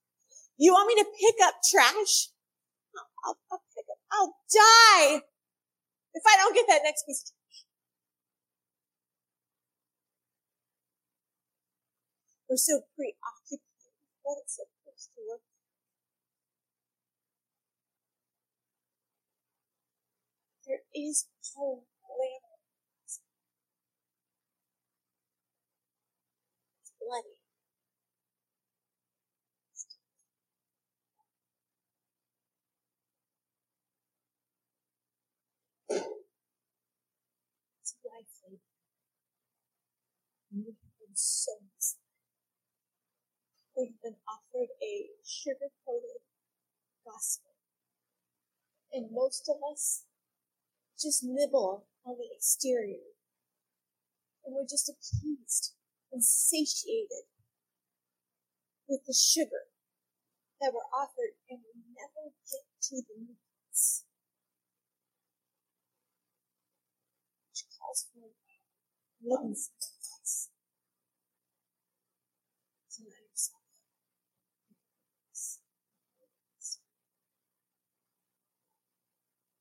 You 0.58 0.74
want 0.74 0.88
me 0.88 0.96
to 1.04 1.08
pick 1.08 1.36
up 1.44 1.56
trash? 1.64 2.32
I'll, 2.96 3.10
I'll, 3.26 3.40
I'll 3.52 3.64
pick 3.76 3.86
up. 3.92 4.00
I'll 4.12 4.36
die 4.52 5.22
if 6.14 6.24
I 6.26 6.36
don't 6.38 6.56
get 6.56 6.66
that 6.68 6.82
next 6.84 7.06
piece 7.06 7.24
of 7.24 7.30
trash. 7.30 7.60
We're 12.50 12.58
so 12.58 12.82
preoccupied 12.96 13.94
what 14.24 14.38
it's 14.42 14.58
supposed 14.58 15.10
to 15.16 15.22
look 15.30 15.42
There 20.70 20.79
is 20.96 21.28
lamb. 21.58 22.42
It's 23.06 23.22
bloody. 27.00 27.38
It's 37.82 37.96
life 38.06 38.28
laden. 38.44 38.60
We 40.52 40.64
have 40.66 40.76
been 41.00 41.16
so 41.16 41.52
misled. 41.76 42.02
We've 43.78 44.02
been 44.04 44.16
offered 44.28 44.70
a 44.82 45.10
sugar-coated 45.26 46.22
gospel. 47.06 47.52
And 48.92 49.12
most 49.12 49.48
of 49.48 49.58
us 49.72 50.06
just 51.00 51.24
nibble 51.24 51.88
on 52.06 52.16
the 52.18 52.28
exterior. 52.36 53.16
And 54.46 54.56
we're 54.56 54.68
just 54.70 54.90
appeased 54.90 55.76
and 56.12 56.24
satiated 56.24 57.30
with 58.88 59.02
the 59.06 59.14
sugar 59.14 59.70
that 60.60 60.74
we're 60.74 60.92
offered 60.92 61.40
and 61.50 61.60
we 61.64 61.82
never 61.96 62.34
get 62.50 62.66
to 62.90 62.96
the 62.96 63.16
meats. 63.22 64.04
Which 67.48 67.64
calls 67.78 68.08
for 68.12 68.28
living 69.22 69.56
sacrifice. 69.56 70.50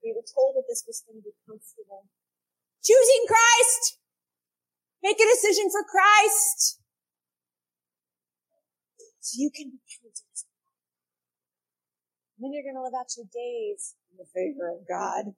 We 0.08 0.16
were 0.16 0.24
told 0.24 0.56
that 0.56 0.64
this 0.64 0.88
was 0.88 1.04
going 1.04 1.20
to 1.20 1.28
be 1.28 1.36
comfortable. 1.44 2.08
Choosing 2.80 3.28
Christ! 3.28 4.00
Make 5.04 5.20
a 5.20 5.28
decision 5.28 5.68
for 5.68 5.84
Christ! 5.84 6.80
So 9.20 9.36
you 9.36 9.52
can 9.52 9.68
be 9.68 9.84
counted 9.84 10.24
Then 12.40 12.56
you're 12.56 12.64
going 12.64 12.80
to 12.80 12.88
live 12.88 12.96
out 12.96 13.12
your 13.20 13.28
days 13.28 14.00
in 14.08 14.16
the 14.16 14.24
favor 14.32 14.72
of 14.72 14.88
God. 14.88 15.36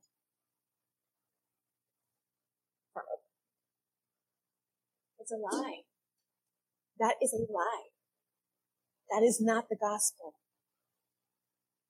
It's 5.18 5.34
a 5.34 5.40
lie. 5.42 5.82
That 7.00 7.18
is 7.20 7.34
a 7.34 7.42
lie. 7.50 7.90
That 9.10 9.26
is 9.26 9.42
not 9.42 9.66
the 9.68 9.74
gospel. 9.74 10.38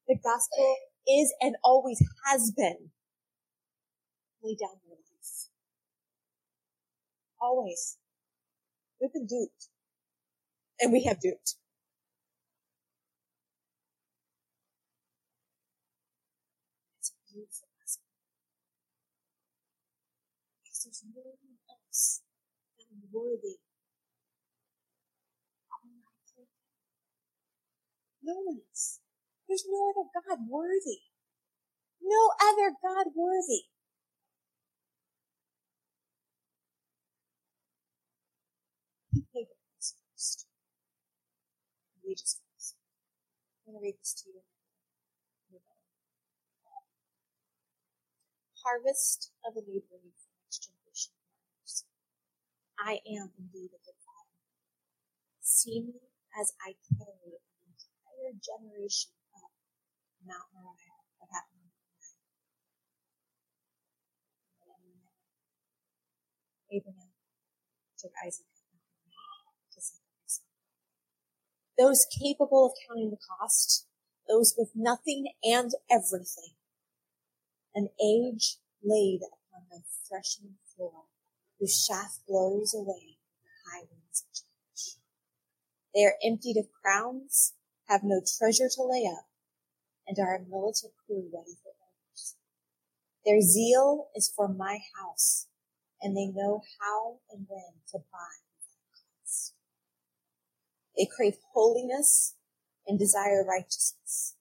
The 0.09 0.17
gospel 0.17 0.90
is 1.11 1.35
and 1.41 1.57
always 1.65 2.03
has 2.27 2.53
been. 2.57 2.91
Lay 4.43 4.57
down 4.57 4.81
your 4.87 4.97
life. 4.97 5.49
Always. 7.41 7.99
We've 9.01 9.13
been 9.13 9.27
duped. 9.27 9.69
And 10.81 10.93
we 10.93 11.05
have 11.05 11.21
duped. 11.21 11.57
It's 16.99 17.11
a 17.13 17.33
beautiful 17.33 17.69
lesson. 17.81 18.03
Because 20.63 20.85
there's 20.85 21.05
no 21.15 21.23
one 21.23 21.59
else 21.69 22.23
that 22.79 22.87
worthy 23.13 23.59
no 28.23 28.35
one 28.45 28.61
else. 28.69 29.01
There's 29.51 29.67
no 29.67 29.91
other 29.91 30.07
God 30.15 30.47
worthy. 30.47 31.11
No 32.01 32.31
other 32.39 32.71
God 32.79 33.11
worthy. 33.17 33.67
We 42.07 42.15
just 42.15 42.39
I'm 43.67 43.75
going 43.75 43.83
to 43.83 43.85
read 43.87 43.99
this 43.99 44.15
to 44.23 44.31
you. 44.31 44.43
Harvest 48.63 49.33
of 49.43 49.59
a 49.59 49.67
new 49.67 49.83
breed 49.83 50.15
for 50.15 50.31
next 50.47 50.71
generation 50.71 51.11
farmers. 51.19 51.85
I 52.79 53.03
am 53.03 53.35
indeed 53.35 53.75
a 53.75 53.83
good 53.83 53.99
father. 54.07 54.39
See 55.41 55.81
me 55.81 55.99
as 56.39 56.53
I 56.63 56.79
carry 56.87 57.35
an 57.35 57.75
entire 57.75 58.39
generation 58.39 59.11
Happened. 61.31 61.71
Abraham 66.71 67.09
took 67.99 68.13
Isaac. 68.25 68.47
Those 71.79 72.07
capable 72.21 72.67
of 72.67 72.73
counting 72.87 73.11
the 73.11 73.17
cost, 73.17 73.87
those 74.29 74.55
with 74.59 74.71
nothing 74.75 75.33
and 75.43 75.71
everything, 75.91 76.53
an 77.75 77.89
age 77.99 78.59
laid 78.85 79.21
upon 79.23 79.65
the 79.71 79.83
threshing 80.07 80.57
floor, 80.77 81.05
whose 81.59 81.83
shaft 81.89 82.21
blows 82.29 82.75
away 82.75 83.17
the 83.43 83.71
high 83.71 83.87
winds 83.91 84.23
of 84.23 84.35
change. 84.35 84.99
They 85.95 86.05
are 86.05 86.19
emptied 86.23 86.59
of 86.59 86.67
crowns, 86.83 87.55
have 87.89 88.03
no 88.05 88.21
treasure 88.21 88.69
to 88.69 88.83
lay 88.83 89.07
up, 89.07 89.30
and 90.11 90.19
are 90.19 90.35
a 90.35 90.41
militant 90.41 90.93
crew 91.07 91.31
ready 91.33 91.55
for 91.63 91.71
orders. 91.71 92.35
Their 93.25 93.41
zeal 93.41 94.09
is 94.17 94.29
for 94.35 94.49
my 94.49 94.81
house, 94.99 95.47
and 96.03 96.17
they 96.17 96.27
know 96.27 96.63
how 96.81 97.21
and 97.31 97.47
when 97.49 97.79
to 97.93 97.99
buy 98.11 98.35
cost. 99.23 99.55
They 100.97 101.07
crave 101.07 101.37
holiness 101.55 102.35
and 102.89 102.99
desire 102.99 103.45
righteousness. 103.45 104.35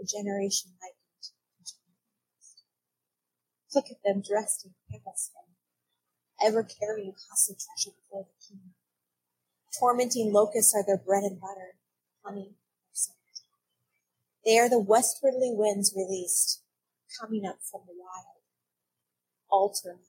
A 0.00 0.06
generation 0.06 0.70
likened 0.80 1.24
to 1.24 1.74
Look 3.74 3.86
at 3.90 3.98
them 4.04 4.22
dressed 4.22 4.64
in 4.64 4.74
camel 4.88 5.14
skin, 5.16 5.58
ever 6.40 6.62
carrying 6.62 7.14
costly 7.28 7.56
treasure 7.56 7.96
before 7.98 8.28
the 8.30 8.46
king. 8.46 8.74
Tormenting 9.76 10.32
locusts 10.32 10.72
are 10.72 10.86
their 10.86 11.02
bread 11.04 11.24
and 11.24 11.40
butter, 11.40 11.74
honey, 12.24 12.54
They 14.44 14.58
are 14.58 14.68
the 14.68 14.80
westwardly 14.80 15.50
winds 15.52 15.94
released, 15.96 16.62
coming 17.20 17.46
up 17.46 17.58
from 17.62 17.82
the 17.86 17.94
wild. 17.96 18.42
Altar 19.50 20.00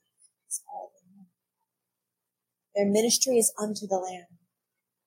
is 0.49 0.61
all 0.71 0.91
they 0.93 1.15
know. 1.15 1.27
Their 2.75 2.91
ministry 2.91 3.37
is 3.37 3.53
unto 3.57 3.87
the 3.87 3.97
Lamb. 3.97 4.39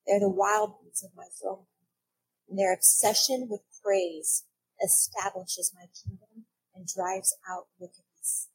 They're 0.07 0.21
the 0.21 0.31
wild 0.31 0.77
ones 0.83 1.05
of 1.05 1.11
my 1.15 1.27
throne. 1.41 1.67
And 2.49 2.59
their 2.59 2.73
obsession 2.73 3.49
with 3.51 3.61
praise 3.85 4.45
establishes 4.83 5.73
my 5.75 5.87
kingdom 6.03 6.47
and 6.75 6.87
drives 6.87 7.37
out 7.51 7.67
wickedness. 7.79 8.49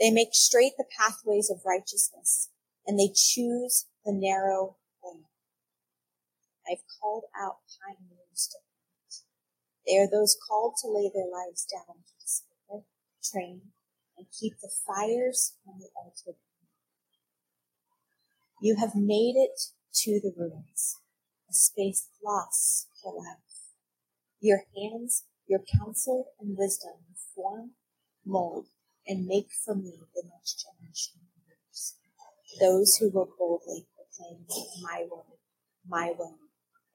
They 0.00 0.10
make 0.10 0.30
straight 0.32 0.72
the 0.76 0.84
pathways 0.98 1.50
of 1.50 1.64
righteousness 1.64 2.50
and 2.86 2.98
they 2.98 3.12
choose 3.14 3.86
the 4.04 4.12
narrow 4.12 4.76
way. 5.02 5.20
I've 6.68 6.82
called 7.00 7.24
out 7.40 7.58
pioneers 7.78 8.48
to. 8.50 8.58
They 9.86 9.96
are 9.98 10.10
those 10.10 10.36
called 10.36 10.74
to 10.82 10.88
lay 10.88 11.10
their 11.12 11.30
lives 11.30 11.64
down 11.64 12.02
to 12.02 12.14
discover, 12.20 12.84
train, 13.22 13.72
and 14.18 14.26
keep 14.32 14.54
the 14.60 14.70
fires 14.86 15.54
on 15.66 15.78
the 15.78 15.88
altar. 15.94 16.38
You 18.60 18.76
have 18.76 18.94
made 18.94 19.36
it 19.36 19.60
to 20.02 20.20
the 20.20 20.32
ruins, 20.36 20.96
a 21.48 21.52
space 21.52 22.08
lost 22.24 22.88
for 23.02 23.14
life. 23.14 23.36
Your 24.40 24.64
hands, 24.76 25.24
your 25.46 25.60
counsel 25.78 26.32
and 26.40 26.56
wisdom 26.56 26.94
form, 27.34 27.72
mold, 28.24 28.66
and 29.06 29.26
make 29.26 29.48
for 29.64 29.74
me 29.74 29.92
the 30.14 30.22
next 30.24 30.64
generation 30.64 31.20
of 31.20 31.28
leaders. 31.46 31.94
Those 32.58 32.96
who 32.96 33.10
will 33.10 33.28
boldly 33.38 33.86
proclaim 33.94 34.46
my 34.82 35.06
word, 35.10 35.38
my 35.86 36.12
will, 36.18 36.38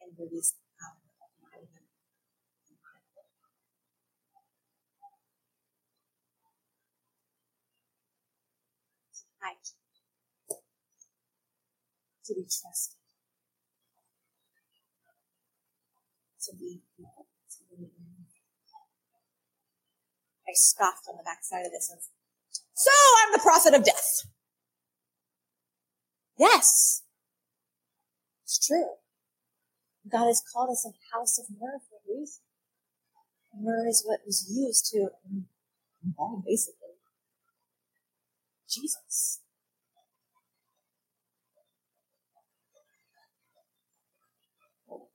and 0.01 0.11
release 0.17 0.51
the 0.51 0.65
power 0.79 0.97
of 1.21 1.29
my 1.41 1.57
will. 1.59 1.87
I 9.43 9.53
to 12.25 12.33
be 12.35 12.43
trusted, 12.43 12.97
to 16.43 16.55
be 16.55 16.81
I 20.47 20.53
scoffed 20.53 21.07
on 21.09 21.17
the 21.17 21.23
backside 21.23 21.65
of 21.65 21.71
this 21.71 21.89
and 21.91 22.01
so 22.73 22.91
I'm 23.23 23.31
the 23.31 23.39
prophet 23.39 23.73
of 23.73 23.83
death. 23.83 24.25
Yes. 26.37 27.03
It's 28.43 28.65
true. 28.65 28.95
God 30.11 30.25
has 30.25 30.41
called 30.51 30.71
us 30.71 30.85
a 30.85 30.91
house 31.15 31.37
of 31.39 31.45
myrrh 31.51 31.79
for 31.87 31.97
a 31.97 32.19
reason. 32.19 32.41
Myrrh 33.55 33.87
is 33.87 34.03
what 34.05 34.21
was 34.25 34.49
used 34.49 34.87
to 34.93 35.09
embalm, 36.03 36.43
basically, 36.45 36.80
Jesus. 38.71 39.41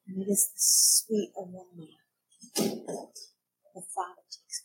And 0.06 0.22
it 0.22 0.30
is 0.30 0.50
the 0.54 0.60
sweet 0.60 1.30
aroma 1.36 1.88
the 3.74 3.82
Father 3.94 4.22
takes 4.30 4.64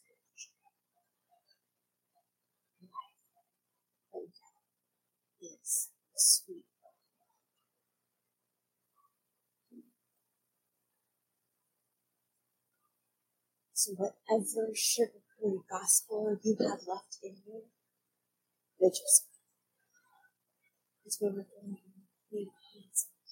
is 5.41 5.89
sweet. 6.15 6.63
So 13.73 13.93
whatever 13.93 14.69
sugar-free 14.75 15.61
gospel 15.69 16.37
you 16.43 16.55
have 16.61 16.79
left 16.87 17.17
in 17.23 17.35
you, 17.47 17.63
yourself. 18.89 19.29
Because 21.03 21.17
when 21.19 21.33
we're 21.33 21.49
going 21.49 21.75
to 21.75 21.91
in 22.33 22.47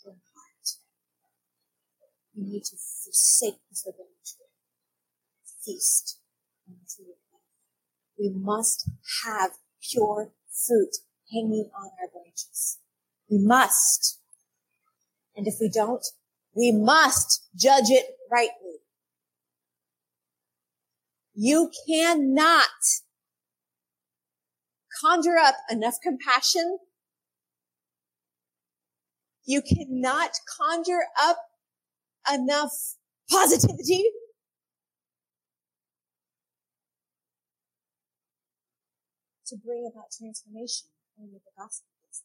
heart, 0.06 0.68
need 2.36 2.64
to 2.66 2.76
forsake 2.76 3.60
the 3.70 3.76
forbidden. 3.76 4.06
Feast 5.66 6.20
on 6.68 6.76
the 6.82 6.90
tree 6.90 7.12
of 7.12 7.20
life. 7.32 7.42
We 8.18 8.30
must 8.30 8.90
have 9.26 9.52
pure 9.82 10.32
fruit 10.50 10.98
hanging 11.32 11.70
on 11.76 11.92
our 12.02 12.10
branches. 12.12 12.80
We 13.30 13.40
must. 13.40 14.20
And 15.36 15.48
if 15.48 15.56
we 15.60 15.70
don't, 15.70 16.06
we 16.56 16.72
must 16.72 17.48
judge 17.56 17.90
it 17.90 18.06
rightly. 18.32 18.80
You 21.34 21.72
cannot 21.88 22.68
conjure 25.00 25.38
up 25.38 25.56
enough 25.70 25.96
compassion. 26.02 26.80
You 29.46 29.62
cannot 29.62 30.32
conjure 30.58 31.06
up 31.22 31.38
enough 32.32 32.74
positivity 33.30 34.06
to 39.48 39.58
bring 39.58 39.90
about 39.92 40.12
transformation 40.16 40.90
only 41.20 41.42
the 41.44 41.52
gospel 41.58 41.90
is 42.10 42.24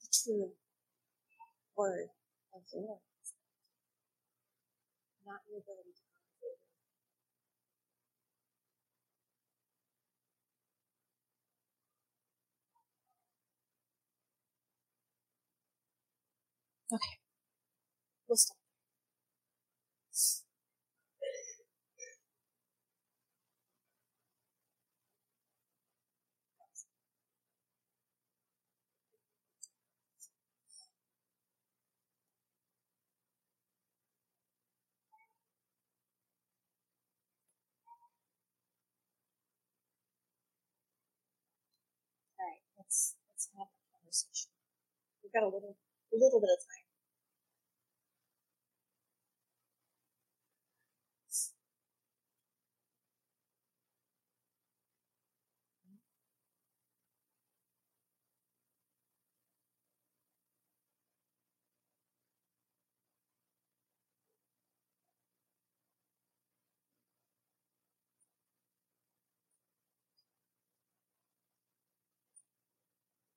the 0.00 0.08
true 0.24 0.52
word 1.76 2.08
of 2.54 2.62
the 2.72 2.80
Lord. 2.80 3.00
Not 5.26 5.40
your 5.50 5.60
ability 5.60 6.05
Okay. 16.92 17.18
We'll 18.28 18.36
stop. 18.36 18.56
let's 42.78 43.16
let's 43.28 43.48
have 43.58 43.68
a 43.68 43.80
conversation. 43.92 44.50
We've 45.22 45.32
got 45.32 45.44
a 45.44 45.50
little 45.52 45.76
a 46.12 46.16
little 46.16 46.40
bit 46.40 46.50
of 46.50 46.60
time. 46.60 46.85